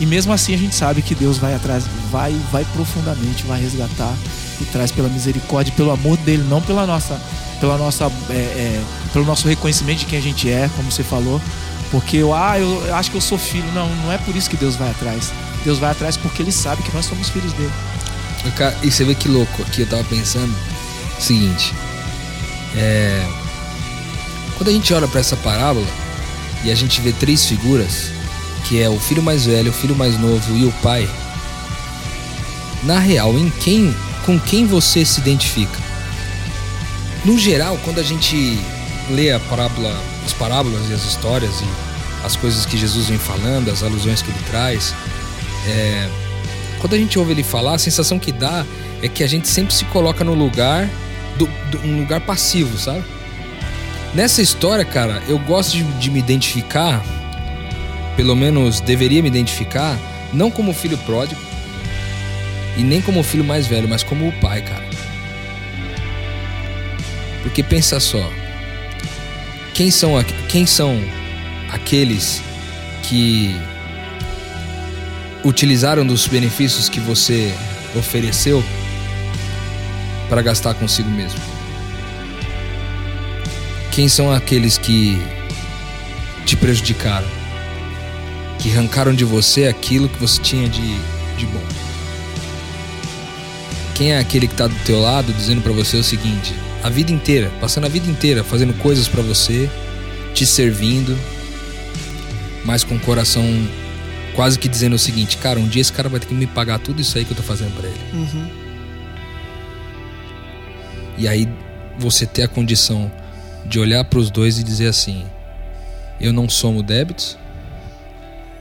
E 0.00 0.06
mesmo 0.06 0.32
assim 0.32 0.54
a 0.54 0.58
gente 0.58 0.74
sabe 0.74 1.02
que 1.02 1.14
Deus 1.14 1.38
vai 1.38 1.54
atrás, 1.54 1.84
vai, 2.10 2.32
vai 2.52 2.64
profundamente, 2.72 3.44
vai 3.44 3.60
resgatar 3.60 4.14
e 4.60 4.64
traz 4.64 4.90
pela 4.90 5.08
misericórdia, 5.08 5.72
pelo 5.76 5.90
amor 5.90 6.16
dele, 6.18 6.44
não 6.48 6.60
pela 6.60 6.86
nossa, 6.86 7.20
pela 7.60 7.76
nossa, 7.76 8.10
é, 8.30 8.34
é, 8.34 8.84
pelo 9.12 9.24
nosso 9.24 9.48
reconhecimento 9.48 10.00
de 10.00 10.06
quem 10.06 10.18
a 10.18 10.22
gente 10.22 10.50
é, 10.50 10.70
como 10.76 10.90
você 10.90 11.02
falou. 11.02 11.40
Porque 11.90 12.18
eu, 12.18 12.34
ah, 12.34 12.58
eu, 12.58 12.94
acho 12.94 13.10
que 13.10 13.16
eu 13.16 13.20
sou 13.20 13.38
filho. 13.38 13.66
Não, 13.72 13.88
não 13.96 14.12
é 14.12 14.18
por 14.18 14.36
isso 14.36 14.48
que 14.48 14.56
Deus 14.56 14.76
vai 14.76 14.90
atrás. 14.90 15.32
Deus 15.64 15.78
vai 15.78 15.90
atrás 15.90 16.16
porque 16.16 16.42
Ele 16.42 16.52
sabe 16.52 16.82
que 16.82 16.94
nós 16.94 17.06
somos 17.06 17.28
filhos 17.30 17.52
dele. 17.54 17.72
E, 18.82 18.90
você 18.90 19.04
vê 19.04 19.14
que 19.14 19.28
louco 19.28 19.62
aqui, 19.62 19.82
eu 19.82 19.86
tava 19.86 20.04
pensando 20.04 20.54
seguinte. 21.18 21.74
É. 22.76 23.26
Quando 24.58 24.68
a 24.68 24.72
gente 24.72 24.92
olha 24.92 25.08
pra 25.08 25.20
essa 25.20 25.36
parábola 25.36 25.86
e 26.64 26.70
a 26.70 26.74
gente 26.74 27.00
vê 27.00 27.12
três 27.12 27.46
figuras, 27.46 28.10
que 28.64 28.82
é 28.82 28.88
o 28.88 28.98
filho 28.98 29.22
mais 29.22 29.46
velho, 29.46 29.70
o 29.70 29.74
filho 29.74 29.94
mais 29.96 30.18
novo 30.18 30.56
e 30.56 30.64
o 30.64 30.72
pai, 30.82 31.08
na 32.82 32.98
real, 32.98 33.32
em 33.38 33.50
quem, 33.50 33.94
com 34.26 34.38
quem 34.38 34.66
você 34.66 35.04
se 35.04 35.20
identifica? 35.20 35.78
No 37.24 37.38
geral, 37.38 37.78
quando 37.84 37.98
a 37.98 38.02
gente 38.02 38.58
lê 39.10 39.32
a 39.32 39.40
parábola, 39.40 39.94
as 40.24 40.32
parábolas 40.32 40.88
e 40.90 40.92
as 40.94 41.04
histórias 41.04 41.52
e 41.60 42.26
as 42.26 42.36
coisas 42.36 42.66
que 42.66 42.76
Jesus 42.76 43.06
vem 43.06 43.18
falando, 43.18 43.70
as 43.70 43.82
alusões 43.82 44.22
que 44.22 44.30
ele 44.30 44.40
traz, 44.50 44.94
é, 45.66 46.08
quando 46.80 46.94
a 46.94 46.98
gente 46.98 47.18
ouve 47.18 47.32
ele 47.32 47.42
falar, 47.42 47.74
a 47.74 47.78
sensação 47.78 48.18
que 48.18 48.32
dá 48.32 48.64
é 49.02 49.08
que 49.08 49.22
a 49.22 49.26
gente 49.28 49.48
sempre 49.48 49.72
se 49.74 49.84
coloca 49.86 50.24
no 50.24 50.34
lugar 50.34 50.88
do, 51.36 51.46
do- 51.70 51.78
um 51.86 52.00
lugar 52.00 52.20
passivo, 52.20 52.76
sabe? 52.78 53.04
Nessa 54.14 54.40
história, 54.40 54.84
cara, 54.84 55.22
eu 55.28 55.38
gosto 55.38 55.76
de, 55.76 55.84
de 55.84 56.10
me 56.10 56.18
identificar, 56.18 57.04
pelo 58.16 58.34
menos 58.34 58.80
deveria 58.80 59.22
me 59.22 59.28
identificar, 59.28 59.98
não 60.32 60.50
como 60.50 60.72
filho 60.72 60.96
pródigo 60.98 61.40
e 62.76 62.82
nem 62.82 63.02
como 63.02 63.22
filho 63.22 63.44
mais 63.44 63.66
velho, 63.66 63.88
mas 63.88 64.02
como 64.02 64.28
o 64.28 64.32
pai, 64.40 64.62
cara. 64.62 64.84
Porque 67.42 67.62
pensa 67.62 68.00
só, 68.00 68.30
quem 69.74 69.90
são, 69.90 70.12
quem 70.48 70.66
são 70.66 71.00
aqueles 71.70 72.42
que 73.02 73.54
utilizaram 75.44 76.06
dos 76.06 76.26
benefícios 76.26 76.88
que 76.88 77.00
você 77.00 77.54
ofereceu 77.94 78.64
para 80.28 80.42
gastar 80.42 80.74
consigo 80.74 81.10
mesmo? 81.10 81.57
Quem 83.90 84.08
são 84.08 84.32
aqueles 84.32 84.78
que 84.78 85.20
te 86.44 86.56
prejudicaram? 86.56 87.26
Que 88.58 88.70
arrancaram 88.70 89.14
de 89.14 89.24
você 89.24 89.66
aquilo 89.66 90.08
que 90.08 90.18
você 90.18 90.40
tinha 90.40 90.68
de, 90.68 90.96
de 91.36 91.46
bom? 91.46 91.62
Quem 93.94 94.12
é 94.12 94.18
aquele 94.18 94.46
que 94.46 94.54
tá 94.54 94.66
do 94.66 94.76
teu 94.84 95.00
lado 95.00 95.32
dizendo 95.32 95.60
para 95.60 95.72
você 95.72 95.96
o 95.96 96.04
seguinte: 96.04 96.54
a 96.82 96.88
vida 96.88 97.10
inteira, 97.10 97.50
passando 97.60 97.86
a 97.86 97.88
vida 97.88 98.08
inteira 98.08 98.44
fazendo 98.44 98.72
coisas 98.74 99.08
para 99.08 99.22
você, 99.22 99.68
te 100.34 100.46
servindo, 100.46 101.18
mas 102.64 102.84
com 102.84 102.94
o 102.94 103.00
coração 103.00 103.44
quase 104.34 104.56
que 104.56 104.68
dizendo 104.68 104.94
o 104.94 104.98
seguinte: 104.98 105.36
cara, 105.36 105.58
um 105.58 105.66
dia 105.66 105.82
esse 105.82 105.92
cara 105.92 106.08
vai 106.08 106.20
ter 106.20 106.26
que 106.26 106.34
me 106.34 106.46
pagar 106.46 106.78
tudo 106.78 107.00
isso 107.00 107.18
aí 107.18 107.24
que 107.24 107.32
eu 107.32 107.36
tô 107.36 107.42
fazendo 107.42 107.74
para 107.74 107.88
ele. 107.88 108.00
Uhum. 108.12 108.48
E 111.18 111.26
aí 111.26 111.48
você 111.98 112.24
ter 112.24 112.44
a 112.44 112.48
condição 112.48 113.10
de 113.68 113.78
olhar 113.78 114.04
para 114.04 114.18
os 114.18 114.30
dois 114.30 114.58
e 114.58 114.64
dizer 114.64 114.88
assim: 114.88 115.24
eu 116.20 116.32
não 116.32 116.48
somo 116.48 116.82
débitos 116.82 117.36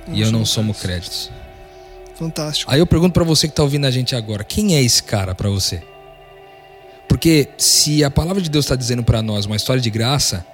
e 0.08 0.22
eu 0.22 0.32
não 0.32 0.45
somo 0.45 0.74
créditos. 0.74 1.32
Fantástico. 2.16 2.72
Aí 2.72 2.80
eu 2.80 2.88
pergunto 2.88 3.14
para 3.14 3.24
você 3.24 3.47
que 3.47 3.53
tá 3.53 3.64
ouvindo 3.64 3.86
a 3.86 3.91
gente 3.91 4.16
agora, 4.16 4.43
quem 4.43 4.76
é 4.76 4.82
esse 4.82 5.03
cara 5.03 5.36
para 5.36 5.49
você? 5.49 5.84
Porque 7.08 7.49
se 7.58 8.03
a 8.03 8.12
palavra 8.12 8.41
de 8.41 8.49
Deus 8.49 8.66
está 8.66 8.76
dizendo 8.76 9.03
para 9.03 9.22
nós 9.22 9.45
uma 9.45 9.55
história 9.55 9.82
de 9.82 9.89
graça, 9.89 10.45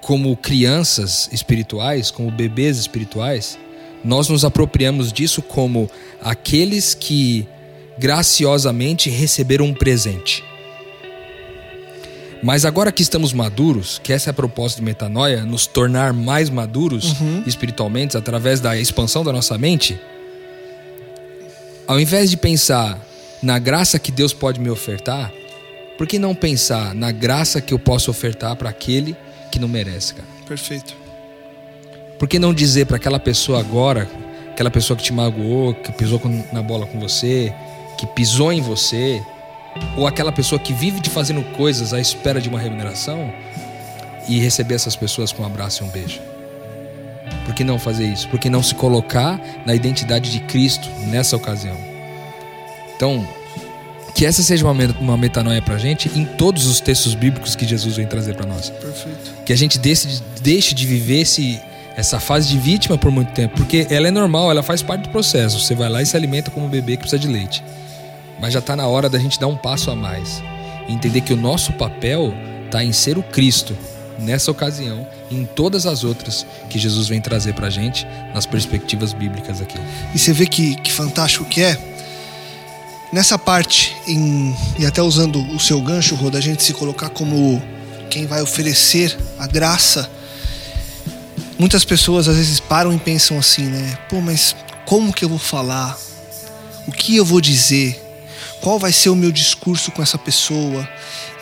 como 0.00 0.36
crianças 0.36 1.28
espirituais, 1.32 2.10
como 2.10 2.30
bebês 2.30 2.78
espirituais, 2.78 3.58
nós 4.04 4.28
nos 4.28 4.44
apropriamos 4.44 5.12
disso 5.12 5.42
como 5.42 5.90
aqueles 6.20 6.94
que 6.94 7.48
graciosamente 7.98 9.10
receberam 9.10 9.66
um 9.66 9.74
presente. 9.74 10.44
Mas 12.42 12.64
agora 12.64 12.92
que 12.92 13.02
estamos 13.02 13.32
maduros, 13.32 14.00
que 14.02 14.12
essa 14.12 14.30
é 14.30 14.32
a 14.32 14.34
proposta 14.34 14.78
de 14.78 14.84
metanoia, 14.84 15.44
nos 15.44 15.66
tornar 15.66 16.12
mais 16.12 16.48
maduros 16.48 17.14
espiritualmente 17.46 18.16
através 18.16 18.60
da 18.60 18.76
expansão 18.76 19.24
da 19.24 19.32
nossa 19.32 19.58
mente, 19.58 19.98
ao 21.86 21.98
invés 21.98 22.30
de 22.30 22.36
pensar 22.36 22.98
na 23.42 23.58
graça 23.58 23.98
que 23.98 24.12
Deus 24.12 24.32
pode 24.32 24.60
me 24.60 24.70
ofertar, 24.70 25.32
por 25.96 26.06
que 26.06 26.18
não 26.18 26.34
pensar 26.34 26.94
na 26.94 27.10
graça 27.10 27.60
que 27.60 27.74
eu 27.74 27.78
posso 27.78 28.10
ofertar 28.10 28.54
para 28.54 28.70
aquele 28.70 29.16
que 29.50 29.58
não 29.58 29.66
merece, 29.66 30.14
cara? 30.14 30.28
Perfeito. 30.46 30.94
Por 32.18 32.28
que 32.28 32.38
não 32.38 32.54
dizer 32.54 32.86
para 32.86 32.96
aquela 32.96 33.18
pessoa 33.18 33.58
agora, 33.58 34.08
aquela 34.52 34.70
pessoa 34.70 34.96
que 34.96 35.02
te 35.02 35.12
magoou, 35.12 35.74
que 35.74 35.90
pisou 35.92 36.20
na 36.52 36.62
bola 36.62 36.86
com 36.86 37.00
você, 37.00 37.52
que 37.96 38.06
pisou 38.06 38.52
em 38.52 38.60
você, 38.60 39.20
ou 39.96 40.06
aquela 40.06 40.32
pessoa 40.32 40.58
que 40.58 40.72
vive 40.72 41.00
de 41.00 41.10
fazendo 41.10 41.42
coisas 41.56 41.92
à 41.92 42.00
espera 42.00 42.40
de 42.40 42.48
uma 42.48 42.58
remuneração, 42.58 43.32
e 44.28 44.38
receber 44.38 44.74
essas 44.74 44.94
pessoas 44.94 45.32
com 45.32 45.42
um 45.42 45.46
abraço 45.46 45.82
e 45.82 45.86
um 45.86 45.90
beijo? 45.90 46.20
Por 47.44 47.54
que 47.54 47.64
não 47.64 47.78
fazer 47.78 48.06
isso? 48.06 48.28
Por 48.28 48.38
que 48.38 48.50
não 48.50 48.62
se 48.62 48.74
colocar 48.74 49.40
na 49.64 49.74
identidade 49.74 50.30
de 50.30 50.40
Cristo 50.40 50.88
nessa 51.06 51.34
ocasião? 51.34 51.76
Então, 52.94 53.26
que 54.14 54.26
essa 54.26 54.42
seja 54.42 54.64
uma, 54.66 54.84
uma 55.00 55.16
metanoia 55.16 55.62
pra 55.62 55.78
gente 55.78 56.10
em 56.14 56.24
todos 56.24 56.66
os 56.66 56.80
textos 56.80 57.14
bíblicos 57.14 57.56
que 57.56 57.66
Jesus 57.66 57.96
vem 57.96 58.06
trazer 58.06 58.34
para 58.34 58.46
nós 58.46 58.68
Perfeito. 58.68 59.32
que 59.46 59.52
a 59.52 59.56
gente 59.56 59.78
deixe, 59.78 60.20
deixe 60.42 60.74
de 60.74 60.86
viver 60.86 61.20
esse, 61.20 61.58
essa 61.96 62.20
fase 62.20 62.48
de 62.48 62.58
vítima 62.58 62.98
por 62.98 63.10
muito 63.10 63.32
tempo, 63.32 63.56
porque 63.56 63.86
ela 63.88 64.08
é 64.08 64.10
normal, 64.10 64.50
ela 64.50 64.62
faz 64.62 64.82
parte 64.82 65.02
do 65.02 65.08
processo. 65.08 65.58
Você 65.58 65.74
vai 65.74 65.88
lá 65.88 66.02
e 66.02 66.06
se 66.06 66.16
alimenta 66.16 66.50
como 66.50 66.66
um 66.66 66.68
bebê 66.68 66.92
que 66.92 67.02
precisa 67.02 67.18
de 67.18 67.28
leite. 67.28 67.64
Mas 68.40 68.52
já 68.52 68.58
está 68.60 68.76
na 68.76 68.86
hora 68.86 69.08
da 69.08 69.18
gente 69.18 69.38
dar 69.38 69.46
um 69.48 69.56
passo 69.56 69.90
a 69.90 69.96
mais 69.96 70.42
e 70.88 70.92
entender 70.92 71.20
que 71.22 71.32
o 71.32 71.36
nosso 71.36 71.72
papel 71.72 72.32
está 72.66 72.84
em 72.84 72.92
ser 72.92 73.18
o 73.18 73.22
Cristo 73.22 73.76
nessa 74.18 74.50
ocasião 74.50 75.06
e 75.30 75.36
em 75.36 75.44
todas 75.44 75.86
as 75.86 76.02
outras 76.04 76.44
que 76.68 76.78
Jesus 76.78 77.08
vem 77.08 77.20
trazer 77.20 77.54
para 77.54 77.68
a 77.68 77.70
gente 77.70 78.06
nas 78.34 78.46
perspectivas 78.46 79.12
bíblicas 79.12 79.60
aqui. 79.60 79.78
E 80.14 80.18
você 80.18 80.32
vê 80.32 80.46
que, 80.46 80.74
que 80.76 80.92
fantástico 80.92 81.44
que 81.44 81.62
é. 81.62 81.78
Nessa 83.12 83.38
parte, 83.38 83.96
em- 84.06 84.54
e 84.78 84.84
até 84.84 85.00
usando 85.02 85.40
o 85.54 85.58
seu 85.58 85.80
gancho, 85.80 86.14
Rô, 86.14 86.30
da 86.30 86.40
gente 86.40 86.62
se 86.62 86.74
colocar 86.74 87.08
como 87.08 87.62
quem 88.10 88.26
vai 88.26 88.42
oferecer 88.42 89.16
a 89.38 89.46
graça. 89.46 90.10
Muitas 91.58 91.84
pessoas 91.84 92.28
às 92.28 92.36
vezes 92.36 92.60
param 92.60 92.92
e 92.92 92.98
pensam 92.98 93.38
assim, 93.38 93.64
né? 93.64 93.98
Pô, 94.08 94.20
mas 94.20 94.54
como 94.84 95.12
que 95.12 95.24
eu 95.24 95.28
vou 95.28 95.38
falar? 95.38 95.98
O 96.86 96.92
que 96.92 97.16
eu 97.16 97.24
vou 97.24 97.40
dizer? 97.40 98.04
Qual 98.60 98.78
vai 98.78 98.92
ser 98.92 99.08
o 99.08 99.16
meu 99.16 99.30
discurso 99.30 99.90
com 99.90 100.02
essa 100.02 100.18
pessoa? 100.18 100.88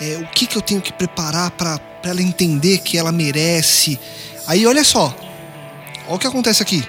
É, 0.00 0.18
o 0.18 0.26
que, 0.28 0.46
que 0.46 0.56
eu 0.56 0.62
tenho 0.62 0.80
que 0.80 0.92
preparar 0.92 1.50
para 1.50 1.80
ela 2.04 2.22
entender 2.22 2.78
que 2.78 2.98
ela 2.98 3.10
merece? 3.10 3.98
Aí 4.46 4.66
olha 4.66 4.84
só, 4.84 5.14
olha 6.06 6.16
o 6.16 6.18
que 6.18 6.26
acontece 6.26 6.62
aqui. 6.62 6.84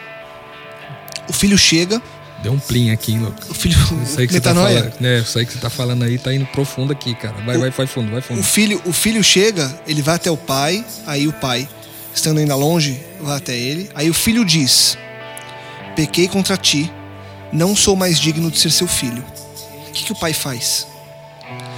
O 1.27 1.33
filho 1.33 1.57
chega, 1.57 2.01
Deu 2.41 2.53
um 2.53 2.59
plim 2.59 2.91
aqui, 2.91 3.13
hein, 3.13 3.19
louco. 3.19 3.39
o 3.49 3.53
filho. 3.53 3.77
Isso 4.03 4.19
aí 4.19 4.27
que 4.27 4.33
você 4.33 4.41
tá 4.41 4.53
falando, 4.53 4.93
né? 4.99 5.19
Isso 5.19 5.39
aí 5.39 5.45
que 5.45 5.53
você 5.53 5.59
tá 5.59 5.69
falando 5.69 6.03
aí 6.03 6.17
tá 6.17 6.33
indo 6.33 6.45
profundo 6.45 6.93
aqui, 6.93 7.15
cara. 7.15 7.33
Vai, 7.43 7.57
vai, 7.57 7.69
vai 7.71 7.87
fundo, 7.87 8.11
vai 8.11 8.21
fundo. 8.21 8.39
O 8.39 8.43
filho, 8.43 8.81
o 8.85 8.93
filho 8.93 9.23
chega, 9.23 9.81
ele 9.87 10.01
vai 10.01 10.15
até 10.15 10.29
o 10.29 10.37
pai, 10.37 10.85
aí 11.05 11.27
o 11.27 11.33
pai, 11.33 11.67
estando 12.13 12.39
ainda 12.39 12.55
longe, 12.55 13.01
vai 13.19 13.37
até 13.37 13.57
ele. 13.57 13.89
Aí 13.95 14.09
o 14.09 14.13
filho 14.13 14.45
diz: 14.45 14.97
Pequei 15.95 16.27
contra 16.27 16.55
ti, 16.55 16.91
não 17.51 17.75
sou 17.75 17.95
mais 17.95 18.19
digno 18.19 18.51
de 18.51 18.59
ser 18.59 18.71
seu 18.71 18.87
filho. 18.87 19.23
O 19.97 19.99
que, 19.99 20.05
que 20.05 20.11
o 20.11 20.15
pai 20.15 20.31
faz? 20.31 20.85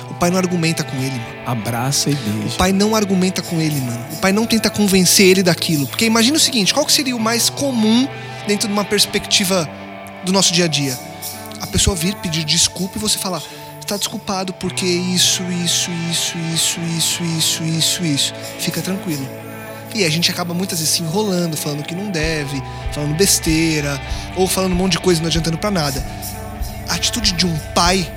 O 0.10 0.14
pai 0.16 0.30
não 0.30 0.38
argumenta 0.38 0.84
com 0.84 0.98
ele, 0.98 1.12
mano. 1.12 1.26
Abraça 1.46 2.10
e 2.10 2.14
O 2.14 2.18
beija. 2.18 2.58
pai 2.58 2.74
não 2.74 2.94
argumenta 2.94 3.42
com 3.42 3.62
ele, 3.62 3.80
mano. 3.80 4.06
O 4.12 4.18
pai 4.18 4.34
não 4.34 4.46
tenta 4.46 4.70
convencer 4.70 5.28
ele 5.28 5.42
daquilo. 5.42 5.88
Porque 5.88 6.04
imagina 6.04 6.36
o 6.36 6.40
seguinte: 6.40 6.74
qual 6.74 6.86
que 6.86 6.92
seria 6.92 7.16
o 7.16 7.20
mais 7.20 7.50
comum 7.50 8.06
dentro 8.46 8.68
de 8.68 8.74
uma 8.74 8.84
perspectiva 8.84 9.70
do 10.26 10.34
nosso 10.34 10.52
dia 10.52 10.66
a 10.66 10.68
dia? 10.68 11.00
A 11.62 11.68
pessoa 11.68 11.96
vir 11.96 12.14
pedir 12.16 12.44
desculpa 12.44 12.98
e 12.98 13.00
você 13.00 13.18
falar: 13.18 13.42
está 13.80 13.96
desculpado 13.96 14.52
porque 14.52 14.86
isso, 14.86 15.42
isso, 15.64 15.90
isso, 16.12 16.38
isso, 16.54 16.78
isso, 16.98 17.24
isso, 17.24 17.64
isso, 17.64 18.04
isso. 18.04 18.34
Fica 18.60 18.82
tranquilo. 18.82 19.26
E 19.96 20.04
a 20.04 20.10
gente 20.10 20.30
acaba 20.30 20.54
muitas 20.54 20.80
vezes 20.80 20.94
se 20.94 21.02
enrolando, 21.02 21.56
falando 21.56 21.84
que 21.84 21.96
não 21.96 22.12
deve, 22.12 22.62
falando 22.92 23.16
besteira, 23.16 23.98
ou 24.36 24.46
falando 24.46 24.74
um 24.74 24.76
monte 24.76 24.94
de 24.94 25.00
coisa 25.00 25.22
e 25.22 25.24
não 25.24 25.30
adiantando 25.30 25.58
pra 25.58 25.72
nada. 25.72 26.06
Atitude 27.10 27.32
de 27.32 27.48
um 27.48 27.58
pai 27.74 28.08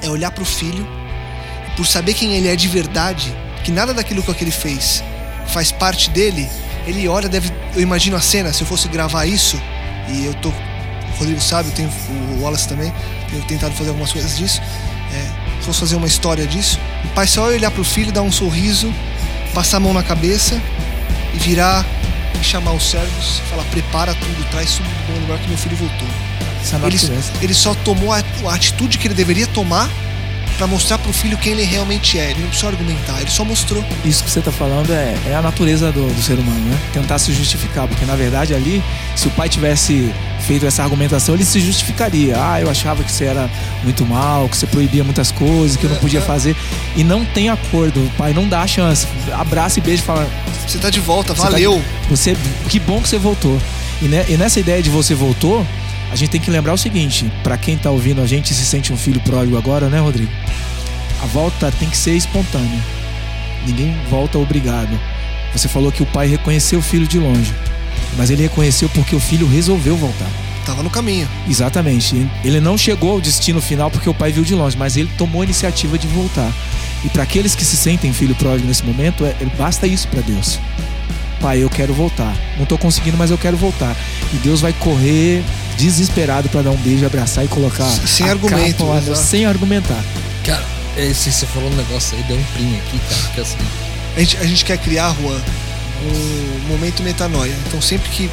é 0.00 0.08
olhar 0.08 0.30
pro 0.30 0.42
filho 0.42 0.88
e 1.68 1.76
por 1.76 1.86
saber 1.86 2.14
quem 2.14 2.32
ele 2.32 2.48
é 2.48 2.56
de 2.56 2.66
verdade, 2.66 3.36
que 3.62 3.70
nada 3.70 3.92
daquilo 3.92 4.22
que 4.22 4.42
ele 4.42 4.50
fez 4.50 5.04
faz 5.48 5.70
parte 5.70 6.08
dele, 6.08 6.48
ele 6.86 7.06
olha, 7.06 7.28
deve. 7.28 7.52
Eu 7.74 7.82
imagino 7.82 8.16
a 8.16 8.22
cena, 8.22 8.54
se 8.54 8.62
eu 8.62 8.66
fosse 8.66 8.88
gravar 8.88 9.26
isso, 9.26 9.60
e 10.08 10.24
eu 10.24 10.32
tô. 10.32 10.48
O 10.48 11.18
Rodrigo 11.18 11.42
sabe, 11.42 11.68
eu 11.68 11.74
tenho, 11.74 11.90
o 12.08 12.42
Wallace 12.42 12.66
também, 12.66 12.90
tenho 13.28 13.44
tentado 13.44 13.74
fazer 13.74 13.90
algumas 13.90 14.10
coisas 14.10 14.34
disso. 14.34 14.62
É, 15.12 15.60
se 15.60 15.66
fosse 15.66 15.80
fazer 15.80 15.96
uma 15.96 16.06
história 16.06 16.46
disso, 16.46 16.80
o 17.04 17.08
pai 17.08 17.26
só 17.26 17.48
olhar 17.48 17.70
pro 17.70 17.84
filho, 17.84 18.10
dar 18.10 18.22
um 18.22 18.32
sorriso, 18.32 18.90
passar 19.52 19.76
a 19.76 19.80
mão 19.80 19.92
na 19.92 20.02
cabeça 20.02 20.58
e 21.34 21.38
virar 21.38 21.84
e 22.40 22.42
chamar 22.42 22.72
os 22.72 22.88
servos, 22.90 23.40
falar: 23.50 23.64
prepara 23.64 24.14
tudo, 24.14 24.50
traz 24.50 24.72
tudo 24.72 24.88
do 24.88 25.12
bom 25.12 25.20
lugar 25.20 25.38
que 25.38 25.48
meu 25.48 25.58
filho 25.58 25.76
voltou. 25.76 26.08
Ele, 26.86 26.96
ele 27.42 27.54
só 27.54 27.74
tomou 27.74 28.12
a, 28.12 28.22
a 28.46 28.54
atitude 28.54 28.98
que 28.98 29.06
ele 29.06 29.14
deveria 29.14 29.46
tomar 29.46 29.88
pra 30.56 30.68
mostrar 30.68 30.98
pro 30.98 31.12
filho 31.12 31.36
quem 31.36 31.52
ele 31.52 31.64
realmente 31.64 32.16
é. 32.16 32.30
Ele 32.30 32.40
não 32.40 32.46
precisou 32.48 32.68
argumentar, 32.70 33.20
ele 33.20 33.30
só 33.30 33.44
mostrou. 33.44 33.84
Isso 34.04 34.22
que 34.22 34.30
você 34.30 34.38
está 34.38 34.52
falando 34.52 34.92
é, 34.92 35.14
é 35.26 35.34
a 35.34 35.42
natureza 35.42 35.90
do, 35.90 36.06
do 36.06 36.22
ser 36.22 36.38
humano, 36.38 36.60
né? 36.70 36.78
Tentar 36.92 37.18
se 37.18 37.32
justificar, 37.32 37.88
porque 37.88 38.04
na 38.04 38.14
verdade 38.14 38.54
ali, 38.54 38.80
se 39.16 39.26
o 39.26 39.30
pai 39.32 39.48
tivesse 39.48 40.12
feito 40.46 40.64
essa 40.64 40.82
argumentação, 40.84 41.34
ele 41.34 41.44
se 41.44 41.58
justificaria. 41.58 42.36
Ah, 42.38 42.60
eu 42.60 42.70
achava 42.70 43.02
que 43.02 43.10
você 43.10 43.24
era 43.24 43.50
muito 43.82 44.06
mal, 44.06 44.48
que 44.48 44.56
você 44.56 44.66
proibia 44.66 45.02
muitas 45.02 45.32
coisas, 45.32 45.76
que 45.76 45.84
eu 45.84 45.90
não 45.90 45.96
podia 45.96 46.20
fazer. 46.20 46.54
E 46.94 47.02
não 47.02 47.24
tem 47.24 47.48
acordo, 47.48 47.98
o 48.04 48.10
pai 48.10 48.32
não 48.32 48.46
dá 48.48 48.62
a 48.62 48.66
chance. 48.66 49.08
Abraça 49.32 49.80
e 49.80 49.82
beija 49.82 50.02
e 50.02 50.06
fala: 50.06 50.28
Você 50.68 50.78
tá 50.78 50.88
de 50.88 51.00
volta, 51.00 51.34
Você 51.34 51.42
tá 51.42 51.48
valeu. 51.50 51.82
Você, 52.08 52.36
que 52.68 52.78
bom 52.78 53.00
que 53.02 53.08
você 53.08 53.18
voltou. 53.18 53.60
E, 54.00 54.04
ne- 54.06 54.24
e 54.28 54.36
nessa 54.36 54.60
ideia 54.60 54.80
de 54.82 54.90
você 54.90 55.14
voltou, 55.14 55.66
a 56.14 56.16
gente 56.16 56.30
tem 56.30 56.40
que 56.40 56.50
lembrar 56.50 56.72
o 56.72 56.78
seguinte: 56.78 57.30
pra 57.42 57.58
quem 57.58 57.76
tá 57.76 57.90
ouvindo 57.90 58.22
a 58.22 58.26
gente 58.26 58.54
se 58.54 58.64
sente 58.64 58.92
um 58.92 58.96
filho 58.96 59.20
pródigo 59.22 59.58
agora, 59.58 59.88
né, 59.88 59.98
Rodrigo? 59.98 60.30
A 61.20 61.26
volta 61.26 61.72
tem 61.72 61.90
que 61.90 61.96
ser 61.96 62.12
espontânea. 62.12 62.78
Ninguém 63.66 63.96
volta 64.08 64.38
obrigado. 64.38 64.96
Você 65.52 65.66
falou 65.66 65.90
que 65.90 66.04
o 66.04 66.06
pai 66.06 66.28
reconheceu 66.28 66.78
o 66.78 66.82
filho 66.82 67.06
de 67.06 67.18
longe, 67.18 67.52
mas 68.16 68.30
ele 68.30 68.42
reconheceu 68.42 68.88
porque 68.90 69.16
o 69.16 69.20
filho 69.20 69.48
resolveu 69.48 69.96
voltar. 69.96 70.28
Tava 70.64 70.84
no 70.84 70.90
caminho. 70.90 71.28
Exatamente. 71.48 72.28
Ele 72.44 72.60
não 72.60 72.78
chegou 72.78 73.10
ao 73.10 73.20
destino 73.20 73.60
final 73.60 73.90
porque 73.90 74.08
o 74.08 74.14
pai 74.14 74.30
viu 74.30 74.44
de 74.44 74.54
longe, 74.54 74.76
mas 74.78 74.96
ele 74.96 75.10
tomou 75.18 75.42
a 75.42 75.44
iniciativa 75.44 75.98
de 75.98 76.06
voltar. 76.06 76.50
E 77.04 77.08
para 77.08 77.24
aqueles 77.24 77.56
que 77.56 77.64
se 77.64 77.76
sentem 77.76 78.12
filho 78.12 78.36
pródigo 78.36 78.68
nesse 78.68 78.84
momento, 78.84 79.24
é, 79.24 79.34
basta 79.58 79.84
isso 79.84 80.06
para 80.06 80.20
Deus. 80.20 80.60
Pai, 81.40 81.58
eu 81.58 81.68
quero 81.68 81.92
voltar. 81.92 82.34
Não 82.56 82.64
tô 82.64 82.78
conseguindo, 82.78 83.16
mas 83.16 83.32
eu 83.32 83.36
quero 83.36 83.56
voltar. 83.56 83.96
E 84.32 84.36
Deus 84.36 84.60
vai 84.60 84.72
correr 84.72 85.42
desesperado 85.76 86.48
para 86.48 86.62
dar 86.62 86.70
um 86.70 86.76
beijo, 86.76 87.04
abraçar 87.04 87.44
e 87.44 87.48
colocar 87.48 87.88
Sem 88.06 88.28
a 88.28 88.30
argumento, 88.30 88.84
capa 88.84 89.10
lá, 89.10 89.16
sem 89.16 89.44
argumentar. 89.44 90.02
Cara, 90.44 90.64
esse, 90.96 91.32
você 91.32 91.46
falou 91.46 91.70
um 91.70 91.76
negócio 91.76 92.16
aí, 92.16 92.22
deu 92.24 92.36
um 92.36 92.44
plim 92.54 92.76
aqui, 92.76 92.98
cara, 92.98 93.32
que 93.34 93.40
é 93.40 93.42
assim. 93.42 93.56
A 94.16 94.20
gente, 94.20 94.36
a 94.36 94.44
gente 94.44 94.64
quer 94.64 94.78
criar, 94.78 95.14
Juan, 95.20 95.40
um 96.02 96.68
momento 96.68 97.02
metanoia. 97.02 97.54
Então 97.66 97.80
sempre 97.80 98.08
que. 98.10 98.30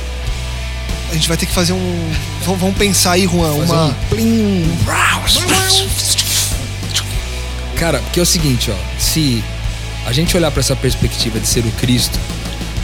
A 1.10 1.14
gente 1.14 1.28
vai 1.28 1.36
ter 1.36 1.46
que 1.46 1.54
fazer 1.54 1.74
um. 1.74 2.12
Vamos, 2.46 2.62
vamos 2.62 2.78
pensar 2.78 3.14
aí, 3.14 3.28
Juan, 3.28 3.52
Fazer 3.52 3.72
uma. 3.72 3.86
um 3.88 3.94
plim. 4.10 4.78
Cara, 7.76 8.00
porque 8.00 8.20
é 8.20 8.24
o 8.24 8.26
seguinte, 8.26 8.72
ó. 8.72 8.76
Se 9.00 9.44
a 10.06 10.12
gente 10.14 10.36
olhar 10.38 10.52
para 10.52 10.60
essa 10.60 10.76
perspectiva 10.76 11.40
de 11.40 11.48
ser 11.48 11.66
o 11.66 11.72
Cristo 11.72 12.20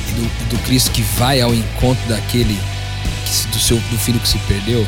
e 0.09 0.11
do, 0.13 0.49
do 0.49 0.63
Cristo 0.63 0.91
que 0.91 1.01
vai 1.01 1.39
ao 1.39 1.53
encontro 1.53 2.07
daquele 2.09 2.57
que 3.27 3.47
do 3.47 3.59
seu 3.59 3.77
do 3.77 3.97
filho 3.97 4.19
que 4.19 4.27
se 4.27 4.37
perdeu, 4.39 4.87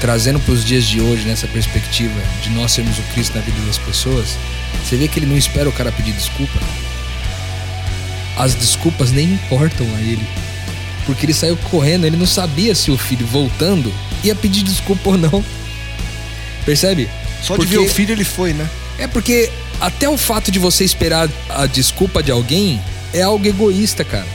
trazendo 0.00 0.38
para 0.40 0.52
os 0.52 0.64
dias 0.64 0.84
de 0.84 1.00
hoje 1.00 1.26
nessa 1.26 1.46
perspectiva 1.46 2.20
de 2.42 2.50
nós 2.50 2.72
sermos 2.72 2.98
o 2.98 3.02
Cristo 3.14 3.34
na 3.34 3.40
vida 3.40 3.60
das 3.66 3.78
pessoas, 3.78 4.36
você 4.84 4.96
vê 4.96 5.08
que 5.08 5.18
ele 5.18 5.26
não 5.26 5.36
espera 5.36 5.68
o 5.68 5.72
cara 5.72 5.90
pedir 5.92 6.12
desculpa. 6.12 6.58
As 8.36 8.54
desculpas 8.54 9.10
nem 9.12 9.32
importam 9.32 9.86
a 9.96 10.00
ele. 10.00 10.26
Porque 11.06 11.24
ele 11.24 11.32
saiu 11.32 11.56
correndo, 11.70 12.04
ele 12.04 12.16
não 12.16 12.26
sabia 12.26 12.74
se 12.74 12.90
o 12.90 12.98
filho 12.98 13.26
voltando 13.26 13.92
ia 14.24 14.34
pedir 14.34 14.62
desculpa 14.62 15.10
ou 15.10 15.16
não. 15.18 15.44
Percebe? 16.64 17.08
Só 17.42 17.54
de 17.54 17.58
Porque- 17.60 17.78
ver 17.78 17.84
o 17.84 17.88
filho 17.88 18.12
ele 18.12 18.24
foi, 18.24 18.52
né? 18.52 18.68
É 18.98 19.06
porque 19.06 19.50
até 19.80 20.08
o 20.08 20.16
fato 20.18 20.50
de 20.50 20.58
você 20.58 20.84
esperar 20.84 21.28
a 21.48 21.66
desculpa 21.66 22.22
de 22.22 22.30
alguém 22.32 22.80
é 23.14 23.22
algo 23.22 23.46
egoísta, 23.46 24.04
cara. 24.04 24.26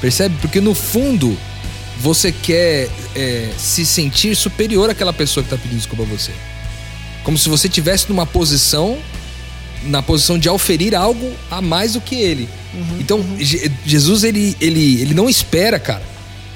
Percebe? 0.00 0.34
Porque 0.40 0.60
no 0.60 0.74
fundo 0.74 1.38
você 2.00 2.30
quer 2.32 2.88
é, 3.14 3.50
se 3.58 3.84
sentir 3.86 4.34
superior 4.36 4.90
àquela 4.90 5.12
pessoa 5.12 5.42
que 5.42 5.50
tá 5.50 5.56
pedindo 5.56 5.78
desculpa 5.78 6.02
a 6.02 6.06
você. 6.06 6.32
Como 7.24 7.36
se 7.36 7.48
você 7.48 7.68
tivesse 7.68 8.08
numa 8.08 8.26
posição 8.26 8.98
na 9.84 10.02
posição 10.02 10.38
de 10.38 10.48
auferir 10.48 10.94
algo 10.94 11.32
a 11.50 11.60
mais 11.60 11.92
do 11.92 12.00
que 12.00 12.14
ele. 12.16 12.48
então, 12.98 13.24
Je- 13.38 13.70
Jesus 13.84 14.24
ele, 14.24 14.56
ele, 14.60 15.00
ele 15.00 15.14
não 15.14 15.28
espera, 15.28 15.78
cara. 15.78 16.02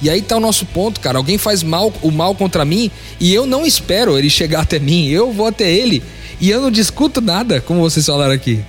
E 0.02 0.08
aí 0.08 0.22
tá 0.22 0.36
o 0.36 0.40
nosso 0.40 0.64
ponto, 0.66 0.98
cara. 1.00 1.18
Alguém 1.18 1.36
faz 1.38 1.62
mal, 1.62 1.92
o 2.02 2.10
mal 2.10 2.34
contra 2.34 2.64
mim 2.64 2.90
e 3.20 3.32
eu 3.34 3.46
não 3.46 3.66
espero 3.66 4.18
ele 4.18 4.30
chegar 4.30 4.62
até 4.62 4.78
mim. 4.78 5.08
Eu 5.08 5.32
vou 5.32 5.46
até 5.46 5.70
ele 5.70 6.02
e 6.40 6.50
eu 6.50 6.60
não 6.62 6.70
discuto 6.70 7.20
nada, 7.20 7.60
como 7.60 7.80
vocês 7.80 8.06
falaram 8.06 8.32
aqui. 8.32 8.60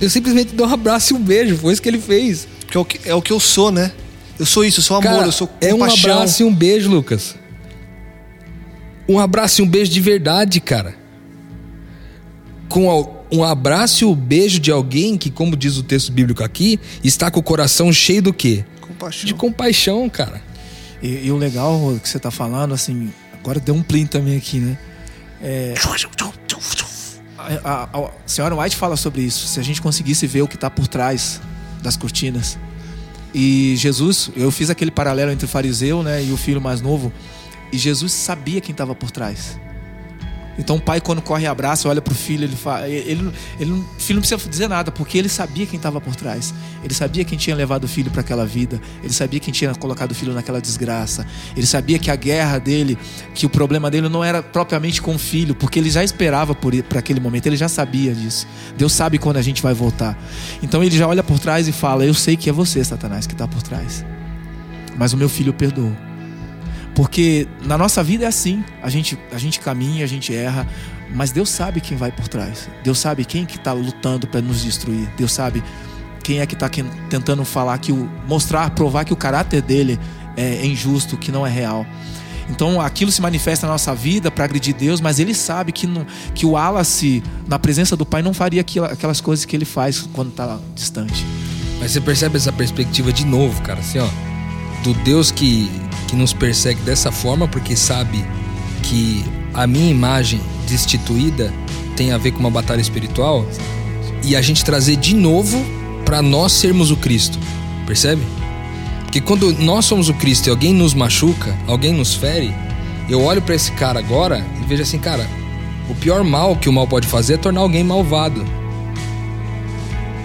Eu 0.00 0.08
simplesmente 0.08 0.54
dou 0.54 0.66
um 0.66 0.72
abraço 0.72 1.12
e 1.12 1.16
um 1.16 1.20
beijo. 1.20 1.56
Foi 1.58 1.72
isso 1.72 1.82
que 1.82 1.88
ele 1.88 2.00
fez. 2.00 2.46
Que 2.70 2.76
é 2.76 2.80
o 2.80 2.84
que, 2.84 3.00
é 3.08 3.14
o 3.14 3.20
que 3.20 3.32
eu 3.32 3.40
sou, 3.40 3.72
né? 3.72 3.90
Eu 4.38 4.46
sou 4.46 4.64
isso, 4.64 4.80
eu 4.80 4.84
sou 4.84 4.96
amor, 4.96 5.08
Cara, 5.10 5.26
eu 5.26 5.32
sou 5.32 5.48
é 5.60 5.74
um 5.74 5.78
compaixão. 5.78 6.12
abraço 6.12 6.42
e 6.42 6.44
um 6.44 6.54
beijo, 6.54 6.88
Lucas. 6.90 7.34
Um 9.08 9.18
abraço 9.18 9.60
e 9.60 9.64
um 9.64 9.68
beijo 9.68 9.90
de 9.90 10.00
verdade, 10.00 10.60
cara. 10.60 10.94
Com 12.68 13.24
um 13.32 13.42
abraço 13.42 14.04
e 14.04 14.06
um 14.06 14.14
beijo 14.14 14.58
de 14.60 14.70
alguém 14.70 15.16
que, 15.16 15.30
como 15.30 15.56
diz 15.56 15.76
o 15.76 15.82
texto 15.82 16.12
bíblico 16.12 16.44
aqui, 16.44 16.78
está 17.02 17.30
com 17.30 17.40
o 17.40 17.42
coração 17.42 17.92
cheio 17.92 18.22
do 18.22 18.32
quê? 18.32 18.64
Compaixão. 18.80 19.26
De 19.26 19.34
compaixão, 19.34 20.08
cara. 20.08 20.42
E, 21.02 21.26
e 21.26 21.32
o 21.32 21.36
legal 21.36 21.98
que 22.02 22.08
você 22.08 22.18
tá 22.18 22.30
falando, 22.30 22.74
assim, 22.74 23.10
agora 23.40 23.58
deu 23.58 23.74
um 23.74 23.82
plim 23.82 24.06
também 24.06 24.36
aqui, 24.36 24.58
né? 24.58 24.78
É, 25.42 25.74
a, 27.64 27.88
a- 27.92 27.98
a 28.06 28.10
senhora 28.26 28.54
White 28.56 28.76
fala 28.76 28.96
sobre 28.96 29.22
isso. 29.22 29.46
Se 29.46 29.58
a 29.60 29.62
gente 29.62 29.80
conseguisse 29.80 30.26
ver 30.26 30.42
o 30.42 30.48
que 30.48 30.56
está 30.56 30.68
por 30.68 30.86
trás 30.86 31.40
das 31.82 31.96
cortinas. 31.96 32.58
E 33.34 33.74
Jesus, 33.76 34.30
eu 34.36 34.50
fiz 34.50 34.70
aquele 34.70 34.90
paralelo 34.90 35.30
entre 35.30 35.44
o 35.44 35.48
fariseu 35.48 36.02
né, 36.02 36.24
e 36.24 36.32
o 36.32 36.36
filho 36.36 36.60
mais 36.60 36.80
novo. 36.80 37.12
E 37.72 37.76
Jesus 37.76 38.12
sabia 38.12 38.60
quem 38.60 38.72
estava 38.72 38.94
por 38.94 39.10
trás. 39.10 39.58
Então 40.58 40.76
o 40.76 40.80
pai, 40.80 41.00
quando 41.00 41.22
corre 41.22 41.44
e 41.44 41.46
abraça, 41.46 41.88
olha 41.88 42.02
pro 42.02 42.14
filho, 42.14 42.44
ele 42.44 42.56
fala. 42.56 42.88
Ele, 42.88 43.32
ele, 43.60 43.72
o 43.72 43.84
filho 43.96 44.16
não 44.16 44.22
precisa 44.22 44.50
dizer 44.50 44.68
nada, 44.68 44.90
porque 44.90 45.16
ele 45.16 45.28
sabia 45.28 45.64
quem 45.64 45.76
estava 45.76 46.00
por 46.00 46.16
trás. 46.16 46.52
Ele 46.82 46.92
sabia 46.92 47.24
quem 47.24 47.38
tinha 47.38 47.54
levado 47.54 47.84
o 47.84 47.88
filho 47.88 48.10
para 48.10 48.20
aquela 48.20 48.44
vida. 48.44 48.80
Ele 49.02 49.12
sabia 49.12 49.38
quem 49.38 49.52
tinha 49.52 49.74
colocado 49.74 50.10
o 50.10 50.14
filho 50.14 50.32
naquela 50.32 50.60
desgraça. 50.60 51.24
Ele 51.56 51.66
sabia 51.66 51.98
que 51.98 52.10
a 52.10 52.16
guerra 52.16 52.58
dele, 52.58 52.98
que 53.34 53.46
o 53.46 53.48
problema 53.48 53.90
dele 53.90 54.08
não 54.08 54.24
era 54.24 54.42
propriamente 54.42 55.00
com 55.00 55.14
o 55.14 55.18
filho, 55.18 55.54
porque 55.54 55.78
ele 55.78 55.90
já 55.90 56.02
esperava 56.02 56.54
por 56.54 56.68
para 56.82 56.98
aquele 56.98 57.18
momento, 57.18 57.46
ele 57.46 57.56
já 57.56 57.68
sabia 57.68 58.14
disso. 58.14 58.46
Deus 58.76 58.92
sabe 58.92 59.18
quando 59.18 59.38
a 59.38 59.42
gente 59.42 59.62
vai 59.62 59.72
voltar. 59.72 60.18
Então 60.62 60.82
ele 60.82 60.96
já 60.96 61.06
olha 61.06 61.22
por 61.22 61.38
trás 61.38 61.68
e 61.68 61.72
fala: 61.72 62.04
Eu 62.04 62.14
sei 62.14 62.36
que 62.36 62.50
é 62.50 62.52
você, 62.52 62.82
Satanás, 62.84 63.26
que 63.26 63.32
está 63.32 63.46
por 63.46 63.62
trás. 63.62 64.04
Mas 64.98 65.12
o 65.12 65.16
meu 65.16 65.28
filho 65.28 65.54
perdoou. 65.54 66.07
Porque 66.98 67.46
na 67.62 67.78
nossa 67.78 68.02
vida 68.02 68.24
é 68.24 68.26
assim. 68.26 68.64
A 68.82 68.90
gente, 68.90 69.16
a 69.30 69.38
gente 69.38 69.60
caminha, 69.60 70.02
a 70.02 70.08
gente 70.08 70.34
erra, 70.34 70.66
mas 71.14 71.30
Deus 71.30 71.48
sabe 71.48 71.80
quem 71.80 71.96
vai 71.96 72.10
por 72.10 72.26
trás. 72.26 72.68
Deus 72.82 72.98
sabe 72.98 73.24
quem 73.24 73.46
que 73.46 73.56
está 73.56 73.72
lutando 73.72 74.26
para 74.26 74.40
nos 74.40 74.64
destruir. 74.64 75.08
Deus 75.16 75.30
sabe 75.30 75.62
quem 76.24 76.40
é 76.40 76.46
que 76.46 76.54
está 76.54 76.68
tentando 77.08 77.44
falar 77.44 77.78
que 77.78 77.92
o 77.92 78.10
mostrar, 78.26 78.68
provar 78.70 79.04
que 79.04 79.12
o 79.12 79.16
caráter 79.16 79.62
dele 79.62 79.96
é 80.36 80.66
injusto, 80.66 81.16
que 81.16 81.30
não 81.30 81.46
é 81.46 81.50
real. 81.50 81.86
Então 82.50 82.80
aquilo 82.80 83.12
se 83.12 83.22
manifesta 83.22 83.68
na 83.68 83.74
nossa 83.74 83.94
vida 83.94 84.28
para 84.28 84.44
agredir 84.44 84.74
Deus, 84.74 85.00
mas 85.00 85.20
ele 85.20 85.34
sabe 85.34 85.70
que, 85.70 85.86
não, 85.86 86.04
que 86.34 86.44
o 86.44 86.50
Wallace, 86.50 87.22
na 87.46 87.60
presença 87.60 87.96
do 87.96 88.04
Pai, 88.04 88.22
não 88.22 88.34
faria 88.34 88.62
aquelas 88.90 89.20
coisas 89.20 89.44
que 89.44 89.54
ele 89.54 89.64
faz 89.64 90.00
quando 90.12 90.30
está 90.30 90.58
distante. 90.74 91.24
Mas 91.78 91.92
você 91.92 92.00
percebe 92.00 92.38
essa 92.38 92.52
perspectiva 92.52 93.12
de 93.12 93.24
novo, 93.24 93.62
cara, 93.62 93.78
assim, 93.78 94.00
ó. 94.00 94.08
Do 94.82 94.94
Deus 94.94 95.30
que, 95.30 95.70
que 96.08 96.16
nos 96.16 96.32
persegue 96.32 96.80
dessa 96.80 97.12
forma, 97.12 97.46
porque 97.46 97.76
sabe 97.76 98.24
que 98.82 99.24
a 99.54 99.66
minha 99.66 99.90
imagem 99.90 100.40
destituída 100.66 101.52
tem 101.94 102.10
a 102.10 102.18
ver 102.18 102.32
com 102.32 102.40
uma 102.40 102.50
batalha 102.50 102.80
espiritual. 102.80 103.46
E 104.24 104.34
a 104.34 104.42
gente 104.42 104.64
trazer 104.64 104.96
de 104.96 105.14
novo 105.14 105.64
para 106.04 106.20
nós 106.20 106.52
sermos 106.52 106.90
o 106.90 106.96
Cristo. 106.96 107.38
Percebe? 107.86 108.22
Porque 109.02 109.20
quando 109.20 109.52
nós 109.52 109.84
somos 109.84 110.08
o 110.08 110.14
Cristo 110.14 110.48
e 110.48 110.50
alguém 110.50 110.74
nos 110.74 110.94
machuca, 110.94 111.56
alguém 111.66 111.92
nos 111.92 112.14
fere, 112.14 112.52
eu 113.08 113.22
olho 113.22 113.40
para 113.40 113.54
esse 113.54 113.70
cara 113.72 114.00
agora 114.00 114.44
e 114.60 114.66
vejo 114.66 114.82
assim, 114.82 114.98
cara, 114.98 115.28
o 115.88 115.94
pior 115.94 116.24
mal 116.24 116.56
que 116.56 116.68
o 116.68 116.72
mal 116.72 116.86
pode 116.86 117.06
fazer 117.06 117.34
é 117.34 117.36
tornar 117.38 117.60
alguém 117.60 117.84
malvado 117.84 118.44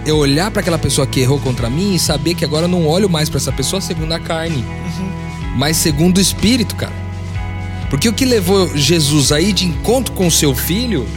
eu 0.06 0.18
olhar 0.18 0.52
para 0.52 0.62
aquela 0.62 0.78
pessoa 0.78 1.08
que 1.08 1.22
errou 1.22 1.40
contra 1.40 1.70
mim 1.70 1.96
e 1.96 2.00
saber 2.00 2.34
que 2.34 2.44
agora 2.44 2.66
eu 2.66 2.70
não 2.70 2.86
olho 2.88 3.10
mais 3.10 3.30
para 3.30 3.38
essa 3.38 3.52
pessoa 3.52 3.82
segundo 3.82 4.12
a 4.12 4.20
carne, 4.20 4.64
mas 5.56 5.78
segundo 5.78 6.18
o 6.18 6.22
espírito, 6.22 6.76
cara. 6.76 6.93
Porque 7.89 8.10
o 8.10 8.14
que 8.14 8.26
levou 8.26 8.76
Jesus 8.76 9.32
aí 9.32 9.54
de 9.54 9.66
encontro 9.66 10.14
com 10.14 10.28
o 10.28 10.32
seu 10.32 10.56
filho, 10.56 11.08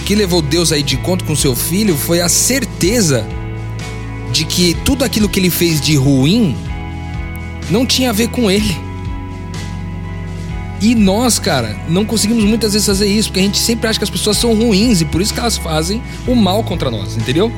o 0.00 0.04
que 0.04 0.14
levou 0.14 0.40
Deus 0.40 0.70
aí 0.70 0.82
de 0.82 0.94
encontro 0.94 1.26
com 1.26 1.32
o 1.32 1.36
seu 1.36 1.56
filho 1.56 1.96
foi 1.96 2.20
a 2.20 2.28
certeza 2.28 3.26
de 4.32 4.44
que 4.44 4.74
tudo 4.84 5.04
aquilo 5.04 5.28
que 5.28 5.40
ele 5.40 5.50
fez 5.50 5.80
de 5.80 5.96
ruim 5.96 6.56
não 7.70 7.86
tinha 7.86 8.10
a 8.10 8.12
ver 8.12 8.28
com 8.28 8.50
ele. 8.50 8.76
E 10.80 10.94
nós, 10.94 11.38
cara, 11.38 11.76
não 11.88 12.04
conseguimos 12.04 12.44
muitas 12.44 12.74
vezes 12.74 12.86
fazer 12.86 13.06
isso, 13.06 13.30
porque 13.30 13.40
a 13.40 13.42
gente 13.44 13.58
sempre 13.58 13.88
acha 13.88 13.98
que 13.98 14.04
as 14.04 14.10
pessoas 14.10 14.36
são 14.36 14.54
ruins 14.54 15.00
e 15.00 15.04
por 15.04 15.22
isso 15.22 15.32
que 15.32 15.40
elas 15.40 15.56
fazem 15.56 16.02
o 16.26 16.34
mal 16.34 16.62
contra 16.62 16.90
nós, 16.90 17.16
entendeu? 17.16 17.50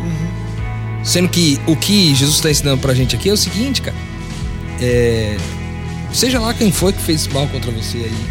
Sendo 1.03 1.29
que 1.29 1.59
o 1.67 1.75
que 1.75 2.15
Jesus 2.15 2.37
está 2.37 2.51
ensinando 2.51 2.81
pra 2.81 2.95
gente 2.95 3.17
aqui 3.17 3.29
é 3.29 3.33
o 3.33 3.37
seguinte, 3.37 3.83
cara. 3.83 3.97
É. 4.81 5.37
Seja 6.13 6.41
lá 6.41 6.55
quem 6.55 6.73
foi 6.73 6.93
que 6.93 7.03
fez 7.03 7.27
mal 7.29 7.47
contra 7.49 7.71
você 7.71 7.99
aí. 7.99 8.27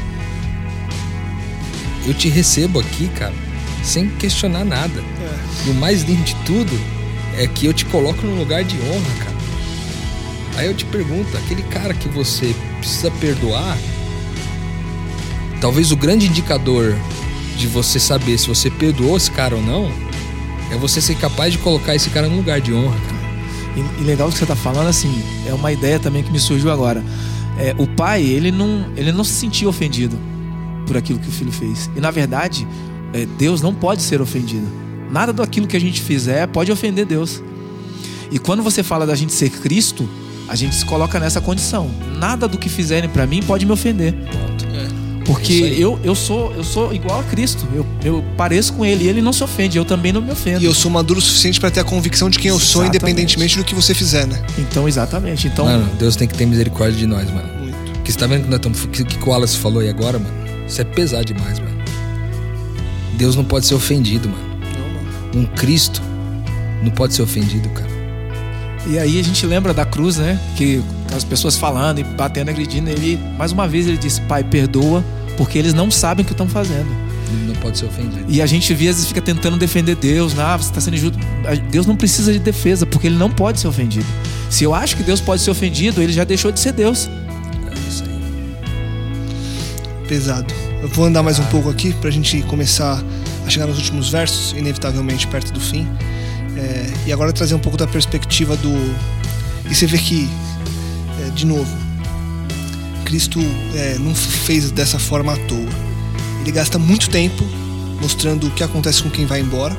Eu 2.08 2.14
te 2.14 2.30
recebo 2.30 2.80
aqui, 2.80 3.08
cara, 3.10 3.34
sem 3.84 4.10
questionar 4.10 4.64
nada. 4.64 5.04
E 5.66 5.70
o 5.70 5.74
mais 5.74 6.04
lindo 6.04 6.24
de 6.24 6.36
tudo 6.46 6.80
é 7.38 7.48
que 7.48 7.66
eu 7.66 7.74
te 7.74 7.86
coloco 7.86 8.26
num 8.26 8.38
lugar 8.38 8.64
de 8.64 8.78
honra, 8.78 9.16
cara. 9.20 9.36
Aí 10.58 10.68
eu 10.68 10.74
te 10.74 10.86
pergunto, 10.86 11.36
aquele 11.38 11.64
cara 11.64 11.94
que 11.94 12.08
você 12.08 12.56
precisa 12.80 13.12
perdoar, 13.12 13.78
talvez 15.60 15.92
o 15.92 15.98
grande 15.98 16.28
indicador 16.28 16.96
de 17.58 17.68
você 17.68 18.00
saber 18.00 18.38
se 18.38 18.48
você 18.48 18.70
perdoou 18.70 19.18
esse 19.18 19.32
cara 19.32 19.56
ou 19.56 19.62
não 19.62 19.92
é 20.72 20.78
você 20.78 21.02
ser 21.02 21.16
capaz 21.16 21.52
de 21.52 21.60
colocar 21.60 21.96
esse 21.96 22.10
cara 22.10 22.28
num 22.28 22.38
lugar 22.38 22.60
de 22.60 22.74
honra, 22.74 22.98
cara. 23.00 23.26
E, 23.76 24.02
e 24.02 24.04
legal 24.04 24.30
o 24.30 24.32
que 24.32 24.38
você 24.38 24.46
tá 24.46 24.56
falando, 24.56 24.88
assim, 24.88 25.24
é 25.46 25.54
uma 25.54 25.72
ideia 25.72 26.00
também 26.00 26.24
que 26.24 26.32
me 26.32 26.40
surgiu 26.40 26.72
agora. 26.72 27.04
É, 27.58 27.74
o 27.78 27.88
pai, 27.88 28.24
ele 28.24 28.52
não, 28.52 28.92
ele 28.96 29.12
não 29.12 29.24
se 29.24 29.34
sentia 29.34 29.68
ofendido 29.68 30.18
por 30.86 30.98
aquilo 30.98 31.20
que 31.20 31.30
o 31.30 31.32
filho 31.32 31.52
fez. 31.52 31.90
E 31.96 32.00
na 32.00 32.12
verdade, 32.12 32.68
é, 33.14 33.26
Deus 33.26 33.62
não 33.62 33.74
pode 33.74 34.02
ser 34.02 34.22
ofendido. 34.22 34.68
Nada 35.10 35.32
daquilo 35.32 35.68
que 35.68 35.78
a 35.78 35.80
gente 35.80 36.02
fizer 36.02 36.48
pode 36.48 36.72
ofender 36.72 37.06
Deus. 37.06 37.42
E 38.32 38.40
quando 38.40 38.64
você 38.64 38.84
fala 38.84 39.06
da 39.06 39.16
gente 39.16 39.32
ser 39.32 39.50
Cristo, 39.50 40.08
a 40.48 40.56
gente 40.56 40.76
se 40.76 40.86
coloca 40.86 41.20
nessa 41.20 41.40
condição. 41.40 41.90
Nada 42.18 42.48
do 42.48 42.58
que 42.58 42.70
fizerem 42.70 43.10
para 43.10 43.26
mim 43.26 43.42
pode 43.42 43.66
me 43.66 43.72
ofender. 43.72 44.14
É 44.14 45.05
isso 45.34 45.64
aí. 45.64 45.82
eu, 45.82 46.00
eu, 46.04 46.16
sou, 46.16 46.54
eu 46.54 46.64
sou 46.64 46.94
igual 46.94 47.20
a 47.20 47.24
Cristo. 47.24 47.68
Eu, 47.74 47.86
eu 48.04 48.24
pareço 48.38 48.74
com 48.74 48.86
ele 48.86 49.06
e 49.06 49.08
ele 49.08 49.22
não 49.22 49.34
se 49.34 49.44
ofende. 49.44 49.78
Eu 49.78 49.86
também 49.86 50.12
não 50.12 50.22
me 50.22 50.32
ofendo. 50.32 50.62
E 50.62 50.66
eu 50.66 50.74
sou 50.74 50.92
maduro 50.92 51.20
o 51.20 51.22
suficiente 51.22 51.60
pra 51.60 51.72
ter 51.72 51.80
a 51.80 51.84
convicção 51.84 52.30
de 52.30 52.38
quem 52.38 52.50
eu 52.50 52.60
sou, 52.60 52.84
Exatamente. 52.84 52.98
independentemente 52.98 53.58
do 53.58 53.64
que 53.64 53.74
você 53.74 53.94
fizer, 53.94 54.28
né? 54.28 54.44
Então, 54.58 54.88
exatamente. 54.88 55.48
Então, 55.48 55.66
Mano, 55.66 55.90
Deus 55.98 56.16
tem 56.16 56.28
que 56.28 56.34
ter 56.36 56.46
misericórdia 56.46 56.98
de 56.98 57.06
nós, 57.08 57.30
mano. 57.32 57.48
Muito. 57.60 57.76
Porque 57.94 58.12
você 58.12 58.18
tá 58.18 58.28
vendo 58.28 58.44
que 58.44 58.50
nós 58.50 58.58
estamos. 58.58 58.84
O 58.84 58.88
que, 58.90 59.04
que 59.04 59.24
o 59.28 59.30
Wallace 59.32 59.58
falou 59.58 59.80
aí 59.82 59.90
agora, 59.90 60.20
mano? 60.20 60.34
Isso 60.68 60.82
é 60.82 60.84
pesado 60.84 61.26
demais, 61.26 61.60
mano. 61.60 61.76
Deus 63.14 63.36
não 63.36 63.44
pode 63.44 63.66
ser 63.66 63.76
ofendido, 63.76 64.30
mano. 64.30 64.44
Um 65.36 65.46
Cristo 65.46 66.02
não 66.84 66.92
pode 66.92 67.14
ser 67.14 67.22
ofendido, 67.22 67.68
cara. 67.70 67.95
E 68.88 69.00
aí 69.00 69.20
a 69.20 69.24
gente 69.24 69.46
lembra 69.46 69.74
da 69.74 69.84
cruz, 69.86 70.18
né? 70.18 70.40
Que 70.56 70.82
as 71.16 71.24
pessoas 71.24 71.58
falando 71.58 72.00
e 72.00 72.04
batendo, 72.04 72.50
agredindo. 72.50 72.90
Ele, 72.90 73.20
mais 73.38 73.52
uma 73.52 73.68
vez, 73.68 73.88
ele 73.88 73.98
disse: 73.98 74.22
Pai, 74.22 74.44
perdoa, 74.44 75.04
porque 75.38 75.58
eles 75.58 75.74
não 75.74 75.90
sabem 75.90 76.24
o 76.24 76.26
que 76.26 76.34
estão 76.34 76.48
fazendo. 76.48 76.88
Ele 77.32 77.48
não 77.48 77.56
pode 77.56 77.78
ser 77.78 77.86
ofendido. 77.86 78.26
E 78.28 78.42
a 78.42 78.46
gente 78.46 78.72
às 78.72 78.80
vezes 78.80 79.08
fica 79.08 79.22
tentando 79.22 79.58
defender 79.58 79.96
Deus, 79.96 80.38
ah, 80.38 80.56
você 80.56 80.70
está 80.70 80.80
sendo 80.80 80.96
injusto. 80.96 81.18
Deus 81.72 81.88
não 81.88 81.96
precisa 81.96 82.32
de 82.32 82.40
defesa, 82.40 82.86
porque 82.86 83.08
ele 83.08 83.18
não 83.18 83.32
pode 83.32 83.60
ser 83.60 83.68
ofendido. 83.68 84.06
Se 84.50 84.64
eu 84.64 84.74
acho 84.76 84.96
que 84.96 85.04
Deus 85.04 85.20
pode 85.20 85.42
ser 85.42 85.50
ofendido, 85.50 86.02
ele 86.02 86.14
já 86.14 86.24
deixou 86.24 86.52
de 86.52 86.60
ser 86.60 86.72
Deus. 86.72 87.10
É 87.68 87.90
isso 87.90 88.04
aí. 88.04 88.10
Pesado. 90.08 90.54
Eu 90.82 90.88
vou 90.90 91.06
andar 91.06 91.24
mais 91.24 91.40
um 91.40 91.46
pouco 91.46 91.70
aqui 91.70 91.94
pra 91.94 92.12
gente 92.12 92.44
começar 92.44 93.04
a 93.46 93.50
chegar 93.50 93.66
nos 93.66 93.78
últimos 93.78 94.10
versos, 94.10 94.54
inevitavelmente 94.54 95.26
perto 95.28 95.52
do 95.52 95.60
fim. 95.60 95.88
É, 96.58 96.94
e 97.08 97.14
agora 97.14 97.34
trazer 97.34 97.56
um 97.56 97.60
pouco 97.60 97.78
da 97.78 97.88
perspectiva 97.88 98.56
do. 98.56 98.72
E 99.70 99.76
você 99.76 99.86
vê 99.86 99.98
que, 99.98 100.30
é, 101.22 101.30
de 101.32 101.46
novo, 101.46 101.76
Cristo 103.04 103.40
é, 103.74 103.98
não 104.00 104.14
fez 104.16 104.72
dessa 104.72 105.00
forma 105.00 105.34
à 105.34 105.38
toa. 105.38 105.70
Ele 106.42 106.52
gasta 106.52 106.78
muito 106.78 107.10
tempo 107.10 107.44
mostrando 108.02 108.48
o 108.48 108.52
que 108.52 108.64
acontece 108.64 109.02
com 109.02 109.10
quem 109.10 109.26
vai 109.26 109.40
embora. 109.40 109.76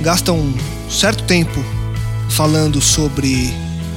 Gasta 0.00 0.32
um 0.32 0.54
certo 0.90 1.24
tempo 1.24 1.64
falando 2.30 2.80
sobre 2.80 3.52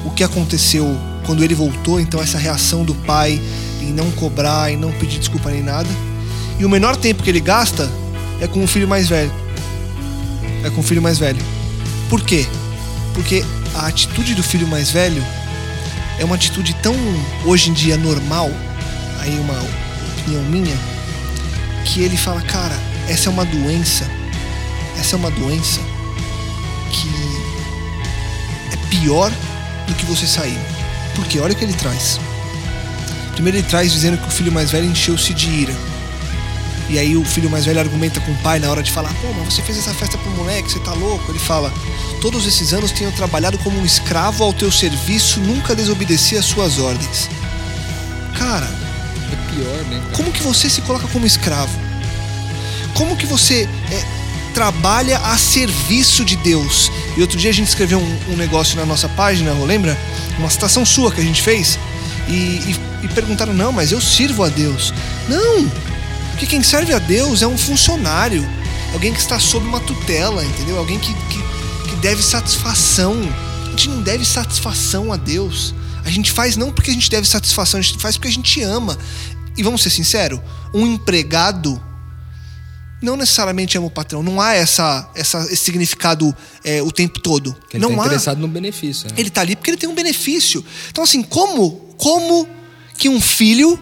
o 0.05 0.11
que 0.11 0.23
aconteceu 0.23 0.85
quando 1.25 1.43
ele 1.43 1.53
voltou, 1.53 1.99
então 1.99 2.21
essa 2.21 2.37
reação 2.37 2.85
do 2.85 2.95
pai 2.95 3.41
em 3.81 3.91
não 3.91 4.09
cobrar, 4.11 4.71
em 4.71 4.77
não 4.77 4.91
pedir 4.93 5.19
desculpa 5.19 5.49
nem 5.49 5.61
nada. 5.61 5.89
E 6.59 6.65
o 6.65 6.69
menor 6.69 6.95
tempo 6.95 7.21
que 7.21 7.29
ele 7.29 7.39
gasta 7.39 7.89
é 8.39 8.47
com 8.47 8.63
o 8.63 8.67
filho 8.67 8.87
mais 8.87 9.07
velho. 9.07 9.31
É 10.63 10.69
com 10.69 10.81
o 10.81 10.83
filho 10.83 11.01
mais 11.01 11.17
velho. 11.17 11.43
Por 12.09 12.21
quê? 12.21 12.47
Porque 13.13 13.43
a 13.75 13.87
atitude 13.87 14.35
do 14.35 14.43
filho 14.43 14.67
mais 14.67 14.91
velho 14.91 15.23
é 16.19 16.25
uma 16.25 16.35
atitude 16.35 16.73
tão 16.75 16.95
hoje 17.45 17.69
em 17.69 17.73
dia 17.73 17.97
normal, 17.97 18.51
aí 19.19 19.37
uma 19.39 19.59
opinião 20.19 20.43
minha, 20.43 20.75
que 21.85 22.01
ele 22.01 22.17
fala, 22.17 22.41
cara, 22.41 22.75
essa 23.07 23.29
é 23.29 23.31
uma 23.31 23.45
doença, 23.45 24.09
essa 24.99 25.15
é 25.15 25.17
uma 25.17 25.31
doença 25.31 25.79
que 26.91 27.09
é 28.73 28.89
pior 28.89 29.31
do 29.87 29.93
que 29.93 30.05
você 30.05 30.25
sair. 30.25 30.59
Porque 31.15 31.39
olha 31.39 31.53
o 31.53 31.55
que 31.55 31.63
ele 31.63 31.73
traz. 31.73 32.19
Primeiro 33.33 33.57
ele 33.57 33.67
traz 33.67 33.91
dizendo 33.91 34.17
que 34.17 34.27
o 34.27 34.31
filho 34.31 34.51
mais 34.51 34.71
velho 34.71 34.85
encheu-se 34.85 35.33
de 35.33 35.49
ira. 35.49 35.73
E 36.89 36.97
aí 36.97 37.17
o 37.17 37.25
filho 37.25 37.49
mais 37.49 37.65
velho 37.65 37.79
argumenta 37.79 38.19
com 38.21 38.31
o 38.31 38.35
pai 38.37 38.59
na 38.59 38.69
hora 38.69 38.81
de 38.81 38.91
falar: 38.91 39.13
Pô, 39.15 39.27
mas 39.37 39.53
você 39.53 39.61
fez 39.61 39.77
essa 39.77 39.93
festa 39.93 40.17
pro 40.17 40.31
moleque, 40.31 40.71
você 40.71 40.79
tá 40.79 40.93
louco? 40.93 41.29
Ele 41.31 41.39
fala: 41.39 41.73
Todos 42.21 42.45
esses 42.47 42.73
anos 42.73 42.91
tenho 42.91 43.11
trabalhado 43.11 43.57
como 43.59 43.77
um 43.79 43.85
escravo 43.85 44.43
ao 44.43 44.53
teu 44.53 44.71
serviço, 44.71 45.39
nunca 45.41 45.75
desobedeci 45.75 46.37
às 46.37 46.45
suas 46.45 46.79
ordens. 46.79 47.29
Cara, 48.37 48.67
É 49.31 49.53
pior, 49.53 49.83
né? 49.85 49.99
cara? 49.99 50.15
como 50.15 50.31
que 50.31 50.41
você 50.41 50.69
se 50.69 50.81
coloca 50.81 51.07
como 51.07 51.25
escravo? 51.25 51.77
Como 52.93 53.15
que 53.17 53.25
você 53.25 53.67
é, 53.91 54.03
trabalha 54.53 55.17
a 55.19 55.37
serviço 55.37 56.23
de 56.23 56.35
Deus? 56.37 56.91
E 57.17 57.21
outro 57.21 57.37
dia 57.37 57.49
a 57.49 57.53
gente 57.53 57.67
escreveu 57.67 57.99
um, 57.99 58.19
um 58.33 58.35
negócio 58.37 58.75
na 58.77 58.85
nossa 58.85 59.09
página, 59.09 59.51
lembra? 59.53 59.97
Uma 60.39 60.49
citação 60.49 60.85
sua 60.85 61.11
que 61.11 61.19
a 61.19 61.23
gente 61.23 61.41
fez. 61.41 61.77
E, 62.27 62.31
e- 62.31 62.79
e 63.03 63.07
perguntaram: 63.09 63.53
não, 63.53 63.71
mas 63.71 63.91
eu 63.91 63.99
sirvo 64.01 64.43
a 64.43 64.49
Deus. 64.49 64.93
Não! 65.27 65.69
Porque 66.37 66.45
quem 66.45 66.61
serve 66.61 66.93
a 66.93 66.99
Deus 66.99 67.41
é 67.41 67.47
um 67.47 67.57
funcionário, 67.57 68.47
alguém 68.93 69.11
que 69.11 69.19
está 69.19 69.39
sob 69.39 69.65
uma 69.65 69.79
tutela, 69.79 70.45
entendeu? 70.45 70.77
Alguém 70.77 70.99
que, 70.99 71.11
que, 71.11 71.89
que 71.89 71.95
deve 71.95 72.21
satisfação. 72.21 73.15
A 73.65 73.69
gente 73.71 73.89
não 73.89 74.03
deve 74.03 74.23
satisfação 74.23 75.11
a 75.11 75.17
Deus. 75.17 75.73
A 76.05 76.11
gente 76.11 76.31
faz 76.31 76.55
não 76.55 76.71
porque 76.71 76.91
a 76.91 76.93
gente 76.93 77.09
deve 77.09 77.27
satisfação, 77.27 77.79
a 77.79 77.81
gente 77.81 77.97
faz 77.97 78.17
porque 78.17 78.27
a 78.27 78.31
gente 78.31 78.61
ama. 78.61 78.95
E 79.57 79.63
vamos 79.63 79.81
ser 79.81 79.89
sinceros, 79.89 80.39
um 80.75 80.85
empregado 80.85 81.81
não 83.01 83.17
necessariamente 83.17 83.75
ama 83.75 83.87
o 83.87 83.91
patrão. 83.91 84.21
Não 84.21 84.39
há 84.39 84.53
essa, 84.53 85.09
essa, 85.15 85.39
esse 85.45 85.57
significado 85.57 86.37
é, 86.63 86.83
o 86.83 86.91
tempo 86.91 87.19
todo. 87.19 87.57
Ele 87.73 87.81
não 87.81 87.95
tá 87.95 88.03
há. 88.03 88.05
interessado 88.05 88.37
no 88.37 88.47
benefício. 88.47 89.07
Né? 89.07 89.15
Ele 89.17 89.31
tá 89.31 89.41
ali 89.41 89.55
porque 89.55 89.71
ele 89.71 89.77
tem 89.77 89.89
um 89.89 89.95
benefício. 89.95 90.63
Então, 90.91 91.03
assim, 91.03 91.23
como, 91.23 91.95
como 91.97 92.47
que 92.95 93.09
um 93.09 93.19
filho 93.19 93.79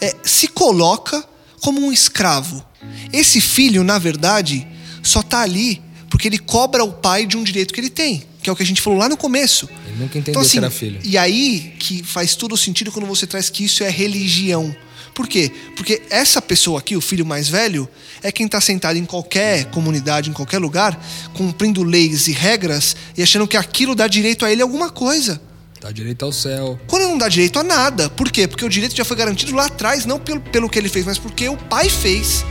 é, 0.00 0.16
se 0.24 0.48
coloca 0.48 1.24
como 1.64 1.80
um 1.80 1.90
escravo? 1.90 2.62
Esse 3.10 3.40
filho, 3.40 3.82
na 3.82 3.98
verdade, 3.98 4.66
só 5.02 5.22
tá 5.22 5.40
ali 5.40 5.80
porque 6.10 6.28
ele 6.28 6.36
cobra 6.36 6.84
o 6.84 6.92
pai 6.92 7.24
de 7.24 7.38
um 7.38 7.42
direito 7.42 7.72
que 7.72 7.80
ele 7.80 7.88
tem, 7.88 8.22
que 8.42 8.50
é 8.50 8.52
o 8.52 8.56
que 8.56 8.62
a 8.62 8.66
gente 8.66 8.82
falou 8.82 8.98
lá 8.98 9.08
no 9.08 9.16
começo. 9.16 9.66
Ele 9.86 9.96
nunca 9.98 10.18
entendeu 10.18 10.32
Então, 10.32 10.42
assim, 10.42 10.58
que 10.58 10.58
era 10.58 10.70
filho. 10.70 11.00
E 11.02 11.16
aí 11.16 11.74
que 11.78 12.02
faz 12.02 12.36
todo 12.36 12.52
o 12.52 12.58
sentido 12.58 12.92
quando 12.92 13.06
você 13.06 13.26
traz 13.26 13.48
que 13.48 13.64
isso 13.64 13.82
é 13.82 13.88
religião. 13.88 14.76
Por 15.14 15.26
quê? 15.26 15.50
Porque 15.74 16.02
essa 16.10 16.42
pessoa 16.42 16.80
aqui, 16.80 16.96
o 16.96 17.00
filho 17.00 17.24
mais 17.24 17.48
velho, 17.48 17.88
é 18.22 18.30
quem 18.30 18.44
está 18.44 18.60
sentado 18.60 18.98
em 18.98 19.06
qualquer 19.06 19.64
comunidade, 19.70 20.28
em 20.28 20.34
qualquer 20.34 20.58
lugar, 20.58 21.02
cumprindo 21.32 21.82
leis 21.82 22.28
e 22.28 22.32
regras 22.32 22.94
e 23.16 23.22
achando 23.22 23.48
que 23.48 23.56
aquilo 23.56 23.94
dá 23.94 24.06
direito 24.06 24.44
a 24.44 24.52
ele 24.52 24.60
a 24.60 24.66
alguma 24.66 24.90
coisa. 24.90 25.40
Dá 25.84 25.92
direito 25.92 26.24
ao 26.24 26.32
céu. 26.32 26.80
Quando 26.86 27.02
não 27.02 27.18
dá 27.18 27.28
direito 27.28 27.58
a 27.58 27.62
nada. 27.62 28.08
Por 28.08 28.32
quê? 28.32 28.48
Porque 28.48 28.64
o 28.64 28.70
direito 28.70 28.96
já 28.96 29.04
foi 29.04 29.18
garantido 29.18 29.54
lá 29.54 29.66
atrás, 29.66 30.06
não 30.06 30.18
pelo, 30.18 30.40
pelo 30.40 30.66
que 30.66 30.78
ele 30.78 30.88
fez, 30.88 31.04
mas 31.04 31.18
porque 31.18 31.46
o 31.46 31.58
pai 31.58 31.90
fez. 31.90 32.42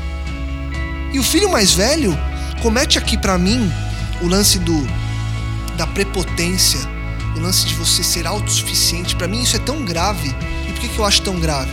E 1.11 1.17
o 1.17 1.23
filho 1.23 1.51
mais 1.51 1.73
velho 1.73 2.15
comete 2.61 2.99
aqui 2.99 3.17
pra 3.17 3.35
mim 3.39 3.71
o 4.21 4.27
lance 4.27 4.59
do 4.59 4.87
da 5.75 5.87
prepotência, 5.87 6.79
o 7.35 7.39
lance 7.39 7.65
de 7.65 7.73
você 7.73 8.03
ser 8.03 8.27
autossuficiente. 8.27 9.15
Pra 9.15 9.27
mim 9.27 9.41
isso 9.41 9.55
é 9.55 9.59
tão 9.59 9.83
grave. 9.83 10.29
E 10.69 10.71
por 10.71 10.81
que, 10.81 10.89
que 10.89 10.99
eu 10.99 11.03
acho 11.03 11.23
tão 11.23 11.39
grave? 11.39 11.71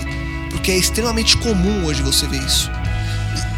Porque 0.48 0.70
é 0.70 0.78
extremamente 0.78 1.36
comum 1.36 1.84
hoje 1.84 2.00
você 2.00 2.26
ver 2.26 2.42
isso. 2.42 2.70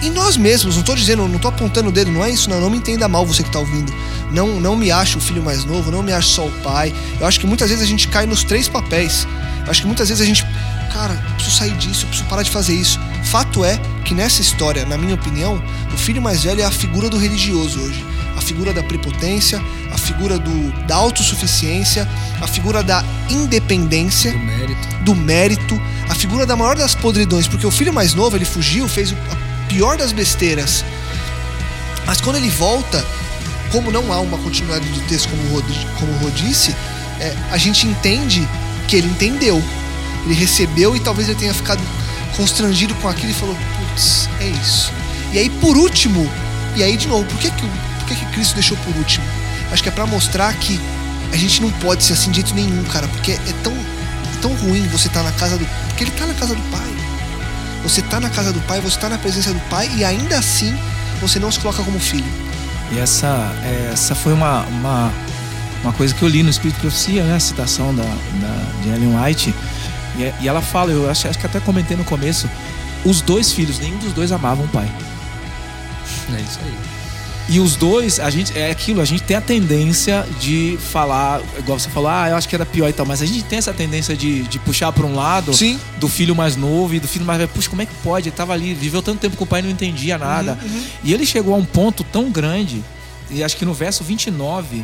E 0.02 0.10
nós 0.10 0.36
mesmos, 0.36 0.76
não 0.76 0.82
tô 0.82 0.96
dizendo, 0.96 1.28
não 1.28 1.38
tô 1.38 1.46
apontando 1.46 1.90
o 1.90 1.92
dedo, 1.92 2.10
não 2.10 2.24
é 2.24 2.30
isso, 2.30 2.50
não. 2.50 2.60
Não 2.60 2.68
me 2.68 2.78
entenda 2.78 3.06
mal 3.06 3.24
você 3.24 3.44
que 3.44 3.50
tá 3.52 3.60
ouvindo. 3.60 3.94
Não, 4.32 4.60
não 4.60 4.74
me 4.76 4.90
acho 4.90 5.18
o 5.18 5.20
filho 5.20 5.42
mais 5.42 5.64
novo, 5.64 5.90
não 5.90 6.02
me 6.02 6.12
acho 6.12 6.28
só 6.28 6.46
o 6.46 6.52
pai. 6.62 6.92
Eu 7.20 7.26
acho 7.26 7.38
que 7.38 7.46
muitas 7.46 7.68
vezes 7.68 7.84
a 7.84 7.86
gente 7.86 8.08
cai 8.08 8.26
nos 8.26 8.42
três 8.44 8.68
papéis. 8.68 9.26
Eu 9.64 9.70
acho 9.70 9.82
que 9.82 9.86
muitas 9.86 10.08
vezes 10.08 10.22
a 10.22 10.26
gente, 10.26 10.44
cara, 10.92 11.14
eu 11.28 11.34
preciso 11.34 11.56
sair 11.56 11.76
disso, 11.76 12.04
eu 12.04 12.08
preciso 12.08 12.28
parar 12.28 12.42
de 12.42 12.50
fazer 12.50 12.74
isso. 12.74 12.98
Fato 13.24 13.64
é 13.64 13.78
que 14.04 14.14
nessa 14.14 14.40
história, 14.40 14.84
na 14.86 14.96
minha 14.96 15.14
opinião, 15.14 15.62
o 15.92 15.96
filho 15.96 16.20
mais 16.20 16.42
velho 16.42 16.60
é 16.60 16.64
a 16.64 16.70
figura 16.70 17.08
do 17.08 17.16
religioso 17.18 17.80
hoje. 17.80 18.04
A 18.36 18.40
figura 18.40 18.72
da 18.72 18.82
prepotência, 18.82 19.62
a 19.92 19.98
figura 19.98 20.38
do, 20.38 20.72
da 20.86 20.96
autossuficiência, 20.96 22.08
a 22.40 22.46
figura 22.48 22.82
da 22.82 23.04
independência 23.30 24.32
Do 24.32 24.38
mérito. 24.38 24.88
do 25.04 25.14
mérito, 25.14 25.82
a 26.08 26.14
figura 26.14 26.46
da 26.46 26.56
maior 26.56 26.74
das 26.74 26.94
podridões, 26.94 27.46
porque 27.46 27.66
o 27.66 27.70
filho 27.70 27.92
mais 27.92 28.14
novo, 28.14 28.36
ele 28.36 28.44
fugiu, 28.44 28.88
fez 28.88 29.12
a 29.12 29.68
pior 29.68 29.96
das 29.96 30.10
besteiras. 30.10 30.84
Mas 32.04 32.20
quando 32.20 32.36
ele 32.36 32.50
volta, 32.50 33.04
como 33.72 33.90
não 33.90 34.12
há 34.12 34.20
uma 34.20 34.38
continuidade 34.38 34.86
do 34.86 35.00
texto, 35.08 35.28
como 35.30 35.42
o 35.44 35.54
Rod, 35.54 35.64
como 35.98 36.12
o 36.12 36.16
Rod 36.18 36.34
disse, 36.34 36.76
é, 37.18 37.34
a 37.50 37.56
gente 37.56 37.86
entende 37.86 38.46
que 38.86 38.96
ele 38.96 39.08
entendeu. 39.08 39.62
Ele 40.24 40.34
recebeu 40.34 40.94
e 40.94 41.00
talvez 41.00 41.28
ele 41.28 41.38
tenha 41.38 41.54
ficado 41.54 41.82
constrangido 42.36 42.94
com 42.96 43.08
aquilo 43.08 43.30
e 43.30 43.34
falou: 43.34 43.56
putz, 43.78 44.28
é 44.40 44.48
isso. 44.48 44.92
E 45.32 45.38
aí, 45.38 45.48
por 45.48 45.76
último, 45.76 46.30
e 46.76 46.82
aí 46.82 46.96
de 46.96 47.08
novo, 47.08 47.24
por 47.24 47.38
que, 47.38 47.50
que, 47.50 47.62
por 47.62 48.06
que, 48.06 48.14
que 48.14 48.26
Cristo 48.26 48.54
deixou 48.54 48.76
por 48.78 48.94
último? 48.96 49.24
Acho 49.72 49.82
que 49.82 49.88
é 49.88 49.92
pra 49.92 50.06
mostrar 50.06 50.52
que 50.54 50.78
a 51.32 51.36
gente 51.36 51.62
não 51.62 51.70
pode 51.70 52.04
ser 52.04 52.12
assim 52.12 52.30
de 52.30 52.36
jeito 52.36 52.54
nenhum, 52.54 52.84
cara, 52.84 53.08
porque 53.08 53.32
é 53.32 53.54
tão, 53.62 53.72
é 53.72 54.40
tão 54.42 54.54
ruim 54.56 54.86
você 54.88 55.08
estar 55.08 55.22
na 55.22 55.32
casa 55.32 55.56
do. 55.56 55.66
Porque 55.88 56.04
ele 56.04 56.10
tá 56.10 56.26
na 56.26 56.34
casa 56.34 56.54
do 56.54 56.62
pai. 56.70 56.92
Você 57.82 58.02
tá 58.02 58.20
na 58.20 58.30
casa 58.30 58.52
do 58.52 58.60
pai, 58.60 58.80
você 58.80 58.98
tá 58.98 59.08
na 59.08 59.18
presença 59.18 59.52
do 59.52 59.60
pai 59.68 59.90
e 59.96 60.04
ainda 60.04 60.38
assim 60.38 60.78
você 61.20 61.38
não 61.38 61.50
se 61.50 61.58
coloca 61.58 61.82
como 61.82 61.98
filho. 61.98 62.51
E 62.94 62.98
essa, 62.98 63.26
é, 63.64 63.90
essa 63.92 64.14
foi 64.14 64.32
uma, 64.32 64.60
uma, 64.66 65.12
uma 65.82 65.92
coisa 65.92 66.14
que 66.14 66.22
eu 66.22 66.28
li 66.28 66.42
no 66.42 66.50
Espírito 66.50 66.78
Profecia, 66.80 67.24
né? 67.24 67.36
A 67.36 67.40
citação 67.40 67.94
da, 67.94 68.02
da, 68.02 68.82
de 68.82 68.88
Ellen 68.90 69.18
White. 69.18 69.54
E, 70.18 70.24
é- 70.24 70.34
e 70.40 70.48
ela 70.48 70.60
fala, 70.60 70.90
eu 70.90 71.08
acho, 71.10 71.26
acho 71.28 71.38
que 71.38 71.46
até 71.46 71.58
comentei 71.60 71.96
no 71.96 72.04
começo, 72.04 72.48
os 73.04 73.20
dois 73.22 73.52
filhos, 73.52 73.78
nenhum 73.78 73.96
dos 73.98 74.12
dois 74.12 74.30
amavam 74.30 74.64
o 74.64 74.68
pai. 74.68 74.90
É 76.36 76.40
isso 76.40 76.58
aí. 76.64 76.74
E 77.54 77.60
os 77.60 77.76
dois, 77.76 78.18
a 78.18 78.30
gente 78.30 78.56
é 78.58 78.70
aquilo, 78.70 79.02
a 79.02 79.04
gente 79.04 79.24
tem 79.24 79.36
a 79.36 79.40
tendência 79.40 80.24
de 80.40 80.78
falar, 80.80 81.42
igual 81.58 81.78
você 81.78 81.90
falou, 81.90 82.08
ah, 82.08 82.30
eu 82.30 82.36
acho 82.36 82.48
que 82.48 82.54
era 82.54 82.64
pior 82.64 82.88
e 82.88 82.94
tal, 82.94 83.04
mas 83.04 83.20
a 83.20 83.26
gente 83.26 83.42
tem 83.44 83.58
essa 83.58 83.74
tendência 83.74 84.16
de, 84.16 84.44
de 84.44 84.58
puxar 84.60 84.90
para 84.90 85.04
um 85.04 85.14
lado 85.14 85.52
Sim. 85.52 85.78
do 85.98 86.08
filho 86.08 86.34
mais 86.34 86.56
novo 86.56 86.94
e 86.94 87.00
do 87.00 87.06
filho 87.06 87.26
mais 87.26 87.36
velho. 87.38 87.50
Puxa, 87.50 87.68
como 87.68 87.82
é 87.82 87.86
que 87.86 87.92
pode? 88.02 88.30
Ele 88.30 88.34
tava 88.36 88.54
ali, 88.54 88.72
viveu 88.72 89.02
tanto 89.02 89.18
tempo 89.20 89.36
com 89.36 89.44
o 89.44 89.46
pai 89.46 89.60
e 89.60 89.64
não 89.64 89.70
entendia 89.70 90.16
nada. 90.16 90.58
E 91.04 91.12
ele 91.12 91.26
chegou 91.26 91.52
a 91.54 91.58
um 91.58 91.64
ponto 91.64 92.02
tão 92.04 92.30
grande, 92.30 92.82
e 93.30 93.44
acho 93.44 93.54
que 93.58 93.66
no 93.66 93.74
verso 93.74 94.02
29 94.02 94.82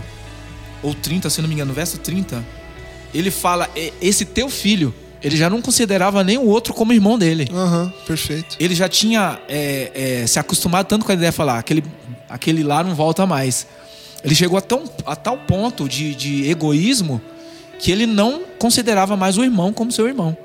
ou 0.83 0.93
30, 0.93 1.31
se 1.31 1.41
não 1.41 1.49
me 1.49 1.55
engano, 1.55 1.69
no 1.71 1.75
verso 1.75 1.97
30, 1.97 2.45
ele 3.15 3.31
fala: 3.31 3.67
"E- 3.75 3.95
esse 4.03 4.27
teu 4.27 4.51
filho, 4.51 4.95
ele 5.23 5.39
já 5.39 5.49
não 5.49 5.63
considerava 5.63 6.23
nem 6.23 6.37
o 6.37 6.45
outro 6.45 6.75
como 6.75 6.93
irmão 6.93 7.19
dele 7.19 7.49
Aham, 7.51 7.91
perfeito. 8.07 8.57
ele 8.61 8.75
já 8.75 8.89
tinha 8.89 9.39
é, 9.49 10.21
é, 10.23 10.27
se 10.27 10.39
acostumado 10.39 10.87
tanto 10.87 11.05
com 11.07 11.11
a 11.13 11.15
ideia 11.15 11.31
de 11.31 11.37
falar, 11.37 11.59
aquele, 11.59 11.83
aquele 12.29 12.63
lá 12.63 12.83
não 12.83 12.95
volta 12.95 13.27
mais. 13.27 13.67
Ele 14.23 14.35
chegou 14.35 14.59
a, 14.59 14.61
tão, 14.61 14.85
a 15.07 15.15
tal 15.15 15.39
ponto 15.39 15.89
de, 15.89 16.15
de 16.15 16.51
egoísmo 16.51 17.21
que 17.79 17.93
ele 17.93 18.07
não 18.07 18.43
considerava 18.59 19.17
mais 19.17 19.39
o 19.39 19.45
irmão 19.45 19.73
como 19.73 19.93
seu 19.93 20.09
irmão. 20.09 20.37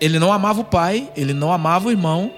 Ele 0.00 0.18
não 0.18 0.32
amava 0.32 0.60
o 0.60 0.64
pai, 0.64 1.08
ele 1.16 1.32
não 1.32 1.52
amava 1.52 1.88
o 1.88 1.90
irmão. 1.90 2.30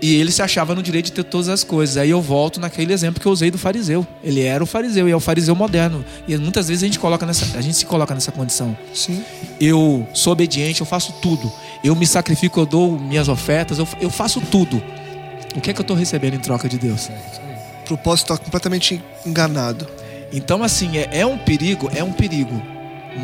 E 0.00 0.16
ele 0.16 0.30
se 0.30 0.42
achava 0.42 0.74
no 0.74 0.82
direito 0.82 1.06
de 1.06 1.12
ter 1.12 1.24
todas 1.24 1.48
as 1.48 1.64
coisas. 1.64 1.96
Aí 1.96 2.10
eu 2.10 2.20
volto 2.20 2.60
naquele 2.60 2.92
exemplo 2.92 3.18
que 3.18 3.26
eu 3.26 3.32
usei 3.32 3.50
do 3.50 3.56
fariseu. 3.56 4.06
Ele 4.22 4.42
era 4.42 4.62
o 4.62 4.66
fariseu 4.66 5.08
e 5.08 5.10
é 5.10 5.16
o 5.16 5.20
fariseu 5.20 5.54
moderno. 5.54 6.04
E 6.28 6.36
muitas 6.36 6.68
vezes 6.68 6.82
a 6.82 6.86
gente 6.86 6.98
coloca 6.98 7.24
nessa, 7.24 7.56
a 7.56 7.62
gente 7.62 7.78
se 7.78 7.86
coloca 7.86 8.12
nessa 8.12 8.30
condição. 8.30 8.76
Sim. 8.92 9.24
Eu 9.58 10.06
sou 10.12 10.34
obediente, 10.34 10.80
eu 10.80 10.86
faço 10.86 11.14
tudo. 11.22 11.50
Eu 11.82 11.96
me 11.96 12.06
sacrifico, 12.06 12.60
eu 12.60 12.66
dou 12.66 12.98
minhas 13.00 13.26
ofertas, 13.26 13.78
eu, 13.78 13.88
eu 13.98 14.10
faço 14.10 14.40
tudo. 14.42 14.82
O 15.56 15.60
que 15.62 15.70
é 15.70 15.72
que 15.72 15.80
eu 15.80 15.82
estou 15.82 15.96
recebendo 15.96 16.34
em 16.34 16.40
troca 16.40 16.68
de 16.68 16.76
Deus? 16.76 17.08
O 17.45 17.45
propósito 17.86 18.32
está 18.32 18.44
completamente 18.44 19.02
enganado. 19.24 19.86
Então, 20.32 20.62
assim, 20.62 20.98
é, 20.98 21.08
é 21.20 21.26
um 21.26 21.38
perigo, 21.38 21.90
é 21.94 22.02
um 22.02 22.12
perigo. 22.12 22.60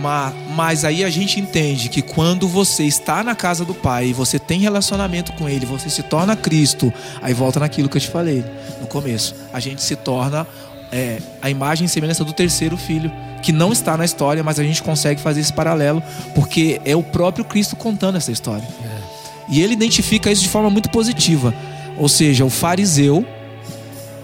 Mas, 0.01 0.35
mas 0.55 0.85
aí 0.85 1.05
a 1.05 1.11
gente 1.11 1.39
entende 1.39 1.89
que 1.89 2.01
quando 2.01 2.49
você 2.49 2.85
está 2.85 3.23
na 3.23 3.35
casa 3.35 3.65
do 3.65 3.75
Pai 3.75 4.07
e 4.07 4.13
você 4.13 4.39
tem 4.39 4.61
relacionamento 4.61 5.33
com 5.35 5.49
Ele, 5.49 5.67
você 5.67 5.91
se 5.91 6.03
torna 6.03 6.35
Cristo. 6.35 6.93
Aí 7.21 7.35
volta 7.35 7.61
naquilo 7.61 7.89
que 7.89 7.97
eu 7.97 8.01
te 8.01 8.09
falei 8.09 8.43
no 8.81 8.87
começo. 8.87 9.35
A 9.53 9.61
gente 9.61 9.83
se 9.83 9.95
torna 9.97 10.47
é, 10.91 11.19
a 11.43 11.51
imagem 11.51 11.85
e 11.85 11.89
semelhança 11.89 12.25
do 12.25 12.33
terceiro 12.33 12.77
filho, 12.77 13.13
que 13.43 13.53
não 13.53 13.73
está 13.73 13.97
na 13.97 14.05
história, 14.05 14.43
mas 14.43 14.59
a 14.59 14.63
gente 14.63 14.83
consegue 14.83 15.21
fazer 15.21 15.41
esse 15.41 15.53
paralelo, 15.53 16.03
porque 16.35 16.81
é 16.85 16.97
o 16.97 17.03
próprio 17.03 17.45
Cristo 17.45 17.77
contando 17.77 18.17
essa 18.17 18.33
história. 18.33 18.67
É. 18.85 19.03
E 19.49 19.61
ele 19.61 19.75
identifica 19.75 20.31
isso 20.31 20.43
de 20.43 20.49
forma 20.49 20.71
muito 20.71 20.89
positiva. 20.91 21.53
Ou 21.99 22.09
seja, 22.09 22.45
o 22.45 22.51
fariseu 22.51 23.27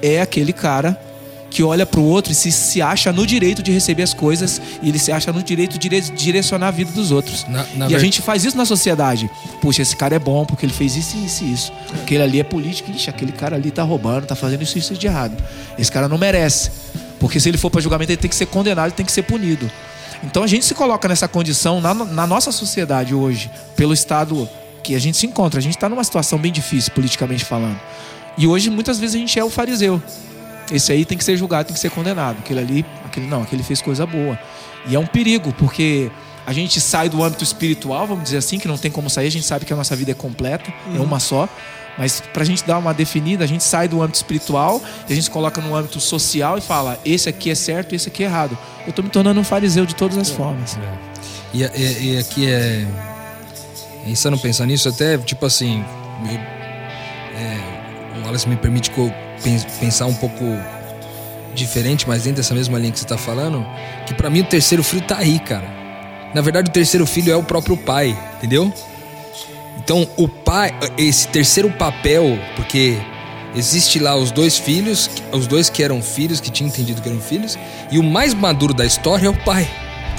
é 0.03 0.21
aquele 0.21 0.53
cara 0.53 0.99
que 1.51 1.63
olha 1.63 1.87
para 1.87 1.99
o 1.99 2.05
outro 2.05 2.31
e 2.31 2.35
se, 2.35 2.53
se 2.53 2.83
acha 2.83 3.11
no 3.11 3.27
direito 3.27 3.63
de 3.63 3.73
receber 3.73 4.03
as 4.03 4.13
coisas 4.13 4.61
e 4.83 4.89
ele 4.91 4.99
se 4.99 5.11
acha 5.11 5.33
no 5.33 5.43
direito 5.43 5.79
de 5.79 5.89
dire- 5.89 6.11
direcionar 6.15 6.69
a 6.69 6.71
vida 6.71 6.93
dos 6.93 7.11
outros. 7.11 7.47
Na- 7.49 7.65
na 7.75 7.87
e 7.87 7.89
ver- 7.89 7.97
a 7.97 7.99
gente 7.99 8.21
faz 8.21 8.45
isso 8.45 8.55
na 8.57 8.67
sociedade. 8.67 9.31
Puxa, 9.63 9.81
esse 9.81 9.97
cara 9.97 10.15
é 10.15 10.19
bom 10.19 10.45
porque 10.45 10.67
ele 10.67 10.75
fez 10.75 10.95
isso, 10.95 11.17
isso 11.17 11.45
e 11.45 11.53
isso. 11.53 11.73
Aquele 12.03 12.23
ali 12.23 12.39
é 12.39 12.45
político, 12.45 12.91
ixi, 12.91 13.09
aquele 13.09 13.33
cara 13.33 13.57
ali 13.57 13.71
tá 13.71 13.83
roubando, 13.83 14.27
tá 14.27 14.35
fazendo 14.37 14.63
isso 14.63 14.77
e 14.77 14.81
isso 14.81 14.93
de 14.95 15.07
errado. 15.07 15.43
Esse 15.79 15.91
cara 15.91 16.07
não 16.07 16.19
merece. 16.19 16.71
Porque 17.19 17.41
se 17.41 17.49
ele 17.49 17.57
for 17.57 17.71
para 17.71 17.81
julgamento, 17.81 18.13
ele 18.13 18.19
tem 18.21 18.29
que 18.29 18.37
ser 18.37 18.47
condenado, 18.47 18.87
ele 18.89 18.95
tem 18.95 19.07
que 19.07 19.11
ser 19.13 19.23
punido. 19.23 19.71
Então 20.23 20.43
a 20.43 20.47
gente 20.47 20.67
se 20.67 20.75
coloca 20.75 21.09
nessa 21.09 21.27
condição 21.29 21.81
na, 21.81 21.95
na 21.95 22.27
nossa 22.27 22.53
sociedade 22.53 23.15
hoje, 23.15 23.51
pelo 23.75 23.95
estado 23.95 24.47
que 24.83 24.95
a 24.95 24.99
gente 25.01 25.17
se 25.17 25.27
encontra. 25.27 25.59
A 25.59 25.63
gente 25.63 25.77
está 25.77 25.89
numa 25.89 26.05
situação 26.05 26.39
bem 26.39 26.53
difícil, 26.53 26.93
politicamente 26.93 27.45
falando. 27.45 27.79
E 28.39 28.47
hoje, 28.47 28.71
muitas 28.71 28.99
vezes, 28.99 29.17
a 29.17 29.19
gente 29.19 29.39
é 29.39 29.45
o 29.45 29.51
fariseu. 29.51 30.01
Esse 30.73 30.93
aí 30.93 31.05
tem 31.05 31.19
que 31.19 31.25
ser 31.25 31.37
julgado, 31.37 31.67
tem 31.67 31.75
que 31.75 31.81
ser 31.81 31.91
condenado. 31.91 32.39
Aquele 32.39 32.61
ali, 32.61 32.87
aquele 33.05 33.27
não, 33.27 33.43
aquele 33.43 33.63
fez 33.63 33.83
coisa 33.83 34.07
boa. 34.07 34.39
E 34.87 34.95
é 34.95 34.99
um 34.99 35.07
perigo, 35.07 35.53
porque 35.55 36.11
a 36.47 36.53
gente 36.53 36.81
sai 36.81 37.09
do 37.09 37.23
âmbito 37.23 37.43
espiritual, 37.45 38.07
vamos 38.07 38.25
dizer 38.25 38.37
assim, 38.39 38.59
que 38.59 38.69
não 38.69 38.79
tem 38.79 38.91
como 38.91 39.11
sair, 39.11 39.27
a 39.27 39.31
gente 39.31 39.45
sabe 39.45 39.65
que 39.65 39.73
a 39.73 39.77
nossa 39.77 39.95
vida 39.97 40.13
é 40.13 40.15
completa, 40.15 40.73
é 40.95 41.01
uma 41.01 41.19
só. 41.21 41.49
Mas 41.99 42.21
pra 42.33 42.45
gente 42.45 42.65
dar 42.65 42.79
uma 42.79 42.95
definida, 42.95 43.43
a 43.43 43.47
gente 43.47 43.65
sai 43.65 43.89
do 43.89 44.01
âmbito 44.01 44.17
espiritual 44.19 44.81
e 45.09 45.13
a 45.13 45.17
gente 45.17 45.29
coloca 45.31 45.61
no 45.61 45.75
âmbito 45.75 45.99
social 45.99 46.57
e 46.57 46.61
fala: 46.61 46.97
esse 47.05 47.29
aqui 47.29 47.51
é 47.51 47.57
certo, 47.57 47.93
esse 47.95 48.09
aqui 48.09 48.23
é 48.23 48.27
errado. 48.27 48.57
Eu 48.87 48.93
tô 48.93 49.03
me 49.03 49.09
tornando 49.09 49.41
um 49.41 49.45
fariseu 49.45 49.85
de 49.85 49.97
todas 49.97 50.17
as 50.17 50.31
formas. 50.31 50.79
E, 51.53 51.63
e- 51.65 52.13
e 52.15 52.19
aqui 52.19 52.49
é. 52.49 52.87
Pensando 54.05 54.39
pensar 54.39 54.65
nisso, 54.67 54.89
até 54.89 55.19
tipo 55.19 55.45
assim. 55.45 55.85
é, 57.35 57.78
o 58.29 58.31
Wallace 58.31 58.49
me 58.49 58.57
permite 58.57 58.91
pensar 59.81 60.07
um 60.07 60.15
pouco 60.15 60.45
diferente, 61.55 62.07
mas 62.07 62.25
dentro 62.25 62.37
dessa 62.37 62.55
mesma 62.55 62.79
linha 62.79 62.93
que 62.93 62.99
você 62.99 63.07
tá 63.07 63.17
falando. 63.17 63.67
Que 64.07 64.15
pra 64.15 64.29
mim 64.29 64.41
o 64.41 64.45
terceiro 64.45 64.85
filho 64.85 65.03
tá 65.03 65.17
aí, 65.19 65.39
cara. 65.39 65.67
Na 66.35 66.43
verdade, 66.43 66.69
o 66.69 66.73
terceiro 66.73 67.07
filho 67.07 67.33
é 67.33 67.37
o 67.37 67.43
próprio 67.43 67.77
pai, 67.77 68.17
entendeu? 68.37 68.73
Então, 69.79 70.07
o 70.17 70.29
pai, 70.29 70.75
esse 70.99 71.27
terceiro 71.29 71.71
papel, 71.71 72.39
porque 72.55 72.99
existe 73.57 73.99
lá 73.99 74.15
os 74.15 74.31
dois 74.31 74.59
filhos, 74.59 75.09
os 75.33 75.47
dois 75.47 75.71
que 75.71 75.83
eram 75.83 76.03
filhos, 76.03 76.39
que 76.39 76.51
tinham 76.51 76.69
entendido 76.69 77.01
que 77.01 77.09
eram 77.09 77.21
filhos, 77.21 77.59
e 77.91 77.99
o 77.99 78.03
mais 78.03 78.35
maduro 78.35 78.75
da 78.75 78.85
história 78.85 79.27
é 79.27 79.31
o 79.31 79.45
pai. 79.45 79.67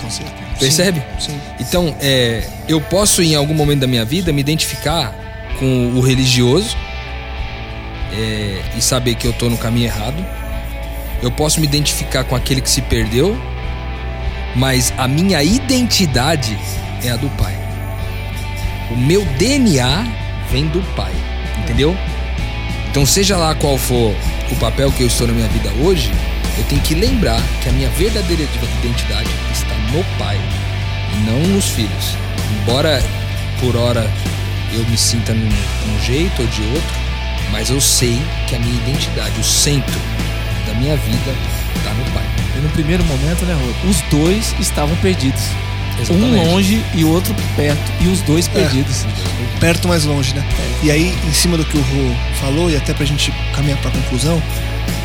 Com 0.01 0.09
certeza. 0.09 0.49
Percebe? 0.59 1.03
Sim. 1.19 1.39
Então, 1.59 1.95
é, 2.01 2.43
eu 2.67 2.81
posso 2.81 3.21
em 3.21 3.35
algum 3.35 3.53
momento 3.53 3.81
da 3.81 3.87
minha 3.87 4.03
vida 4.03 4.33
me 4.33 4.41
identificar 4.41 5.13
com 5.59 5.91
o 5.95 6.01
religioso 6.01 6.75
é, 8.11 8.61
e 8.75 8.81
saber 8.81 9.15
que 9.15 9.27
eu 9.27 9.33
tô 9.33 9.49
no 9.49 9.57
caminho 9.57 9.85
errado. 9.85 10.25
Eu 11.21 11.31
posso 11.31 11.59
me 11.59 11.67
identificar 11.67 12.23
com 12.23 12.35
aquele 12.35 12.61
que 12.61 12.69
se 12.69 12.81
perdeu, 12.81 13.37
mas 14.55 14.93
a 14.97 15.07
minha 15.07 15.43
identidade 15.43 16.57
é 17.03 17.09
a 17.09 17.15
do 17.15 17.29
pai. 17.31 17.57
O 18.91 18.95
meu 18.95 19.23
DNA 19.37 20.07
vem 20.49 20.67
do 20.67 20.81
pai, 20.95 21.11
entendeu? 21.57 21.95
Então, 22.89 23.05
seja 23.05 23.37
lá 23.37 23.53
qual 23.53 23.77
for 23.77 24.15
o 24.51 24.55
papel 24.55 24.91
que 24.91 25.03
eu 25.03 25.07
estou 25.07 25.27
na 25.27 25.33
minha 25.33 25.47
vida 25.49 25.69
hoje, 25.83 26.11
eu 26.57 26.63
tenho 26.65 26.81
que 26.81 26.95
lembrar 26.95 27.41
que 27.61 27.69
a 27.69 27.71
minha 27.71 27.89
verdadeira 27.89 28.43
identidade 28.83 29.29
está 29.53 29.75
no 29.93 30.03
pai 30.17 30.37
não 31.25 31.39
nos 31.53 31.69
filhos. 31.69 32.15
Embora 32.61 33.01
por 33.59 33.75
hora 33.75 34.09
eu 34.73 34.83
me 34.87 34.97
sinta 34.97 35.33
num, 35.33 35.45
num 35.45 36.03
jeito 36.03 36.41
ou 36.41 36.47
de 36.47 36.61
outro, 36.63 36.98
mas 37.51 37.69
eu 37.69 37.81
sei 37.81 38.21
que 38.47 38.55
a 38.55 38.59
minha 38.59 38.75
identidade, 38.75 39.39
o 39.39 39.43
centro 39.43 39.99
da 40.65 40.73
minha 40.73 40.95
vida 40.97 41.35
está 41.75 41.93
no 41.93 42.03
pai. 42.11 42.25
E 42.55 42.59
no 42.59 42.69
primeiro 42.69 43.03
momento, 43.05 43.45
né, 43.45 43.53
Rô? 43.53 43.89
Os 43.89 44.01
dois 44.09 44.55
estavam 44.59 44.95
perdidos. 44.97 45.41
Exatamente. 45.99 46.47
Um 46.47 46.51
longe 46.51 46.85
e 46.93 47.03
outro 47.03 47.35
perto. 47.55 47.91
E 48.01 48.07
os 48.07 48.21
dois 48.21 48.47
perdidos. 48.47 49.05
Perto, 49.59 49.87
mais 49.87 50.05
longe, 50.05 50.33
né? 50.33 50.45
E 50.81 50.91
aí, 50.91 51.13
em 51.27 51.33
cima 51.33 51.57
do 51.57 51.65
que 51.65 51.77
o 51.77 51.81
Rô 51.81 52.15
falou, 52.39 52.69
e 52.69 52.77
até 52.77 52.93
pra 52.93 53.05
gente 53.05 53.33
caminhar 53.53 53.77
pra 53.79 53.91
conclusão, 53.91 54.41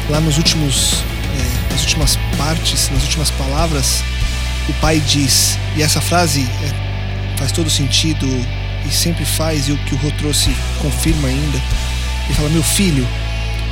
lá 0.09 0.20
nos 0.20 0.36
últimos, 0.36 1.03
é, 1.38 1.72
nas 1.72 1.82
últimas 1.82 2.16
partes, 2.38 2.90
nas 2.90 3.03
últimas 3.03 3.30
palavras, 3.32 4.05
o 4.68 4.72
pai 4.74 5.01
diz, 5.01 5.59
e 5.76 5.82
essa 5.82 6.01
frase 6.01 6.47
é, 6.62 7.38
faz 7.38 7.51
todo 7.51 7.68
sentido 7.68 8.26
e 8.86 8.92
sempre 8.92 9.24
faz, 9.24 9.68
e 9.68 9.72
o 9.72 9.78
que 9.78 9.95
o 9.95 9.99
Rô 9.99 10.11
trouxe 10.12 10.55
confirma 10.80 11.28
ainda. 11.28 11.61
Ele 12.26 12.34
fala: 12.34 12.48
Meu 12.48 12.62
filho, 12.62 13.06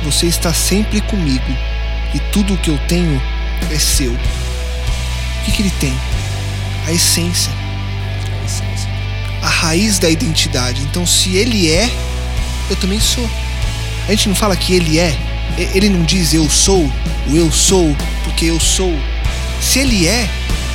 você 0.03 0.25
está 0.27 0.53
sempre 0.53 1.01
comigo, 1.01 1.43
e 2.13 2.19
tudo 2.31 2.53
o 2.53 2.57
que 2.57 2.69
eu 2.69 2.77
tenho 2.87 3.21
é 3.71 3.79
seu. 3.79 4.11
O 4.13 5.45
que, 5.45 5.51
que 5.51 5.61
ele 5.61 5.73
tem? 5.79 5.93
A 6.87 6.91
essência 6.91 7.51
A 8.41 8.45
essência. 8.45 8.89
a 9.41 9.47
raiz 9.47 9.99
da 9.99 10.09
identidade. 10.09 10.81
Então, 10.81 11.05
se 11.05 11.35
ele 11.35 11.69
é, 11.71 11.89
eu 12.69 12.75
também 12.75 12.99
sou. 12.99 13.29
A 14.07 14.11
gente 14.11 14.27
não 14.29 14.35
fala 14.35 14.55
que 14.55 14.73
ele 14.73 14.99
é, 14.99 15.17
E- 15.57 15.69
ele 15.75 15.89
não 15.89 16.03
diz 16.03 16.33
eu 16.33 16.49
sou, 16.49 16.89
o 17.29 17.35
eu 17.37 17.51
sou, 17.51 17.95
porque 18.23 18.45
eu 18.45 18.59
sou. 18.59 18.93
Se 19.61 19.79
ele 19.79 20.07
é, 20.07 20.27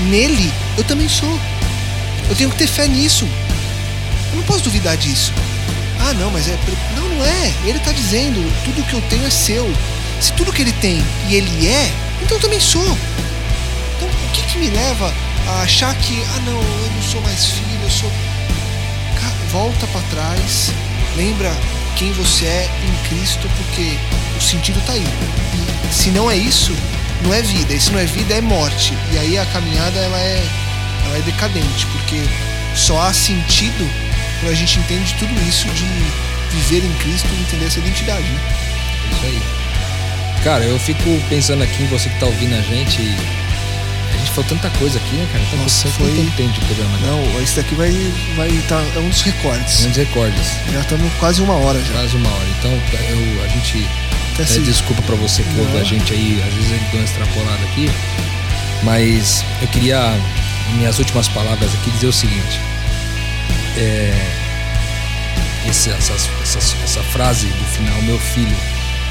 nele, 0.08 0.50
eu 0.76 0.84
também 0.84 1.08
sou. 1.08 1.38
Eu 2.28 2.36
tenho 2.36 2.50
que 2.50 2.56
ter 2.56 2.66
fé 2.66 2.86
nisso. 2.88 3.26
Eu 4.30 4.36
não 4.36 4.44
posso 4.44 4.64
duvidar 4.64 4.96
disso. 4.96 5.32
Ah, 6.00 6.12
não, 6.14 6.30
mas 6.30 6.48
é. 6.48 6.58
Não, 6.96 7.08
não 7.08 7.24
é. 7.24 7.52
Ele 7.64 7.78
está 7.78 7.92
dizendo: 7.92 8.40
tudo 8.64 8.86
que 8.86 8.94
eu 8.94 9.02
tenho 9.08 9.26
é 9.26 9.30
seu. 9.30 9.70
Se 10.20 10.32
tudo 10.32 10.52
que 10.52 10.62
ele 10.62 10.72
tem 10.72 11.02
e 11.28 11.36
ele 11.36 11.68
é, 11.68 11.92
então 12.22 12.36
eu 12.36 12.40
também 12.40 12.60
sou. 12.60 12.82
Então, 13.96 14.08
o 14.08 14.30
que, 14.32 14.42
que 14.42 14.58
me 14.58 14.68
leva 14.70 15.12
a 15.46 15.62
achar 15.62 15.94
que, 15.96 16.22
ah, 16.34 16.40
não, 16.40 16.60
eu 16.60 16.90
não 16.94 17.02
sou 17.02 17.20
mais 17.22 17.46
filho, 17.46 17.80
eu 17.82 17.90
sou. 17.90 18.12
Volta 19.50 19.86
pra 19.86 20.02
trás, 20.10 20.70
lembra 21.16 21.50
quem 21.96 22.12
você 22.12 22.44
é 22.44 22.70
em 22.84 23.08
Cristo, 23.08 23.48
porque 23.56 23.98
o 24.36 24.42
sentido 24.42 24.78
tá 24.84 24.92
aí. 24.92 25.06
E 25.90 25.94
se 25.94 26.10
não 26.10 26.30
é 26.30 26.36
isso, 26.36 26.72
não 27.22 27.32
é 27.32 27.40
vida. 27.40 27.72
E 27.72 27.80
se 27.80 27.90
não 27.90 27.98
é 27.98 28.04
vida, 28.04 28.34
é 28.34 28.40
morte. 28.42 28.92
E 29.10 29.18
aí 29.18 29.38
a 29.38 29.46
caminhada 29.46 29.98
ela 29.98 30.18
é, 30.18 30.46
ela 31.06 31.16
é 31.16 31.22
decadente, 31.22 31.86
porque 31.86 32.22
só 32.74 33.00
há 33.00 33.12
sentido 33.12 33.88
quando 34.40 34.52
a 34.52 34.54
gente 34.54 34.78
entende 34.78 35.14
tudo 35.18 35.32
isso 35.48 35.66
de 35.70 35.84
viver 36.50 36.84
em 36.84 36.92
Cristo 36.94 37.28
e 37.32 37.40
entender 37.40 37.66
essa 37.66 37.78
identidade. 37.78 38.22
Né? 38.28 38.40
É 39.10 39.14
Isso 39.14 39.24
aí. 39.26 39.42
Cara, 40.44 40.64
eu 40.64 40.78
fico 40.78 41.20
pensando 41.28 41.62
aqui 41.64 41.82
em 41.82 41.86
você 41.86 42.08
que 42.08 42.18
tá 42.20 42.26
ouvindo 42.26 42.54
a 42.54 42.62
gente. 42.62 43.02
e 43.02 43.16
A 44.14 44.18
gente 44.18 44.30
falou 44.30 44.44
tanta 44.48 44.70
coisa 44.78 44.98
aqui, 44.98 45.16
né, 45.16 45.28
cara? 45.32 45.44
Tanta 45.50 45.62
Nossa, 45.62 45.88
foi- 45.88 46.14
quanto 46.14 46.36
tempo 46.36 46.52
de 46.52 46.60
programa, 46.60 46.96
né? 46.98 47.06
Não, 47.08 47.42
esse 47.42 47.56
daqui 47.56 47.74
vai 47.74 47.90
vai 48.36 48.48
tá, 48.68 48.80
é 48.94 48.98
um 49.00 49.08
dos 49.08 49.22
recordes. 49.22 49.80
Grandes 49.80 49.98
recordes. 49.98 50.46
Já 50.72 50.80
estamos 50.80 51.12
quase 51.14 51.42
uma 51.42 51.54
hora 51.54 51.82
já. 51.84 51.92
Quase 51.92 52.16
uma 52.16 52.28
hora. 52.30 52.46
Então, 52.58 52.72
eu, 52.72 53.44
a 53.44 53.48
gente 53.48 53.86
desculpa 54.64 55.02
pra 55.02 55.16
você 55.16 55.42
que 55.42 55.58
ouve 55.58 55.72
Não. 55.72 55.80
a 55.80 55.84
gente 55.84 56.12
aí, 56.12 56.40
às 56.46 56.54
vezes 56.54 56.70
ele 56.70 56.84
deu 56.92 57.00
uma 57.00 57.04
extrapolada 57.04 57.62
aqui. 57.64 57.90
Mas 58.84 59.44
eu 59.60 59.66
queria, 59.68 59.98
minhas 60.76 60.98
últimas 61.00 61.26
palavras 61.28 61.74
aqui, 61.74 61.90
dizer 61.90 62.06
o 62.06 62.12
seguinte. 62.12 62.60
É, 63.78 64.12
esse- 65.68 65.90
essa, 65.90 66.12
essa, 66.42 66.58
essa 66.82 67.02
frase 67.04 67.46
do 67.46 67.64
final, 67.66 68.00
meu 68.02 68.18
filho, 68.18 68.56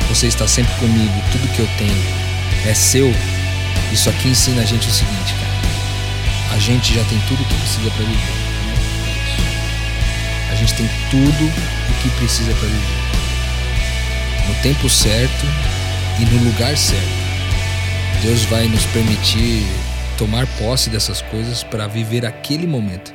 você 0.09 0.27
está 0.27 0.47
sempre 0.47 0.73
comigo, 0.75 1.13
tudo 1.31 1.47
que 1.53 1.59
eu 1.59 1.69
tenho 1.77 2.03
é 2.67 2.73
seu. 2.73 3.13
Isso 3.91 4.09
aqui 4.09 4.29
ensina 4.29 4.61
a 4.61 4.65
gente 4.65 4.87
o 4.87 4.91
seguinte, 4.91 5.33
cara. 5.35 6.55
A 6.55 6.59
gente 6.59 6.93
já 6.93 7.03
tem 7.05 7.19
tudo 7.27 7.41
o 7.41 7.45
que 7.45 7.55
precisa 7.55 7.89
pra 7.91 8.05
viver. 8.05 8.47
A 10.51 10.55
gente 10.55 10.73
tem 10.73 10.89
tudo 11.11 11.45
o 11.45 11.93
que 12.01 12.09
precisa 12.17 12.51
pra 12.53 12.67
viver. 12.67 13.07
no 14.47 14.55
tempo 14.61 14.89
certo 14.89 15.45
e 16.19 16.23
no 16.25 16.43
lugar 16.45 16.75
certo. 16.77 17.27
Deus 18.21 18.45
vai 18.45 18.65
nos 18.67 18.85
permitir 18.85 19.67
tomar 20.17 20.47
posse 20.57 20.89
dessas 20.89 21.21
coisas 21.21 21.63
para 21.63 21.85
viver 21.85 22.25
aquele 22.25 22.65
momento. 22.65 23.13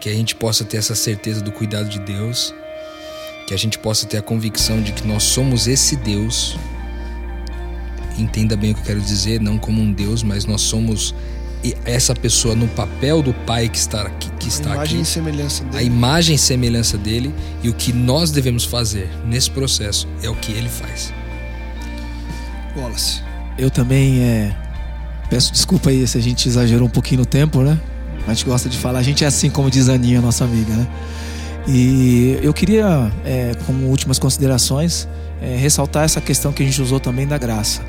Que 0.00 0.08
a 0.08 0.12
gente 0.12 0.34
possa 0.34 0.64
ter 0.64 0.76
essa 0.76 0.94
certeza 0.94 1.40
do 1.40 1.50
cuidado 1.50 1.88
de 1.88 1.98
Deus, 1.98 2.54
que 3.46 3.54
a 3.54 3.56
gente 3.56 3.78
possa 3.78 4.06
ter 4.06 4.18
a 4.18 4.22
convicção 4.22 4.80
de 4.80 4.92
que 4.92 5.06
nós 5.06 5.22
somos 5.22 5.66
esse 5.66 5.96
Deus. 5.96 6.56
Entenda 8.18 8.56
bem 8.56 8.70
o 8.72 8.74
que 8.74 8.80
eu 8.80 8.84
quero 8.84 9.00
dizer, 9.00 9.40
não 9.40 9.58
como 9.58 9.80
um 9.82 9.92
Deus, 9.92 10.22
mas 10.22 10.44
nós 10.46 10.62
somos 10.62 11.14
essa 11.84 12.14
pessoa 12.14 12.54
no 12.54 12.68
papel 12.68 13.22
do 13.22 13.32
Pai 13.32 13.68
que 13.68 13.78
está 13.78 14.02
aqui, 14.02 14.30
que 14.38 14.48
está 14.48 14.70
a 14.70 14.74
imagem 14.74 14.94
aqui, 14.98 15.02
e 15.02 15.06
semelhança 15.06 15.64
dele. 15.64 15.76
a 15.78 15.82
imagem 15.82 16.36
e 16.36 16.38
semelhança 16.38 16.98
dele 16.98 17.34
e 17.62 17.68
o 17.68 17.74
que 17.74 17.92
nós 17.92 18.30
devemos 18.30 18.64
fazer 18.64 19.08
nesse 19.26 19.50
processo 19.50 20.06
é 20.22 20.28
o 20.28 20.34
que 20.36 20.52
ele 20.52 20.68
faz. 20.68 21.12
Wallace. 22.76 23.22
Eu 23.58 23.70
também 23.70 24.22
é, 24.22 24.56
peço 25.30 25.52
desculpa 25.52 25.90
aí 25.90 26.06
se 26.06 26.18
a 26.18 26.20
gente 26.20 26.46
exagerou 26.48 26.86
um 26.86 26.90
pouquinho 26.90 27.20
no 27.20 27.26
tempo, 27.26 27.62
né? 27.62 27.80
A 28.26 28.34
gente 28.34 28.44
gosta 28.44 28.68
de 28.68 28.76
falar, 28.76 28.98
a 28.98 29.02
gente 29.02 29.24
é 29.24 29.26
assim 29.26 29.48
como 29.50 29.70
diz 29.70 29.88
a 29.88 29.94
Aninha, 29.94 30.20
nossa 30.20 30.44
amiga, 30.44 30.74
né? 30.74 30.86
E 31.68 32.38
eu 32.42 32.52
queria, 32.52 33.10
é, 33.24 33.52
como 33.66 33.86
últimas 33.86 34.18
considerações, 34.18 35.08
é, 35.40 35.56
ressaltar 35.56 36.04
essa 36.04 36.20
questão 36.20 36.52
que 36.52 36.62
a 36.62 36.66
gente 36.66 36.80
usou 36.80 37.00
também 37.00 37.26
da 37.26 37.38
graça. 37.38 37.82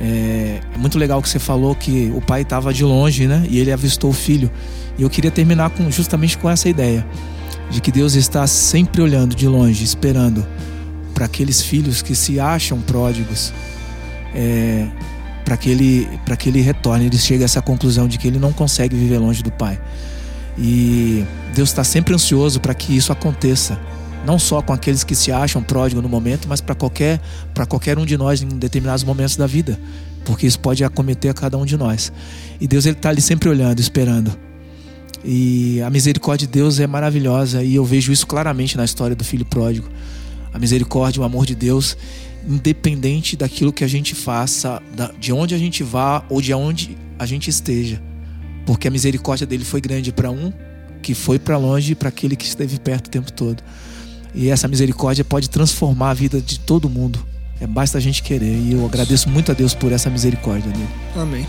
É, 0.00 0.60
é 0.74 0.78
muito 0.78 0.98
legal 0.98 1.20
que 1.20 1.28
você 1.28 1.38
falou 1.38 1.74
que 1.74 2.12
o 2.14 2.20
pai 2.20 2.42
estava 2.42 2.72
de 2.72 2.84
longe, 2.84 3.26
né? 3.26 3.46
E 3.48 3.58
ele 3.58 3.70
avistou 3.70 4.10
o 4.10 4.12
filho. 4.12 4.50
E 4.98 5.02
eu 5.02 5.10
queria 5.10 5.30
terminar 5.30 5.70
com, 5.70 5.90
justamente 5.90 6.36
com 6.38 6.48
essa 6.48 6.68
ideia 6.68 7.06
de 7.70 7.80
que 7.80 7.92
Deus 7.92 8.14
está 8.14 8.46
sempre 8.46 9.00
olhando 9.00 9.34
de 9.34 9.46
longe, 9.46 9.84
esperando 9.84 10.44
para 11.14 11.26
aqueles 11.26 11.62
filhos 11.62 12.02
que 12.02 12.14
se 12.14 12.40
acham 12.40 12.80
pródigos, 12.80 13.52
é, 14.34 14.88
para 15.50 15.56
que 15.56 15.68
ele 15.68 16.08
para 16.24 16.36
que 16.36 16.48
ele 16.48 16.60
retorne. 16.60 17.06
Ele 17.06 17.18
chega 17.18 17.42
a 17.42 17.46
essa 17.46 17.60
conclusão 17.60 18.06
de 18.06 18.18
que 18.18 18.28
ele 18.28 18.38
não 18.38 18.52
consegue 18.52 18.94
viver 18.94 19.18
longe 19.18 19.42
do 19.42 19.50
pai. 19.50 19.80
E 20.56 21.24
Deus 21.56 21.70
está 21.70 21.82
sempre 21.82 22.14
ansioso 22.14 22.60
para 22.60 22.72
que 22.72 22.96
isso 22.96 23.10
aconteça 23.10 23.76
não 24.24 24.38
só 24.38 24.62
com 24.62 24.72
aqueles 24.72 25.02
que 25.02 25.12
se 25.12 25.32
acham 25.32 25.60
pródigos 25.60 26.04
no 26.04 26.08
momento, 26.08 26.46
mas 26.46 26.60
para 26.60 26.76
qualquer, 26.76 27.20
para 27.52 27.66
qualquer 27.66 27.98
um 27.98 28.04
de 28.06 28.16
nós 28.16 28.42
em 28.42 28.46
determinados 28.46 29.02
momentos 29.02 29.34
da 29.34 29.46
vida, 29.46 29.80
porque 30.24 30.46
isso 30.46 30.60
pode 30.60 30.84
acometer 30.84 31.30
a 31.30 31.34
cada 31.34 31.58
um 31.58 31.64
de 31.64 31.76
nós. 31.76 32.12
E 32.60 32.68
Deus 32.68 32.86
ele 32.86 32.96
está 32.96 33.08
ali 33.08 33.20
sempre 33.20 33.48
olhando, 33.48 33.80
esperando. 33.80 34.30
E 35.24 35.82
a 35.82 35.90
misericórdia 35.90 36.46
de 36.46 36.52
Deus 36.52 36.78
é 36.78 36.86
maravilhosa 36.86 37.64
e 37.64 37.74
eu 37.74 37.84
vejo 37.84 38.12
isso 38.12 38.26
claramente 38.26 38.76
na 38.76 38.84
história 38.84 39.16
do 39.16 39.24
filho 39.24 39.44
pródigo. 39.44 39.88
A 40.52 40.58
misericórdia, 40.60 41.20
o 41.20 41.24
amor 41.24 41.44
de 41.44 41.56
Deus, 41.56 41.96
independente 42.46 43.36
daquilo 43.36 43.72
que 43.72 43.84
a 43.84 43.88
gente 43.88 44.14
faça, 44.14 44.82
de 45.18 45.32
onde 45.32 45.54
a 45.54 45.58
gente 45.58 45.82
vá 45.82 46.24
ou 46.28 46.40
de 46.40 46.52
onde 46.54 46.96
a 47.18 47.26
gente 47.26 47.50
esteja, 47.50 48.00
porque 48.64 48.88
a 48.88 48.90
misericórdia 48.90 49.46
dele 49.46 49.64
foi 49.64 49.80
grande 49.80 50.12
para 50.12 50.30
um 50.30 50.52
que 51.02 51.14
foi 51.14 51.38
para 51.38 51.56
longe 51.56 51.92
e 51.92 51.94
para 51.94 52.08
aquele 52.08 52.36
que 52.36 52.44
esteve 52.44 52.78
perto 52.78 53.06
o 53.06 53.10
tempo 53.10 53.32
todo. 53.32 53.62
E 54.34 54.48
essa 54.48 54.68
misericórdia 54.68 55.24
pode 55.24 55.48
transformar 55.50 56.10
a 56.10 56.14
vida 56.14 56.40
de 56.40 56.58
todo 56.60 56.88
mundo. 56.88 57.18
É 57.60 57.66
basta 57.66 57.98
a 57.98 58.00
gente 58.00 58.22
querer. 58.22 58.54
E 58.54 58.72
eu 58.72 58.84
agradeço 58.86 59.28
muito 59.28 59.50
a 59.50 59.54
Deus 59.54 59.74
por 59.74 59.92
essa 59.92 60.08
misericórdia 60.08 60.70
dele. 60.70 60.88
Amém. 61.16 61.46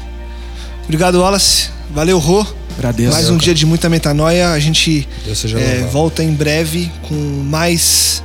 Obrigado, 0.84 1.20
Wallace. 1.20 1.70
Valeu, 1.94 2.18
Rô. 2.18 2.46
Agradeço. 2.78 3.12
Mais 3.12 3.30
um 3.30 3.38
dia 3.38 3.54
de 3.54 3.66
muita 3.66 3.88
metanoia. 3.88 4.52
A 4.52 4.60
gente 4.60 5.08
é, 5.56 5.88
volta 5.92 6.24
em 6.24 6.34
breve 6.34 6.92
com 7.08 7.16
mais 7.16 8.24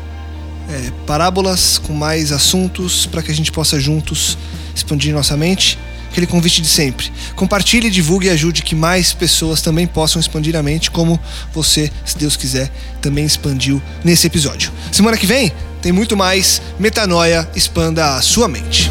é, 0.69 0.93
parábolas, 1.07 1.79
com 1.79 1.93
mais 1.93 2.33
assuntos, 2.33 3.07
para 3.07 3.23
que 3.23 3.31
a 3.31 3.35
gente 3.35 3.53
possa 3.53 3.79
juntos 3.79 4.37
expandir 4.75 5.14
nossa 5.14 5.37
mente. 5.37 5.79
Aquele 6.11 6.27
convite 6.27 6.62
de 6.62 6.69
sempre. 6.69 7.12
Compartilhe, 7.35 7.91
divulgue 7.91 8.29
e 8.29 8.31
ajude 8.31 8.62
que 8.62 8.75
mais 8.75 9.12
pessoas 9.12 9.61
também 9.61 9.87
possam 9.87 10.19
expandir 10.19 10.57
a 10.57 10.62
mente, 10.62 10.91
como 10.91 11.21
você, 11.53 11.93
se 12.07 12.17
Deus 12.17 12.37
quiser, 12.37 12.73
também 13.03 13.27
expandiu 13.27 13.83
nesse 14.03 14.27
episódio. 14.27 14.73
Semana 14.91 15.19
que 15.19 15.27
vem 15.27 15.53
tem 15.83 15.93
muito 15.93 16.17
mais 16.17 16.62
Metanoia 16.79 17.49
Expanda 17.55 18.17
a 18.17 18.23
Sua 18.23 18.49
Mente. 18.49 18.91